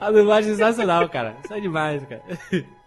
a 0.00 0.10
dublagem 0.10 0.52
é 0.52 0.54
sensacional, 0.56 1.08
cara. 1.08 1.36
Isso 1.44 1.54
é 1.54 1.60
demais, 1.60 2.04
cara. 2.04 2.22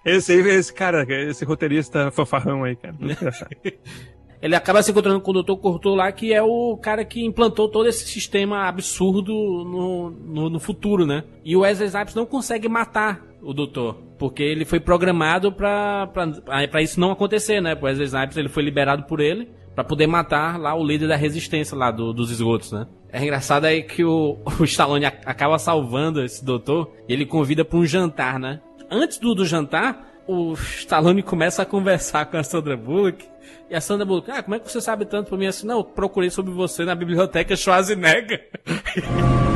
Esse 0.05 0.31
aí, 0.33 0.39
esse 0.49 0.73
cara, 0.73 1.03
esse 1.09 1.43
roteirista 1.45 2.11
fanfarrão 2.11 2.63
aí, 2.63 2.75
cara. 2.75 2.95
Ele 4.41 4.55
acaba 4.55 4.83
se 4.83 4.91
encontrando 4.91 5.19
com 5.19 5.31
o 5.31 5.41
Dr. 5.43 5.55
Cortou 5.55 5.95
lá, 5.95 6.11
que 6.11 6.31
é 6.33 6.41
o 6.43 6.77
cara 6.77 7.03
que 7.03 7.25
implantou 7.25 7.67
todo 7.67 7.87
esse 7.89 8.05
sistema 8.07 8.67
absurdo 8.67 9.33
no, 9.33 10.09
no, 10.11 10.49
no 10.49 10.59
futuro, 10.59 11.05
né? 11.05 11.23
E 11.43 11.55
o 11.55 11.61
Wesley 11.61 11.87
Snipes 11.87 12.13
não 12.15 12.25
consegue 12.25 12.69
matar 12.69 13.25
o 13.41 13.53
doutor, 13.53 13.95
porque 14.19 14.43
ele 14.43 14.63
foi 14.65 14.79
programado 14.79 15.51
pra 15.51 16.81
isso 16.81 16.99
não 16.99 17.11
acontecer, 17.11 17.61
né? 17.61 17.77
O 17.79 17.85
Wesley 17.85 18.05
Snipes 18.07 18.37
ele 18.37 18.49
foi 18.49 18.63
liberado 18.63 19.03
por 19.03 19.19
ele 19.19 19.49
pra 19.75 19.83
poder 19.83 20.07
matar 20.07 20.59
lá 20.59 20.73
o 20.75 20.83
líder 20.85 21.07
da 21.07 21.15
resistência 21.15 21.77
lá 21.77 21.91
do- 21.91 22.13
dos 22.13 22.31
esgotos, 22.31 22.71
né? 22.71 22.87
É 23.11 23.21
engraçado 23.21 23.65
aí 23.65 23.83
que 23.83 24.03
o, 24.03 24.37
o 24.59 24.63
Stallone 24.63 25.05
acaba 25.05 25.57
salvando 25.59 26.23
esse 26.23 26.43
doutor 26.43 26.91
e 27.07 27.13
ele 27.13 27.25
convida 27.25 27.63
pra 27.63 27.77
um 27.77 27.85
jantar, 27.85 28.39
né? 28.39 28.59
Antes 28.89 29.17
do, 29.19 29.33
do 29.35 29.45
jantar, 29.45 30.07
o 30.27 30.53
Stallone 30.53 31.23
começa 31.23 31.61
a 31.61 31.65
conversar 31.65 32.25
com 32.25 32.37
a 32.37 32.43
Sandra 32.43 32.75
Bullock. 32.75 33.25
E 33.69 33.75
a 33.75 33.81
Sandra 33.81 34.05
Bullock, 34.05 34.29
ah, 34.31 34.43
como 34.43 34.55
é 34.55 34.59
que 34.59 34.69
você 34.71 34.81
sabe 34.81 35.05
tanto 35.05 35.29
por 35.29 35.39
mim 35.39 35.47
assim? 35.47 35.65
Não, 35.65 35.77
eu 35.77 35.83
procurei 35.83 36.29
sobre 36.29 36.51
você 36.51 36.83
na 36.85 36.95
biblioteca 36.95 37.55
Schwarzenegger. 37.55 38.49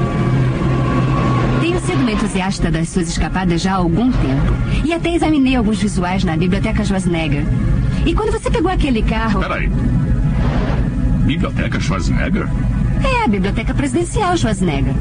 Tenho 1.61 1.79
sido 1.81 2.01
uma 2.01 2.11
entusiasta 2.11 2.71
das 2.71 2.89
suas 2.89 3.07
escapadas 3.09 3.61
já 3.61 3.73
há 3.73 3.75
algum 3.75 4.11
tempo. 4.11 4.51
E 4.83 4.93
até 4.93 5.13
examinei 5.13 5.55
alguns 5.55 5.79
visuais 5.79 6.23
na 6.23 6.35
Biblioteca 6.35 6.83
Schwarzenegger. 6.83 7.43
E 8.03 8.15
quando 8.15 8.31
você 8.31 8.49
pegou 8.49 8.71
aquele 8.71 9.03
carro. 9.03 9.41
Peraí. 9.41 9.69
Biblioteca 11.23 11.79
Schwarzenegger? 11.79 12.47
É, 13.03 13.25
a 13.25 13.27
Biblioteca 13.27 13.75
Presidencial 13.75 14.35
Schwarzenegger. 14.35 14.95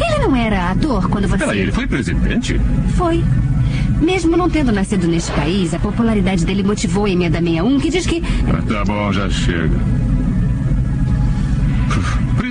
Ele 0.00 0.18
não 0.18 0.36
era 0.36 0.70
ator 0.70 1.08
quando 1.08 1.26
você. 1.26 1.38
Peraí, 1.38 1.60
ele 1.60 1.72
foi 1.72 1.86
presidente? 1.86 2.60
Foi. 2.96 3.24
Mesmo 4.00 4.36
não 4.36 4.48
tendo 4.48 4.72
nascido 4.72 5.06
neste 5.06 5.30
país, 5.32 5.74
a 5.74 5.78
popularidade 5.78 6.44
dele 6.44 6.62
motivou 6.62 7.04
a 7.04 7.10
emenda 7.10 7.38
61, 7.38 7.80
que 7.80 7.90
diz 7.90 8.06
que. 8.06 8.22
Ah, 8.48 8.62
tá 8.66 8.84
bom, 8.84 9.12
já 9.12 9.28
chega. 9.28 9.78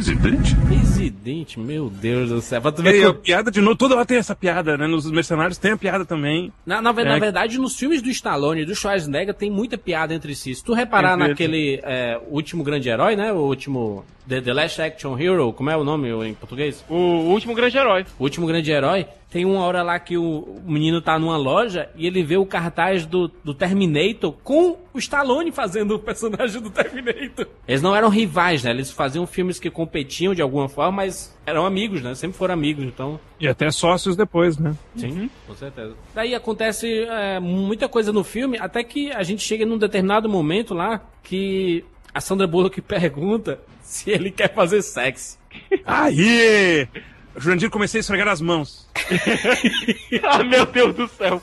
Presidente? 0.04 0.56
Presidente, 0.56 1.60
meu 1.60 1.90
Deus 1.90 2.30
do 2.30 2.40
céu. 2.42 2.62
Pra 2.62 2.72
tu 2.72 2.80
E 2.82 2.84
ver 2.86 3.14
piada 3.16 3.52
de 3.52 3.60
novo, 3.60 3.76
toda 3.76 3.96
hora 3.98 4.06
tem 4.06 4.16
essa 4.18 4.34
piada, 4.34 4.78
né? 4.78 4.88
Nos 4.88 5.12
Mercenários 5.12 5.58
tem 5.58 5.72
a 5.74 5.78
piada 5.78 6.06
também. 6.06 6.54
Na, 6.66 6.82
na, 6.82 6.94
ve- 6.94 7.04
na 7.04 7.18
É. 7.18 7.20
verdade, 7.20 7.60
nos 7.60 7.76
filmes 7.76 8.02
do 8.02 8.10
Stallone 8.10 8.62
e 8.62 8.66
do 8.66 8.74
Schwarzenegger 8.74 9.34
tem 9.34 9.52
muita 9.52 9.78
piada 9.78 10.14
entre 10.14 10.34
si. 10.36 10.56
Se 10.56 10.64
tu 10.64 10.74
reparar 10.74 11.18
Perfeito. 11.18 11.30
naquele 11.32 11.82
é, 11.84 12.18
último 12.30 12.64
grande 12.64 12.88
herói, 12.88 13.18
né? 13.18 13.34
O 13.34 13.40
último. 13.40 14.06
The, 14.28 14.42
The 14.42 14.54
Last 14.54 14.80
Action 14.80 15.18
Hero, 15.20 15.52
como 15.54 15.72
é 15.72 15.76
o 15.76 15.84
nome 15.84 16.08
em 16.28 16.36
português? 16.36 16.86
O 16.88 16.94
último 16.96 17.56
grande 17.56 17.76
herói. 17.78 18.06
O 18.20 18.24
último 18.24 18.46
grande 18.46 18.72
herói. 18.72 19.08
Tem 19.32 19.44
uma 19.46 19.62
hora 19.62 19.82
lá 19.84 20.00
que 20.00 20.18
o 20.18 20.60
o 20.70 20.72
menino 20.72 21.02
tá 21.02 21.18
numa 21.20 21.36
loja 21.38 21.90
e 21.96 22.06
ele 22.06 22.22
vê 22.24 22.38
o 22.38 22.46
cartaz 22.46 23.06
do, 23.08 23.28
do 23.44 23.54
Terminator 23.56 24.32
com 24.44 24.78
o 24.94 24.98
Stallone 25.00 25.52
fazendo 25.52 25.96
o 25.96 26.00
personagem 26.00 26.62
do 26.62 26.70
Terminator. 26.70 27.48
Eles 27.68 27.82
não 27.82 27.96
eram 27.96 28.10
rivais, 28.10 28.64
né? 28.64 28.70
Eles 28.72 28.92
faziam 28.92 29.26
filmes 29.26 29.60
que 29.60 29.70
competiam 29.90 30.36
de 30.36 30.42
alguma 30.42 30.70
forma, 30.70 30.92
mas 30.92 31.36
eram 31.46 31.66
amigos, 31.66 32.02
né? 32.02 32.14
Sempre 32.14 32.38
foram 32.38 32.54
amigos, 32.54 32.86
então. 32.86 33.20
E 33.40 33.48
até 33.48 33.70
sócios 33.72 34.16
depois, 34.16 34.58
né? 34.58 34.76
Sim, 34.96 35.30
com 35.48 35.56
certeza. 35.56 35.96
Daí 36.14 36.36
acontece 36.36 37.04
é, 37.04 37.40
muita 37.40 37.90
coisa 37.90 38.14
no 38.14 38.24
filme, 38.24 38.58
até 38.60 38.84
que 38.84 39.12
a 39.12 39.24
gente 39.24 39.42
chega 39.42 39.66
num 39.66 39.78
determinado 39.78 40.30
momento 40.30 40.76
lá 40.76 41.02
que 41.24 41.84
a 42.14 42.22
Sandra 42.22 42.46
Bullock 42.46 42.80
pergunta 42.84 43.60
se 43.82 44.12
ele 44.12 44.30
quer 44.30 44.54
fazer 44.54 44.84
sexo. 44.84 45.40
Aí! 45.84 46.88
Jurandir, 47.36 47.70
comecei 47.70 48.00
a 48.00 48.02
esfregar 48.02 48.28
as 48.28 48.42
mãos. 48.42 48.88
ah, 50.24 50.44
meu 50.44 50.66
Deus 50.66 50.96
do 50.96 51.08
céu. 51.08 51.42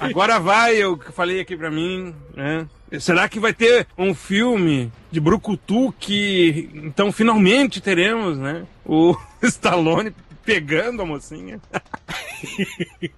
Agora 0.00 0.38
vai, 0.38 0.76
eu 0.76 0.98
falei 1.12 1.40
aqui 1.40 1.56
pra 1.56 1.70
mim, 1.70 2.14
né? 2.34 2.66
Será 3.00 3.28
que 3.28 3.40
vai 3.40 3.52
ter 3.52 3.86
um 3.96 4.14
filme 4.14 4.90
de 5.10 5.20
Brucutu 5.20 5.92
que 5.98 6.70
então 6.74 7.12
finalmente 7.12 7.80
teremos, 7.80 8.38
né? 8.38 8.64
O 8.84 9.16
Stallone 9.42 10.14
pegando 10.44 11.02
a 11.02 11.06
mocinha. 11.06 11.60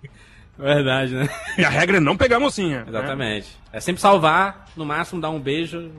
Verdade, 0.58 1.14
né? 1.14 1.28
E 1.56 1.64
a 1.64 1.70
regra 1.70 1.96
é 1.96 2.00
não 2.00 2.16
pegar 2.16 2.36
a 2.36 2.40
mocinha. 2.40 2.80
né? 2.80 2.84
Exatamente. 2.88 3.58
É 3.72 3.80
sempre 3.80 4.02
salvar, 4.02 4.66
no 4.76 4.84
máximo 4.84 5.20
dar 5.20 5.30
um 5.30 5.40
beijo 5.40 5.90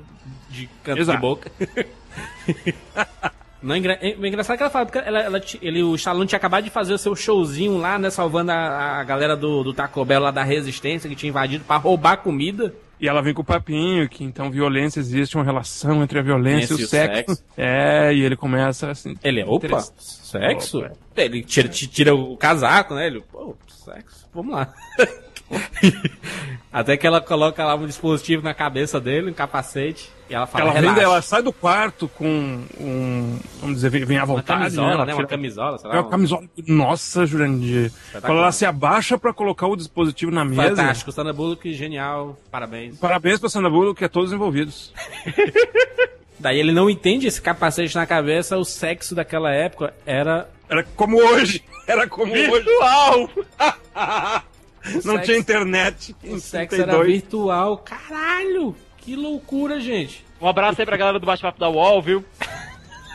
de 0.50 0.70
canto 0.84 1.02
Exato. 1.02 1.18
de 1.18 1.22
boca. 1.22 1.52
Não, 3.62 3.76
é 3.76 3.78
engra... 3.78 4.00
é 4.02 4.10
engraçado 4.28 4.58
que 4.58 4.64
ela 4.64 4.70
fala, 4.72 4.86
porque 4.86 4.98
ela, 4.98 5.20
ela 5.20 5.42
ele, 5.62 5.84
o 5.84 5.96
Stallone 5.96 6.28
tinha 6.28 6.38
acabado 6.38 6.64
de 6.64 6.70
fazer 6.70 6.94
o 6.94 6.98
seu 6.98 7.16
showzinho 7.16 7.78
lá, 7.78 8.00
né? 8.00 8.10
Salvando 8.10 8.52
a, 8.52 9.00
a 9.00 9.04
galera 9.04 9.36
do, 9.38 9.64
do 9.64 9.74
Taco 9.74 10.04
Bell 10.04 10.20
lá 10.22 10.32
da 10.32 10.44
Resistência, 10.44 11.10
que 11.10 11.16
tinha 11.16 11.30
invadido 11.30 11.64
pra 11.64 11.78
roubar 11.78 12.18
comida. 12.18 12.74
E 13.00 13.08
ela 13.08 13.22
vem 13.22 13.34
com 13.34 13.42
o 13.42 13.46
papinho 13.46 14.08
que 14.08 14.24
então 14.24 14.52
violência 14.52 15.00
existe 15.00 15.36
uma 15.36 15.44
relação 15.44 16.04
entre 16.04 16.20
a 16.20 16.22
violência 16.22 16.74
Esse 16.74 16.82
e 16.84 16.86
o 16.86 16.88
sexo. 16.88 17.44
É, 17.58 18.14
e 18.14 18.22
ele 18.22 18.36
começa 18.36 18.92
assim. 18.92 19.16
Ele, 19.24 19.44
opa, 19.44 19.66
Interessa- 19.66 19.94
sexo? 19.98 20.80
Opa. 20.80 20.92
Ele 21.18 21.44
tira, 21.44 21.68
ti- 21.68 21.88
tira 21.88 22.14
o 22.16 22.38
casaco, 22.38 22.94
né? 22.94 23.08
Ele, 23.08 23.22
pô, 23.32 23.56
sexo, 23.68 24.28
vamos 24.34 24.54
lá. 24.54 24.72
Até 26.74 26.96
que 26.96 27.06
ela 27.06 27.20
coloca 27.20 27.66
lá 27.66 27.76
um 27.76 27.86
dispositivo 27.86 28.42
na 28.42 28.54
cabeça 28.54 28.98
dele, 29.00 29.30
um 29.30 29.34
capacete, 29.34 30.10
e 30.30 30.34
ela 30.34 30.48
fala, 30.48 30.64
ela, 30.64 30.74
vem, 30.74 30.82
relaxa. 30.84 31.02
ela 31.04 31.22
sai 31.22 31.42
do 31.44 31.52
quarto 31.52 32.08
com 32.08 32.64
um. 32.80 33.38
Vamos 33.60 33.76
dizer, 33.76 33.90
vem, 33.90 34.06
vem 34.06 34.18
à 34.18 34.24
Uma 34.24 34.36
vontade. 34.38 34.60
camisola, 34.62 34.94
Ela 34.94 35.06
né? 35.06 35.14
Uma 35.14 35.28
camisola, 35.28 35.78
sei 35.78 35.92
É 35.92 35.94
uma 35.96 36.10
camisola. 36.10 36.44
Nossa, 36.66 37.26
Jurandir. 37.26 37.92
Quando 38.22 38.38
ela 38.38 38.54
se 38.54 38.66
abaixa 38.66 39.18
pra 39.18 39.34
colocar 39.34 39.68
o 39.68 39.76
dispositivo 39.76 40.32
na 40.32 40.46
mesa. 40.46 40.70
Fantástico, 40.70 41.12
Sandra 41.12 41.34
Bullock, 41.34 41.74
genial, 41.74 42.38
parabéns. 42.50 42.98
Parabéns 42.98 43.40
pra 43.40 43.50
Sandra 43.50 43.70
Bullock 43.70 44.02
e 44.02 44.06
a 44.06 44.10
todos 44.10 44.30
os 44.30 44.36
envolvidos. 44.36 44.94
Daí 46.40 46.58
ele 46.58 46.72
não 46.72 46.90
entende 46.90 47.28
esse 47.28 47.42
capacete 47.42 47.94
na 47.96 48.06
cabeça, 48.06 48.58
o 48.58 48.64
sexo 48.64 49.14
daquela 49.14 49.52
época 49.52 49.94
era... 50.06 50.50
Era 50.70 50.84
como 50.96 51.18
hoje. 51.18 51.64
Era 51.86 52.08
como 52.08 52.32
Virtual! 52.32 53.30
hoje. 53.36 54.42
Não 54.86 55.02
sexo- 55.02 55.22
tinha 55.26 55.38
internet. 55.38 56.16
O 56.24 56.40
sexo 56.40 56.76
32. 56.76 56.80
era 56.90 57.04
virtual, 57.04 57.78
caralho! 57.78 58.76
Que 58.98 59.16
loucura, 59.16 59.80
gente. 59.80 60.24
Um 60.40 60.48
abraço 60.48 60.80
aí 60.82 60.86
pra 60.86 60.98
galera 60.98 61.20
do 61.20 61.26
bate-papo 61.26 61.60
da 61.60 61.70
UOL, 61.70 62.02
viu? 62.02 62.26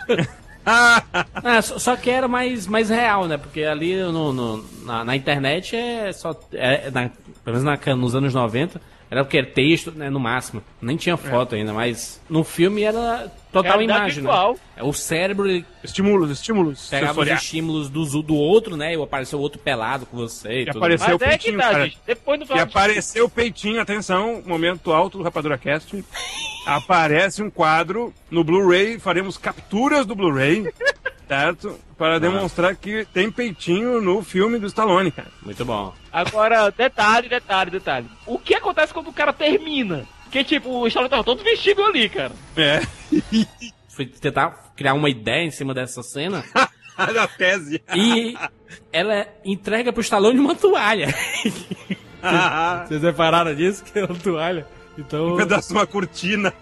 Ah, 0.68 1.62
só, 1.62 1.78
só 1.78 1.96
que 1.96 2.10
era 2.10 2.26
mais, 2.26 2.66
mais 2.66 2.90
real, 2.90 3.28
né? 3.28 3.36
Porque 3.38 3.62
ali 3.62 3.96
no, 4.02 4.32
no- 4.32 4.64
na, 4.84 5.04
na 5.04 5.14
internet 5.14 5.76
é 5.76 6.12
só. 6.12 6.34
É, 6.52 6.90
na- 6.90 7.08
pelo 7.44 7.56
menos 7.56 7.62
na- 7.62 7.94
nos 7.94 8.16
anos 8.16 8.34
90, 8.34 8.80
era 9.10 9.22
o 9.22 9.26
que? 9.26 9.38
Era 9.38 9.46
texto, 9.46 9.92
né? 9.92 10.10
No 10.10 10.18
máximo. 10.18 10.62
Nem 10.80 10.96
tinha 10.96 11.16
foto 11.16 11.54
ainda, 11.54 11.72
mas 11.72 12.20
no 12.28 12.42
filme 12.42 12.82
era 12.82 13.30
total 13.52 13.72
Realidade 13.78 14.00
imagem, 14.00 14.22
virtual. 14.22 14.52
né? 14.54 14.58
É 14.76 14.82
o 14.84 14.92
cérebro 14.92 15.64
Estímulos, 15.82 16.30
estímulos. 16.30 16.88
pegava 16.90 17.20
os 17.20 17.28
estímulos 17.28 17.88
do, 17.88 18.22
do 18.22 18.34
outro, 18.34 18.76
né? 18.76 18.94
E 18.94 19.02
apareceu 19.02 19.38
o 19.38 19.42
outro 19.42 19.58
pelado 19.60 20.06
com 20.06 20.16
você 20.16 20.60
e, 20.60 20.62
E 20.62 20.66
tudo. 20.66 20.78
apareceu 20.78 21.16
o 21.16 21.18
Mas 21.20 21.22
é 21.22 21.38
que 21.38 21.44
peitinho, 21.44 21.58
tá, 21.58 21.70
cara. 21.70 21.84
gente. 21.84 21.98
Depois 22.06 22.40
do 22.40 22.56
E 22.56 22.58
apareceu 22.58 23.24
o 23.26 23.30
peitinho, 23.30 23.80
atenção, 23.80 24.42
momento 24.44 24.92
alto 24.92 25.18
do 25.18 25.24
Rapadura 25.24 25.56
Cast. 25.56 26.04
Aparece 26.66 27.42
um 27.42 27.48
quadro 27.50 28.12
no 28.30 28.42
Blu-ray, 28.42 28.98
faremos 28.98 29.38
capturas 29.38 30.04
do 30.04 30.16
Blu-ray, 30.16 30.66
certo? 31.28 31.78
Para 31.96 32.18
demonstrar 32.20 32.76
que 32.76 33.06
tem 33.06 33.30
peitinho 33.30 34.02
no 34.02 34.22
filme 34.22 34.58
do 34.58 34.66
Stallone, 34.66 35.10
cara. 35.10 35.30
Muito 35.42 35.64
bom. 35.64 35.94
Agora, 36.12 36.70
detalhe, 36.70 37.28
detalhe, 37.28 37.70
detalhe. 37.70 38.06
O 38.26 38.38
que 38.38 38.54
acontece 38.54 38.92
quando 38.92 39.08
o 39.08 39.12
cara 39.12 39.32
termina? 39.32 40.06
Porque, 40.24 40.44
tipo, 40.44 40.68
o 40.70 40.86
Stallone 40.86 41.10
tava 41.10 41.24
todo 41.24 41.42
vestido 41.42 41.82
ali, 41.82 42.08
cara. 42.08 42.32
É. 42.56 42.82
Fui 43.88 44.04
tentar 44.04 44.72
criar 44.76 44.92
uma 44.92 45.08
ideia 45.08 45.42
em 45.42 45.50
cima 45.50 45.72
dessa 45.72 46.02
cena. 46.02 46.44
da 47.14 47.26
tese. 47.26 47.82
E 47.94 48.36
ela 48.92 49.26
entrega 49.44 49.92
pro 49.92 50.02
Stallone 50.02 50.38
uma 50.38 50.54
toalha. 50.54 51.08
Vocês 52.86 53.02
repararam 53.02 53.54
disso? 53.54 53.84
Que 53.84 54.00
é 54.00 54.04
uma 54.04 54.18
toalha. 54.18 54.66
Então. 54.98 55.34
Um 55.34 55.36
pedaço 55.36 55.68
de 55.68 55.74
uma 55.74 55.86
cortina. 55.86 56.52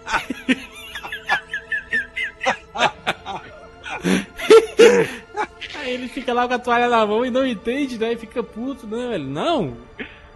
Aí 5.76 5.92
ele 5.95 6.09
fica 6.09 6.32
lá 6.32 6.47
com 6.49 6.55
a 6.55 6.59
toalha 6.59 6.88
na 6.88 7.05
mão 7.07 7.24
e 7.24 7.30
não 7.30 7.47
entende, 7.47 7.99
daí 7.99 8.16
fica 8.16 8.42
puto, 8.42 8.86
né, 8.86 9.09
velho? 9.09 9.24
Não! 9.24 9.76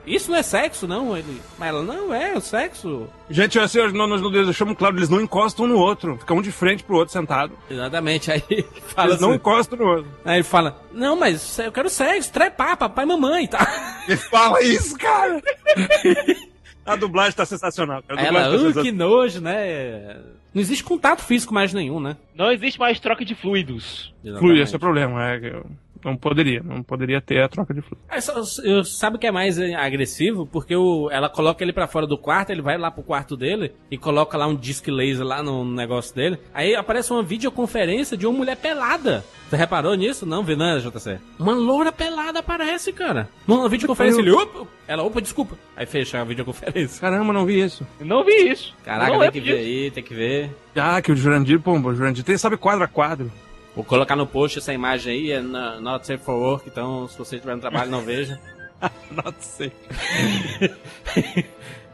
Isso 0.06 0.30
não 0.30 0.38
é 0.38 0.42
sexo, 0.42 0.86
não. 0.88 1.14
Ele... 1.14 1.38
Mas 1.58 1.68
ela, 1.68 1.82
não, 1.82 2.14
é, 2.14 2.32
o 2.34 2.40
sexo. 2.40 3.06
Gente, 3.28 3.58
assim, 3.58 3.78
nós, 3.92 4.08
nós 4.22 4.32
deixamos 4.46 4.74
claro, 4.78 4.96
eles 4.96 5.10
não 5.10 5.20
encostam 5.20 5.66
um 5.66 5.68
no 5.68 5.76
outro. 5.78 6.16
Fica 6.16 6.32
um 6.32 6.40
de 6.40 6.50
frente 6.50 6.82
pro 6.82 6.96
outro 6.96 7.12
sentado. 7.12 7.52
Exatamente. 7.68 8.32
Aí 8.32 8.42
ele 8.48 8.66
fala 8.86 9.10
Eles 9.10 9.20
não 9.20 9.28
assim- 9.28 9.36
encostam 9.36 9.78
no 9.78 9.86
outro. 9.86 10.10
Aí 10.24 10.36
ele 10.36 10.44
fala, 10.44 10.80
não, 10.92 11.14
mas 11.14 11.58
eu 11.58 11.70
quero 11.70 11.90
sexo, 11.90 12.32
trepar, 12.32 12.78
papai 12.78 13.04
e 13.04 13.08
mamãe, 13.08 13.46
tá? 13.46 14.02
Ele 14.08 14.16
fala 14.16 14.62
isso, 14.62 14.96
cara! 14.96 15.42
A 16.88 16.96
dublagem 16.96 17.32
tá 17.36 17.44
sensacional. 17.44 18.02
A 18.08 18.12
Aí 18.18 18.26
ela, 18.26 18.28
dublagem 18.28 18.50
tá 18.50 18.56
uh, 18.56 18.58
sensacional. 18.60 18.84
que 18.84 18.92
nojo, 18.92 19.40
né? 19.40 20.16
Não 20.54 20.62
existe 20.62 20.82
contato 20.82 21.22
físico 21.22 21.52
mais 21.52 21.72
nenhum, 21.74 22.00
né? 22.00 22.16
Não 22.34 22.50
existe 22.50 22.78
mais 22.80 22.98
troca 22.98 23.24
de 23.24 23.34
fluidos. 23.34 24.12
Flui, 24.38 24.60
esse 24.60 24.74
é 24.74 24.76
o 24.76 24.80
problema. 24.80 25.22
É, 25.28 25.40
que 25.40 25.46
eu 25.46 25.66
não 26.04 26.16
poderia, 26.16 26.62
não 26.62 26.82
poderia 26.82 27.20
ter 27.20 27.42
a 27.42 27.48
troca 27.48 27.74
de 27.74 27.80
fluido. 27.80 28.04
É, 28.08 28.20
só- 28.20 28.42
eu, 28.64 28.84
sabe 28.84 29.16
o 29.16 29.18
que 29.18 29.26
é 29.26 29.30
mais 29.32 29.58
eh, 29.58 29.74
agressivo? 29.74 30.46
Porque 30.46 30.74
o, 30.74 31.10
ela 31.10 31.28
coloca 31.28 31.62
ele 31.62 31.72
pra 31.72 31.86
fora 31.86 32.06
do 32.06 32.16
quarto, 32.18 32.50
ele 32.50 32.62
vai 32.62 32.78
lá 32.78 32.90
pro 32.90 33.02
quarto 33.02 33.36
dele 33.36 33.72
e 33.90 33.98
coloca 33.98 34.36
lá 34.36 34.46
um 34.46 34.54
disque 34.54 34.90
laser 34.90 35.24
lá 35.26 35.42
no 35.42 35.64
negócio 35.64 36.14
dele. 36.14 36.38
Aí 36.54 36.74
aparece 36.74 37.12
uma 37.12 37.22
videoconferência 37.22 38.16
de 38.16 38.26
uma 38.26 38.36
mulher 38.38 38.56
pelada. 38.56 39.24
Você 39.48 39.56
reparou 39.56 39.94
nisso? 39.94 40.26
Não, 40.26 40.42
vê 40.44 40.54
não, 40.54 40.78
JC. 40.78 41.18
Uma 41.38 41.54
loura 41.54 41.90
pelada 41.90 42.40
aparece, 42.40 42.92
cara. 42.92 43.28
Numa 43.46 43.68
videoconferência 43.68 44.20
ele, 44.20 44.30
opa, 44.30 44.66
ela, 44.86 45.02
opa, 45.02 45.20
desculpa. 45.22 45.56
Aí 45.76 45.86
fecha 45.86 46.20
a 46.20 46.24
videoconferência. 46.24 47.00
Caramba, 47.00 47.32
não 47.32 47.46
vi 47.46 47.60
isso. 47.62 47.86
Não 48.00 48.24
vi 48.24 48.50
isso. 48.50 48.74
Caraca, 48.84 49.12
não 49.12 49.20
tem 49.20 49.30
que 49.30 49.40
ver 49.40 49.58
aí, 49.58 49.90
tem 49.90 50.02
que 50.04 50.14
ver. 50.14 50.50
Ah, 50.76 51.00
que 51.00 51.10
o 51.10 51.16
Jurandir, 51.16 51.58
pô, 51.60 51.72
o 51.72 51.94
Jurandir 51.94 52.22
tem, 52.24 52.36
sabe 52.36 52.56
quadro 52.56 52.84
a 52.84 52.88
quadro. 52.88 53.32
Vou 53.78 53.84
colocar 53.84 54.16
no 54.16 54.26
post 54.26 54.58
essa 54.58 54.74
imagem 54.74 55.12
aí, 55.12 55.30
é 55.30 55.40
na- 55.40 55.80
not 55.80 56.04
safe 56.04 56.24
for 56.24 56.34
work, 56.34 56.68
então 56.68 57.06
se 57.06 57.16
você 57.16 57.36
estiver 57.36 57.54
no 57.54 57.60
trabalho, 57.60 57.88
não 57.88 58.00
veja. 58.00 58.36
Not 59.12 59.36
safe. 59.38 59.72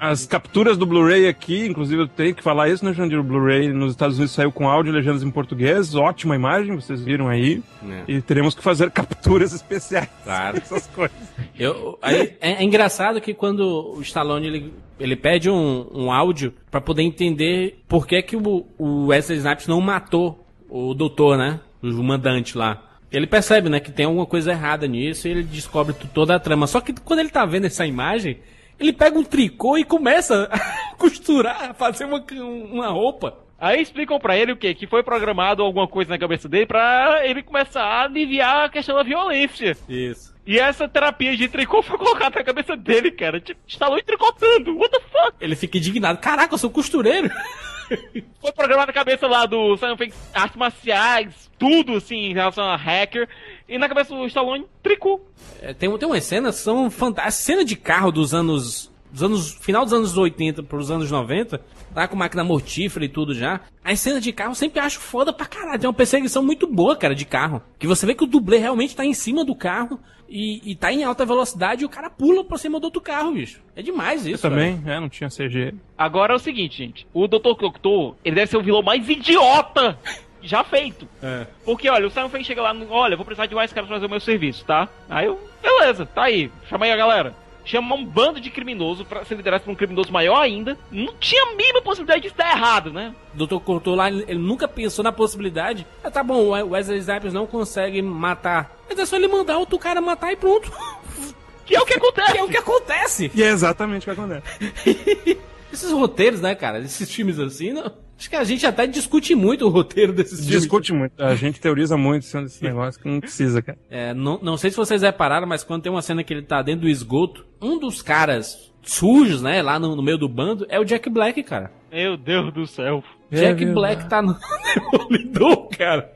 As 0.00 0.24
capturas 0.24 0.78
do 0.78 0.86
Blu-ray 0.86 1.28
aqui, 1.28 1.66
inclusive 1.66 2.00
eu 2.02 2.08
tenho 2.08 2.34
que 2.34 2.42
falar 2.42 2.70
isso, 2.70 2.82
né, 2.82 2.94
Jurandir? 2.94 3.20
O 3.20 3.22
Blu-ray 3.22 3.70
nos 3.70 3.90
Estados 3.92 4.16
Unidos 4.16 4.32
saiu 4.34 4.50
com 4.50 4.66
áudio 4.66 4.92
e 4.92 4.94
legendas 4.94 5.22
em 5.22 5.30
português. 5.30 5.94
Ótima 5.94 6.34
imagem, 6.34 6.74
vocês 6.74 7.02
viram 7.02 7.28
aí. 7.28 7.62
É. 7.86 8.04
E 8.08 8.22
teremos 8.22 8.54
que 8.54 8.62
fazer 8.62 8.90
capturas 8.90 9.52
especiais. 9.52 10.08
Claro. 10.24 10.56
Essas 10.56 10.86
coisas. 10.86 11.16
Eu, 11.58 11.98
aí, 12.00 12.34
é, 12.40 12.52
é 12.52 12.64
engraçado 12.64 13.20
que 13.20 13.34
quando 13.34 13.94
o 13.94 14.00
Stallone 14.00 14.46
ele, 14.46 14.74
ele 14.98 15.16
pede 15.16 15.50
um, 15.50 15.86
um 15.92 16.10
áudio 16.10 16.54
pra 16.70 16.80
poder 16.80 17.02
entender 17.02 17.78
por 17.86 18.06
que, 18.06 18.22
que 18.22 18.36
o, 18.36 18.66
o 18.78 19.06
Wesley 19.08 19.36
Snipes 19.36 19.66
não 19.66 19.82
matou 19.82 20.46
o 20.68 20.92
doutor, 20.94 21.38
né? 21.38 21.60
O 21.90 22.02
mandante 22.02 22.56
lá. 22.56 22.82
Ele 23.12 23.26
percebe, 23.26 23.68
né, 23.68 23.78
que 23.78 23.92
tem 23.92 24.06
alguma 24.06 24.26
coisa 24.26 24.50
errada 24.50 24.86
nisso 24.88 25.28
e 25.28 25.30
ele 25.30 25.42
descobre 25.42 25.94
toda 26.12 26.34
a 26.34 26.40
trama. 26.40 26.66
Só 26.66 26.80
que 26.80 26.92
quando 26.92 27.20
ele 27.20 27.28
tá 27.28 27.44
vendo 27.44 27.66
essa 27.66 27.86
imagem, 27.86 28.38
ele 28.78 28.92
pega 28.92 29.18
um 29.18 29.22
tricô 29.22 29.78
e 29.78 29.84
começa 29.84 30.48
a 30.50 30.94
costurar, 30.96 31.70
a 31.70 31.74
fazer 31.74 32.06
uma, 32.06 32.24
uma 32.72 32.88
roupa. 32.88 33.38
Aí 33.58 33.80
explicam 33.80 34.18
pra 34.18 34.36
ele 34.36 34.52
o 34.52 34.56
quê? 34.56 34.74
Que 34.74 34.86
foi 34.86 35.02
programado 35.02 35.62
alguma 35.62 35.86
coisa 35.86 36.10
na 36.10 36.18
cabeça 36.18 36.48
dele 36.48 36.66
pra 36.66 37.20
ele 37.24 37.42
começar 37.42 37.82
a 37.82 38.04
aliviar 38.04 38.64
a 38.64 38.68
questão 38.68 38.96
da 38.96 39.02
violência. 39.02 39.76
Isso. 39.88 40.34
E 40.46 40.58
essa 40.58 40.88
terapia 40.88 41.36
de 41.36 41.48
tricô 41.48 41.82
foi 41.82 41.96
colocada 41.96 42.38
na 42.38 42.44
cabeça 42.44 42.76
dele, 42.76 43.10
cara. 43.10 43.40
Tipo, 43.40 43.60
Stallone 43.66 44.02
tricotando. 44.02 44.76
What 44.76 44.90
the 44.90 45.00
fuck? 45.00 45.36
Ele 45.40 45.56
fica 45.56 45.78
indignado. 45.78 46.18
Caraca, 46.18 46.52
eu 46.52 46.58
sou 46.58 46.68
costureiro. 46.70 47.30
Foi 48.40 48.52
programado 48.52 48.88
na 48.88 48.92
cabeça 48.92 49.26
lá 49.26 49.46
do 49.46 49.76
Simon 49.76 49.96
fez 49.96 50.14
artes 50.34 50.56
marciais, 50.56 51.50
tudo 51.58 51.94
assim 51.96 52.16
em 52.16 52.34
relação 52.34 52.64
a 52.64 52.76
hacker. 52.76 53.28
E 53.68 53.78
na 53.78 53.88
cabeça 53.88 54.14
do 54.14 54.26
Stallone, 54.26 54.66
tricô. 54.82 55.20
É, 55.60 55.72
tem, 55.72 55.96
tem 55.98 56.08
umas 56.08 56.24
cenas 56.24 56.56
são 56.56 56.90
fantásticas. 56.90 57.34
Cena 57.34 57.64
de 57.64 57.76
carro 57.76 58.10
dos 58.10 58.34
anos. 58.34 58.92
Dos 59.10 59.22
anos. 59.22 59.54
Final 59.60 59.84
dos 59.84 59.92
anos 59.92 60.16
80 60.16 60.62
pros 60.62 60.90
anos 60.90 61.10
90. 61.10 61.60
Tá 61.94 62.08
com 62.08 62.16
máquina 62.16 62.42
mortífera 62.42 63.04
e 63.04 63.08
tudo 63.08 63.34
já. 63.34 63.60
As 63.84 64.00
cenas 64.00 64.22
de 64.22 64.32
carro 64.32 64.50
eu 64.50 64.56
sempre 64.56 64.80
acho 64.80 65.00
foda 65.00 65.32
pra 65.32 65.46
caralho. 65.46 65.78
Tem 65.78 65.88
uma 65.88 65.94
perseguição 65.94 66.42
muito 66.42 66.66
boa, 66.66 66.96
cara, 66.96 67.14
de 67.14 67.24
carro. 67.24 67.62
Que 67.78 67.86
você 67.86 68.04
vê 68.04 68.14
que 68.14 68.24
o 68.24 68.26
dublê 68.26 68.58
realmente 68.58 68.96
tá 68.96 69.04
em 69.04 69.14
cima 69.14 69.44
do 69.44 69.54
carro. 69.54 70.00
E, 70.36 70.60
e 70.64 70.74
tá 70.74 70.92
em 70.92 71.04
alta 71.04 71.24
velocidade 71.24 71.84
e 71.84 71.86
o 71.86 71.88
cara 71.88 72.10
pula 72.10 72.42
por 72.42 72.58
cima 72.58 72.80
do 72.80 72.86
outro 72.86 73.00
carro, 73.00 73.34
bicho. 73.34 73.62
É 73.76 73.80
demais 73.80 74.26
isso. 74.26 74.44
Eu 74.44 74.50
também, 74.50 74.82
é, 74.84 74.98
não 74.98 75.08
tinha 75.08 75.30
CG. 75.30 75.72
Agora 75.96 76.32
é 76.32 76.36
o 76.36 76.40
seguinte, 76.40 76.78
gente. 76.78 77.06
O 77.14 77.28
Dr. 77.28 77.54
Cocteau, 77.56 78.16
ele 78.24 78.34
deve 78.34 78.50
ser 78.50 78.56
o 78.56 78.62
vilão 78.62 78.82
mais 78.82 79.08
idiota 79.08 79.96
já 80.42 80.64
feito. 80.64 81.06
É. 81.22 81.46
Porque, 81.64 81.88
olha, 81.88 82.08
o 82.08 82.10
Simon 82.10 82.28
Feng 82.30 82.42
chega 82.42 82.60
lá, 82.60 82.74
olha, 82.90 83.14
eu 83.14 83.16
vou 83.16 83.24
precisar 83.24 83.46
de 83.46 83.54
mais 83.54 83.72
caras 83.72 83.86
pra 83.86 83.96
fazer 83.96 84.06
o 84.06 84.10
meu 84.10 84.18
serviço, 84.18 84.64
tá? 84.64 84.88
Aí 85.08 85.26
eu, 85.26 85.38
beleza, 85.62 86.04
tá 86.04 86.24
aí, 86.24 86.50
chama 86.68 86.86
aí 86.86 86.90
a 86.90 86.96
galera. 86.96 87.32
Chama 87.64 87.94
um 87.94 88.04
bando 88.04 88.40
de 88.40 88.50
criminoso 88.50 89.04
pra 89.04 89.24
ser 89.24 89.36
liderado 89.36 89.64
por 89.64 89.70
um 89.70 89.74
criminoso 89.74 90.12
maior 90.12 90.40
ainda. 90.40 90.76
Não 90.90 91.14
tinha 91.14 91.42
a 91.44 91.54
mínima 91.56 91.80
possibilidade 91.80 92.22
disso 92.22 92.34
dar 92.36 92.50
errado, 92.54 92.92
né? 92.92 93.14
O 93.34 93.46
Dr. 93.46 93.58
Couto 93.60 93.94
lá, 93.94 94.08
ele 94.08 94.24
ele 94.28 94.38
nunca 94.38 94.68
pensou 94.68 95.02
na 95.02 95.12
possibilidade. 95.12 95.86
Ah, 96.02 96.10
tá 96.10 96.22
bom, 96.22 96.36
o 96.36 96.70
Wesley 96.70 96.98
Snipes 96.98 97.32
não 97.32 97.46
consegue 97.46 98.02
matar. 98.02 98.76
Mas 98.88 98.98
é 98.98 99.06
só 99.06 99.16
ele 99.16 99.28
mandar 99.28 99.58
outro 99.58 99.78
cara 99.78 100.00
matar 100.00 100.32
e 100.32 100.36
pronto. 100.36 100.70
Que 101.66 101.74
é 101.74 101.80
o 101.80 101.86
que 101.86 101.94
acontece. 101.94 102.32
Que 102.32 102.38
é 102.38 102.42
o 102.42 102.48
que 102.48 102.56
acontece. 102.58 103.32
E 103.34 103.42
é 103.42 103.48
exatamente 103.48 104.02
o 104.02 104.14
que 104.14 104.20
acontece. 104.20 105.38
Esses 105.72 105.90
roteiros, 105.92 106.42
né, 106.42 106.54
cara? 106.54 106.78
Esses 106.78 107.10
filmes 107.10 107.38
assim, 107.38 107.72
não... 107.72 107.90
acho 108.18 108.30
que 108.30 108.36
a 108.36 108.44
gente 108.44 108.66
até 108.66 108.86
discute 108.86 109.34
muito 109.34 109.66
o 109.66 109.68
roteiro 109.68 110.12
desses 110.12 110.40
filmes. 110.40 110.62
Discute 110.62 110.92
muito. 110.92 111.22
A 111.22 111.34
gente 111.34 111.60
teoriza 111.60 111.96
muito 111.96 112.24
cima 112.26 112.42
desse 112.42 112.62
negócio 112.64 113.00
que 113.00 113.08
não 113.08 113.20
precisa, 113.20 113.60
cara. 113.62 113.78
É, 113.90 114.14
não, 114.14 114.38
não 114.42 114.56
sei 114.56 114.70
se 114.70 114.76
vocês 114.76 115.02
repararam, 115.02 115.46
mas 115.46 115.64
quando 115.64 115.82
tem 115.82 115.92
uma 115.92 116.02
cena 116.02 116.22
que 116.22 116.32
ele 116.32 116.42
tá 116.42 116.62
dentro 116.62 116.82
do 116.82 116.88
esgoto, 116.88 117.44
um 117.60 117.78
dos 117.78 118.02
caras 118.02 118.72
sujos, 118.82 119.40
né, 119.42 119.62
lá 119.62 119.78
no, 119.78 119.96
no 119.96 120.02
meio 120.02 120.18
do 120.18 120.28
bando, 120.28 120.66
é 120.68 120.78
o 120.78 120.84
Jack 120.84 121.08
Black, 121.08 121.42
cara. 121.42 121.70
Meu 121.90 122.16
Deus 122.16 122.52
do 122.52 122.66
céu. 122.66 123.02
Jack 123.30 123.64
Black 123.66 124.08
tá 124.08 124.20
no 124.20 124.36
Demolidor, 124.92 125.68
cara. 125.68 126.12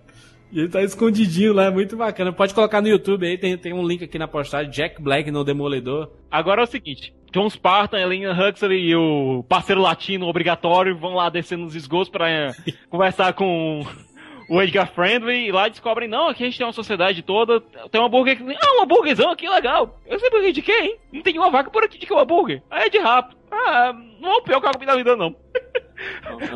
E 0.50 0.60
ele 0.60 0.68
tá 0.68 0.82
escondidinho 0.82 1.52
lá, 1.52 1.64
é 1.64 1.70
muito 1.70 1.96
bacana. 1.96 2.32
Pode 2.32 2.54
colocar 2.54 2.80
no 2.80 2.88
YouTube 2.88 3.26
aí, 3.26 3.36
tem, 3.36 3.56
tem 3.56 3.72
um 3.72 3.86
link 3.86 4.04
aqui 4.04 4.18
na 4.18 4.26
postagem, 4.26 4.70
Jack 4.70 5.00
Black 5.00 5.30
no 5.30 5.44
Demolidor. 5.44 6.10
Agora 6.30 6.62
é 6.62 6.64
o 6.64 6.66
seguinte, 6.66 7.14
John 7.32 7.48
Spartan, 7.50 7.98
Helena 7.98 8.32
Huxley 8.32 8.88
e 8.88 8.96
o 8.96 9.44
parceiro 9.48 9.80
latino 9.80 10.26
obrigatório 10.26 10.96
vão 10.96 11.14
lá 11.14 11.28
descer 11.28 11.58
nos 11.58 11.74
esgotos 11.74 12.08
pra 12.08 12.30
eh, 12.30 12.52
conversar 12.88 13.34
com 13.34 13.84
o 14.48 14.62
Edgar 14.62 14.90
Friendly 14.90 15.46
e 15.46 15.52
lá 15.52 15.68
descobrem, 15.68 16.08
não, 16.08 16.28
aqui 16.28 16.42
a 16.42 16.46
gente 16.46 16.56
tem 16.56 16.66
uma 16.66 16.72
sociedade 16.72 17.22
toda, 17.22 17.60
tem 17.90 18.00
um 18.00 18.06
hambúrguer 18.06 18.34
aqui. 18.34 18.56
Ah, 18.58 18.78
um 18.78 18.82
hambúrguerzão 18.82 19.30
aqui, 19.30 19.48
legal. 19.48 20.00
Eu 20.06 20.18
sei 20.18 20.28
hambúrguer 20.28 20.52
de 20.52 20.62
quem? 20.62 20.96
Não 21.12 21.22
tem 21.22 21.36
uma 21.38 21.50
vaca 21.50 21.70
por 21.70 21.84
aqui 21.84 21.98
de 21.98 22.06
que 22.06 22.12
é 22.12 22.16
um 22.16 22.20
hambúrguer. 22.20 22.62
Ah, 22.70 22.86
é 22.86 22.88
de 22.88 22.98
rato. 22.98 23.36
Ah, 23.50 23.92
não 24.20 24.32
é 24.32 24.36
o 24.36 24.42
pior 24.42 24.60
que 24.60 24.66
eu 24.66 24.72
comi 24.72 24.86
na 24.86 24.96
vida, 24.96 25.14
não. 25.14 25.36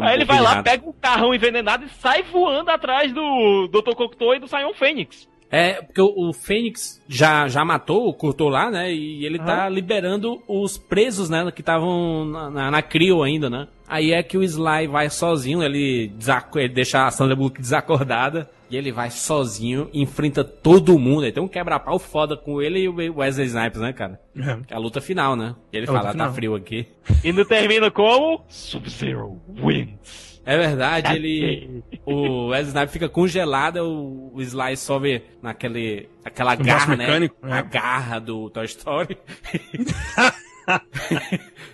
Aí 0.01 0.15
ele 0.15 0.25
vai 0.25 0.41
lá, 0.41 0.63
pega 0.63 0.89
um 0.89 0.93
carrão 0.93 1.35
envenenado 1.35 1.85
e 1.85 1.89
sai 1.89 2.23
voando 2.23 2.71
atrás 2.71 3.13
do 3.13 3.69
Dr. 3.69 3.95
Cocteau 3.95 4.35
e 4.35 4.39
do 4.39 4.49
Sion 4.49 4.73
Fênix. 4.75 5.29
É, 5.51 5.83
porque 5.83 6.01
o, 6.01 6.31
o 6.31 6.33
Fênix 6.33 6.99
já, 7.07 7.47
já 7.47 7.63
matou 7.63 8.09
o 8.09 8.15
Curtou 8.15 8.49
lá, 8.49 8.71
né? 8.71 8.91
E 8.91 9.27
ele 9.27 9.39
tá 9.39 9.69
liberando 9.69 10.43
os 10.49 10.79
presos, 10.79 11.29
né? 11.29 11.51
Que 11.55 11.61
estavam 11.61 12.25
na, 12.25 12.51
na, 12.51 12.71
na 12.71 12.83
Crio 12.83 13.23
ainda, 13.23 13.51
né? 13.51 13.69
Aí 13.87 14.13
é 14.13 14.23
que 14.23 14.39
o 14.39 14.43
Sly 14.43 14.87
vai 14.87 15.11
sozinho, 15.11 15.63
ele, 15.63 16.11
ele 16.55 16.69
deixa 16.71 17.07
a 17.07 17.11
Sandra 17.11 17.37
Bullock 17.37 17.61
desacordada. 17.61 18.49
E 18.73 18.77
ele 18.77 18.91
vai 18.91 19.11
sozinho, 19.11 19.91
enfrenta 19.93 20.43
todo 20.43 20.99
mundo. 20.99 21.25
Ele 21.25 21.33
tem 21.33 21.43
um 21.43 21.47
quebra-pau 21.49 21.99
foda 21.99 22.37
com 22.39 22.63
ele 22.63 22.81
e 22.81 22.89
o 22.89 23.19
Wesley 23.19 23.47
Snipes, 23.47 23.79
né, 23.81 23.93
cara? 23.93 24.19
Que 24.67 24.73
é 24.73 24.77
a 24.77 24.79
luta 24.81 24.99
final, 24.99 25.37
né? 25.37 25.55
E 25.71 25.77
ele 25.77 25.85
É 25.85 25.87
fala, 25.87 26.05
tá 26.05 26.13
final. 26.13 26.33
frio 26.33 26.55
aqui. 26.55 26.87
E 27.23 27.31
não 27.33 27.45
termina 27.45 27.91
como? 27.91 28.43
Sub-Zero 28.49 29.39
wins. 29.63 30.41
É 30.47 30.57
verdade, 30.57 31.15
ele. 31.15 31.85
O 32.07 32.47
Wesley 32.49 32.69
Snipes 32.69 32.93
fica 32.95 33.09
congelado, 33.11 33.77
o, 33.87 34.33
o 34.35 34.41
Sly 34.41 34.77
sobe 34.79 35.23
naquele. 35.43 36.09
aquela 36.25 36.55
garra, 36.55 36.97
né? 36.97 37.05
mecânico, 37.07 37.37
né? 37.47 37.53
A 37.59 37.61
garra 37.63 38.19
do 38.19 38.49
Toy 38.49 38.65
Story. 38.65 39.19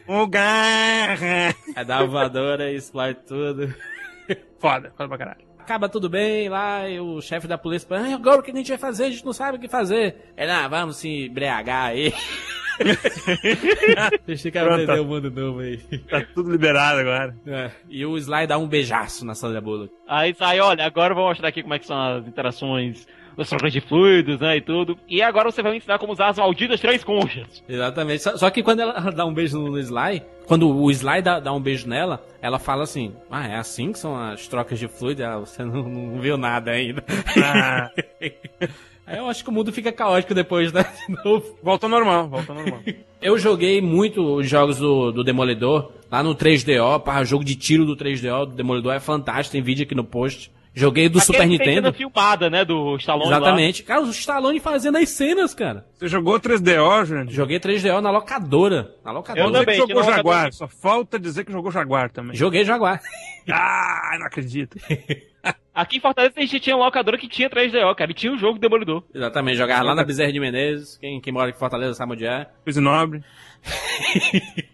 O 0.08 0.26
garra! 0.26 1.54
Aí 1.76 1.84
dá 1.84 1.98
a 1.98 2.04
voadora 2.06 2.72
e 2.72 2.76
explode 2.76 3.18
tudo. 3.26 3.74
Foda, 4.58 4.90
foda 4.96 5.08
pra 5.08 5.18
caralho. 5.18 5.47
Acaba 5.68 5.86
tudo 5.86 6.08
bem 6.08 6.48
lá, 6.48 6.88
e 6.88 6.98
o 6.98 7.20
chefe 7.20 7.46
da 7.46 7.58
polícia 7.58 7.86
fala, 7.86 8.08
"Ah, 8.08 8.14
agora 8.14 8.40
o 8.40 8.42
que 8.42 8.50
a 8.50 8.54
gente 8.54 8.70
vai 8.70 8.78
fazer? 8.78 9.04
A 9.04 9.10
gente 9.10 9.22
não 9.26 9.34
sabe 9.34 9.58
o 9.58 9.60
que 9.60 9.68
fazer. 9.68 10.16
Ele, 10.34 10.50
ah, 10.50 10.66
vamos 10.66 10.96
se 10.96 11.26
embriagar 11.26 11.88
aí. 11.90 12.10
Deixa 14.26 14.50
que 14.50 14.58
Pronto. 14.58 14.72
aprender 14.82 15.00
o 15.00 15.04
mundo 15.04 15.30
novo 15.30 15.60
aí. 15.60 15.76
Tá 16.08 16.24
tudo 16.34 16.50
liberado 16.50 17.00
agora. 17.00 17.36
É, 17.46 17.70
E 17.86 18.06
o 18.06 18.16
Sly 18.16 18.46
dá 18.46 18.56
um 18.56 18.66
beijaço 18.66 19.26
na 19.26 19.34
Sandra 19.34 19.60
Bullock. 19.60 19.92
Aí 20.08 20.34
sai, 20.34 20.58
olha, 20.58 20.86
agora 20.86 21.12
eu 21.12 21.16
vou 21.16 21.28
mostrar 21.28 21.48
aqui 21.48 21.60
como 21.62 21.74
é 21.74 21.78
que 21.78 21.86
são 21.86 22.00
as 22.00 22.26
interações, 22.26 23.06
as 23.42 23.48
trocas 23.48 23.72
de 23.72 23.80
fluidos, 23.80 24.40
né, 24.40 24.56
e 24.56 24.60
tudo. 24.60 24.98
E 25.08 25.22
agora 25.22 25.50
você 25.50 25.62
vai 25.62 25.72
me 25.72 25.78
ensinar 25.78 25.98
como 25.98 26.12
usar 26.12 26.28
as 26.28 26.38
malditas 26.38 26.80
três 26.80 27.04
conchas. 27.04 27.62
Exatamente. 27.68 28.22
Só, 28.22 28.36
só 28.36 28.50
que 28.50 28.62
quando 28.62 28.80
ela 28.80 28.92
dá 29.12 29.24
um 29.24 29.32
beijo 29.32 29.58
no 29.58 29.78
Sly, 29.78 30.22
quando 30.46 30.68
o 30.68 30.90
Sly 30.90 31.22
dá, 31.22 31.40
dá 31.40 31.52
um 31.52 31.60
beijo 31.60 31.88
nela, 31.88 32.24
ela 32.40 32.58
fala 32.58 32.84
assim: 32.84 33.14
Ah, 33.30 33.46
é 33.46 33.56
assim 33.56 33.92
que 33.92 33.98
são 33.98 34.16
as 34.16 34.46
trocas 34.48 34.78
de 34.78 34.88
fluido? 34.88 35.22
Ela, 35.22 35.40
você 35.40 35.64
não, 35.64 35.82
não 35.88 36.20
viu 36.20 36.36
nada 36.36 36.70
ainda. 36.70 37.04
Ah. 37.42 37.90
Aí 39.08 39.16
eu 39.16 39.26
acho 39.26 39.42
que 39.42 39.48
o 39.48 39.52
mundo 39.52 39.72
fica 39.72 39.90
caótico 39.90 40.34
depois, 40.34 40.70
né? 40.70 40.84
De 41.08 41.24
novo. 41.24 41.56
Volta 41.62 41.86
ao 41.86 41.90
normal, 41.90 42.28
volta 42.28 42.52
ao 42.52 42.58
normal. 42.58 42.80
Eu 43.22 43.38
joguei 43.38 43.80
muito 43.80 44.22
os 44.22 44.46
jogos 44.46 44.76
do, 44.78 45.10
do 45.10 45.24
Demolidor, 45.24 45.92
lá 46.12 46.22
no 46.22 46.34
3DO, 46.34 47.00
para 47.00 47.24
jogo 47.24 47.42
de 47.42 47.56
tiro 47.56 47.86
do 47.86 47.96
3DO 47.96 48.44
do 48.44 48.54
Demolidor 48.54 48.92
é 48.92 49.00
fantástico, 49.00 49.52
tem 49.52 49.62
vídeo 49.62 49.84
aqui 49.84 49.94
no 49.94 50.04
post. 50.04 50.52
Joguei 50.78 51.08
do 51.08 51.20
Super 51.20 51.38
Aquele 51.42 51.58
Nintendo. 51.58 51.74
cena 51.74 51.92
filmada, 51.92 52.48
né, 52.48 52.64
do 52.64 52.96
Stallone 52.96 53.26
Exatamente. 53.26 53.82
Cara, 53.82 54.00
o 54.02 54.10
Stallone 54.10 54.60
fazendo 54.60 54.96
as 54.98 55.08
cenas, 55.08 55.52
cara. 55.54 55.84
Você 55.94 56.06
jogou 56.06 56.38
3DO, 56.38 57.04
Jurandir? 57.04 57.34
Joguei 57.34 57.58
3DO 57.58 58.00
na 58.00 58.10
locadora. 58.10 58.94
Na 59.04 59.10
locadora. 59.10 59.48
Dizer 59.50 59.66
que 59.66 59.74
jogou 59.76 60.04
Jaguar. 60.04 60.16
locadora. 60.18 60.52
Só 60.52 60.68
falta 60.68 61.18
dizer 61.18 61.44
que 61.44 61.50
jogou 61.52 61.72
Jaguar 61.72 62.10
também. 62.10 62.36
Joguei 62.36 62.64
Jaguar. 62.64 63.00
Ah, 63.50 64.16
não 64.18 64.26
acredito. 64.26 64.78
Aqui 65.80 65.98
em 65.98 66.00
Fortaleza 66.00 66.34
a 66.36 66.40
gente 66.40 66.58
tinha 66.58 66.74
uma 66.76 66.86
locadora 66.86 67.16
que 67.16 67.28
tinha 67.28 67.48
3DO, 67.48 67.94
cara, 67.94 68.10
e 68.10 68.14
tinha 68.14 68.32
o 68.32 68.36
jogo 68.36 68.58
Demolidor. 68.58 69.04
Exatamente, 69.14 69.56
jogar 69.56 69.84
lá 69.84 69.94
na 69.94 70.02
Bezerra 70.02 70.32
de 70.32 70.40
Menezes. 70.40 70.96
Quem, 70.98 71.20
quem 71.20 71.32
mora 71.32 71.50
aqui 71.50 71.56
em 71.56 71.60
Fortaleza 71.60 71.94
sabe 71.94 72.14
onde 72.14 72.26
é. 72.26 72.46
Coisa 72.64 72.80
nobre. 72.80 73.22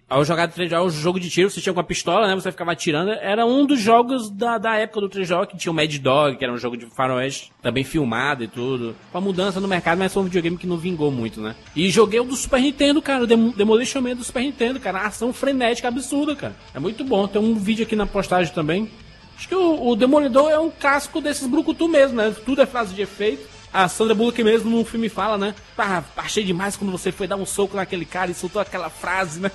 Aí 0.08 0.18
eu 0.20 0.24
jogava 0.24 0.52
3DO, 0.52 0.84
o 0.84 0.90
jogo 0.90 1.18
de 1.18 1.28
tiro, 1.28 1.50
você 1.50 1.60
tinha 1.60 1.72
com 1.72 1.80
a 1.80 1.84
pistola, 1.84 2.26
né? 2.28 2.34
Você 2.34 2.50
ficava 2.52 2.72
atirando. 2.72 3.10
Era 3.12 3.44
um 3.44 3.66
dos 3.66 3.80
jogos 3.80 4.30
da, 4.30 4.58
da 4.58 4.76
época 4.76 5.00
do 5.00 5.08
3DO, 5.10 5.46
que 5.46 5.56
tinha 5.56 5.72
o 5.72 5.74
Mad 5.74 5.94
Dog, 5.98 6.36
que 6.36 6.44
era 6.44 6.52
um 6.52 6.58
jogo 6.58 6.76
de 6.76 6.86
faroeste, 6.86 7.50
também 7.62 7.84
filmado 7.84 8.44
e 8.44 8.48
tudo. 8.48 8.94
Com 9.12 9.18
a 9.18 9.20
mudança 9.20 9.60
no 9.60 9.68
mercado, 9.68 9.98
mas 9.98 10.12
foi 10.12 10.22
um 10.22 10.26
videogame 10.26 10.56
que 10.56 10.66
não 10.66 10.76
vingou 10.76 11.10
muito, 11.10 11.40
né? 11.40 11.54
E 11.74 11.88
joguei 11.90 12.20
o 12.20 12.24
do 12.24 12.36
Super 12.36 12.60
Nintendo, 12.60 13.02
cara, 13.02 13.24
o 13.24 13.26
Dem- 13.26 13.50
Demolition 13.56 14.00
Man 14.00 14.14
do 14.16 14.24
Super 14.24 14.40
Nintendo, 14.42 14.78
cara. 14.80 15.00
Ação 15.02 15.32
frenética 15.32 15.88
absurda, 15.88 16.36
cara. 16.36 16.54
É 16.74 16.78
muito 16.78 17.02
bom. 17.04 17.26
Tem 17.26 17.40
um 17.42 17.54
vídeo 17.54 17.84
aqui 17.84 17.96
na 17.96 18.06
postagem 18.06 18.52
também. 18.54 18.88
Acho 19.36 19.48
que 19.48 19.54
o, 19.54 19.88
o 19.88 19.96
Demolidor 19.96 20.50
é 20.50 20.58
um 20.58 20.70
clássico 20.70 21.20
desses 21.20 21.46
brucutu 21.46 21.88
mesmo, 21.88 22.16
né? 22.16 22.34
Tudo 22.44 22.62
é 22.62 22.66
frase 22.66 22.94
de 22.94 23.02
efeito. 23.02 23.53
A 23.74 23.88
Sandra 23.88 24.14
Bullock 24.14 24.40
mesmo 24.44 24.70
no 24.70 24.84
filme 24.84 25.08
fala, 25.08 25.36
né? 25.36 25.52
Ah, 25.76 26.04
achei 26.16 26.44
demais 26.44 26.76
quando 26.76 26.92
você 26.92 27.10
foi 27.10 27.26
dar 27.26 27.34
um 27.34 27.44
soco 27.44 27.76
naquele 27.76 28.04
cara 28.04 28.30
e 28.30 28.34
soltou 28.34 28.62
aquela 28.62 28.88
frase, 28.88 29.40
né? 29.40 29.50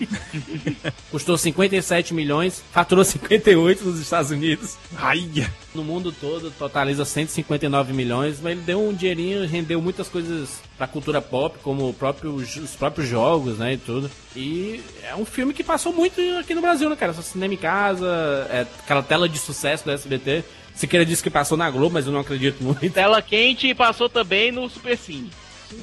Custou 1.10 1.36
57 1.36 2.14
milhões, 2.14 2.64
faturou 2.72 3.04
58 3.04 3.84
nos 3.84 4.00
Estados 4.00 4.30
Unidos. 4.30 4.78
Ai, 4.96 5.28
No 5.74 5.84
mundo 5.84 6.12
todo 6.12 6.50
totaliza 6.50 7.04
159 7.04 7.92
milhões, 7.92 8.40
mas 8.40 8.52
ele 8.52 8.62
deu 8.62 8.80
um 8.80 8.94
dinheirinho, 8.94 9.46
rendeu 9.46 9.82
muitas 9.82 10.08
coisas 10.08 10.62
pra 10.78 10.86
cultura 10.86 11.20
pop, 11.20 11.58
como 11.62 11.92
próprio, 11.92 12.34
os 12.34 12.70
próprios 12.78 13.06
jogos, 13.06 13.58
né, 13.58 13.74
e 13.74 13.76
tudo. 13.76 14.10
E 14.34 14.80
é 15.02 15.14
um 15.14 15.26
filme 15.26 15.52
que 15.52 15.62
passou 15.62 15.92
muito 15.92 16.18
aqui 16.40 16.54
no 16.54 16.62
Brasil, 16.62 16.88
né, 16.88 16.96
cara? 16.96 17.12
Só 17.12 17.20
cinema 17.20 17.52
em 17.52 17.58
casa, 17.58 18.06
é 18.50 18.66
aquela 18.82 19.02
tela 19.02 19.28
de 19.28 19.38
sucesso 19.38 19.84
do 19.84 19.90
SBT. 19.90 20.42
Siqueira 20.76 21.04
disse 21.04 21.22
que 21.22 21.30
passou 21.30 21.56
na 21.56 21.70
Globo, 21.70 21.94
mas 21.94 22.06
eu 22.06 22.12
não 22.12 22.20
acredito 22.20 22.62
muito. 22.62 22.88
Tela 22.90 23.20
quente 23.22 23.66
e 23.66 23.74
passou 23.74 24.08
também 24.08 24.52
no 24.52 24.68
Super 24.68 24.96
Cine. 24.96 25.30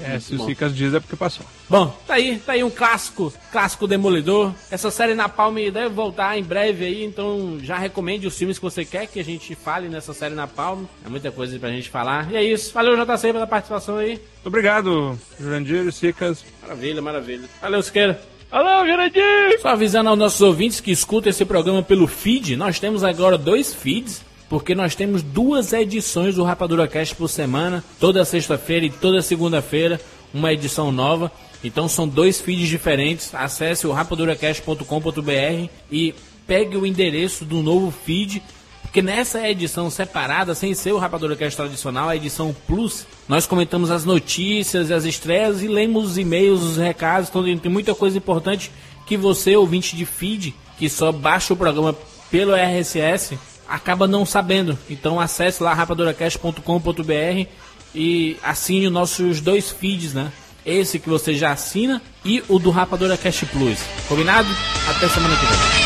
É, 0.02 0.20
se 0.20 0.36
o 0.36 0.38
bom. 0.38 0.46
Cicas 0.46 0.74
diz 0.74 0.94
é 0.94 1.00
porque 1.00 1.16
passou. 1.16 1.46
Bom, 1.70 1.88
tá 2.08 2.14
aí, 2.14 2.38
tá 2.38 2.54
aí 2.54 2.64
um 2.64 2.70
clássico, 2.70 3.34
clássico 3.52 3.88
Demolidor. 3.88 4.54
Essa 4.72 4.90
série 4.90 5.14
na 5.14 5.28
Palme 5.28 5.70
deve 5.70 5.90
voltar 5.90 6.38
em 6.38 6.44
breve 6.44 6.86
aí, 6.86 7.04
então 7.04 7.58
já 7.62 7.78
recomende 7.78 8.26
os 8.26 8.38
filmes 8.38 8.58
que 8.58 8.64
você 8.64 8.86
quer 8.86 9.08
que 9.08 9.20
a 9.20 9.24
gente 9.24 9.54
fale 9.56 9.90
nessa 9.90 10.14
série 10.14 10.36
na 10.36 10.48
Palme. 10.48 10.88
É 11.06 11.10
muita 11.10 11.32
coisa 11.32 11.58
pra 11.60 11.70
gente 11.70 11.90
falar. 11.90 12.32
E 12.32 12.38
é 12.38 12.44
isso. 12.44 12.74
Valeu, 12.74 12.96
JC, 12.96 13.34
pela 13.34 13.48
participação 13.48 13.98
aí. 13.98 14.12
Muito 14.12 14.48
obrigado, 14.48 15.20
Jurandir 15.40 15.88
e 15.88 15.92
Cicas. 15.92 16.46
Maravilha, 16.62 17.02
maravilha. 17.02 17.50
Valeu, 17.62 17.84
Siqueira. 17.84 18.22
Alô, 18.52 18.86
Jurandir! 18.86 19.60
Só 19.62 19.70
avisando 19.70 20.10
aos 20.10 20.20
nossos 20.20 20.42
ouvintes 20.42 20.80
que 20.80 20.92
escutam 20.92 21.32
esse 21.32 21.44
programa 21.44 21.82
pelo 21.82 22.06
feed, 22.06 22.56
nós 22.56 22.80
temos 22.80 23.04
agora 23.04 23.36
dois 23.36 23.74
feeds, 23.74 24.22
porque 24.54 24.76
nós 24.76 24.94
temos 24.94 25.24
duas 25.24 25.74
edições 25.74 26.36
do 26.36 26.44
Rapadura 26.44 26.88
Cast 26.88 27.16
por 27.16 27.28
semana, 27.28 27.84
toda 28.00 28.24
sexta-feira 28.24 28.86
e 28.86 28.92
toda 28.92 29.20
segunda-feira, 29.20 30.00
uma 30.32 30.54
edição 30.54 30.92
nova. 30.92 31.32
Então 31.64 31.90
são 31.90 32.08
dois 32.08 32.40
feeds 32.40 32.70
diferentes. 32.70 33.34
Acesse 33.34 33.88
o 33.88 33.92
rapaduracast.com.br 33.92 35.70
e 35.92 36.14
pegue 36.46 36.78
o 36.78 36.86
endereço 36.86 37.44
do 37.46 37.64
novo 37.64 37.90
feed 37.90 38.44
porque 38.84 39.02
nessa 39.02 39.50
edição 39.50 39.90
separada, 39.90 40.54
sem 40.54 40.76
ser 40.76 40.92
o 40.92 41.00
Rapadura 41.00 41.36
Cast 41.36 41.58
tradicional, 41.58 42.10
a 42.10 42.16
edição 42.16 42.56
Plus, 42.68 43.08
nós 43.28 43.48
comentamos 43.48 43.90
as 43.90 44.06
notícias, 44.06 44.92
as 44.92 45.04
estreias 45.04 45.64
e 45.64 45.68
lemos 45.68 46.12
os 46.12 46.18
e-mails, 46.20 46.62
os 46.62 46.78
recados. 46.78 47.28
Então 47.28 47.44
tem 47.58 47.72
muita 47.72 47.96
coisa 47.96 48.20
importante 48.20 48.72
que 49.08 49.18
você, 49.18 49.56
ouvinte 49.56 49.96
de 49.96 50.06
feed, 50.06 50.54
que 50.78 50.88
só 50.88 51.12
baixa 51.12 51.56
o 51.56 51.58
programa 51.58 51.96
pelo 52.30 52.54
RSS, 52.54 53.36
acaba 53.74 54.08
não 54.08 54.24
sabendo. 54.24 54.78
Então 54.88 55.20
acesse 55.20 55.64
lá 55.64 55.74
rapaduracast.com.br 55.74 57.48
e 57.96 58.38
assine 58.44 58.86
os 58.86 58.94
nossos 58.94 59.42
dois 59.42 59.72
feeds, 59.72 60.14
né? 60.14 60.32
Esse 60.64 61.00
que 61.00 61.10
você 61.10 61.34
já 61.34 61.52
assina 61.52 62.02
e 62.24 62.44
o 62.48 62.60
do 62.60 62.70
Rapadura 62.70 63.18
Cast 63.18 63.46
Plus. 63.48 63.80
Combinado? 64.08 64.48
Até 64.90 65.10
semana 65.10 65.36
que 65.36 65.46
vem. 65.46 65.83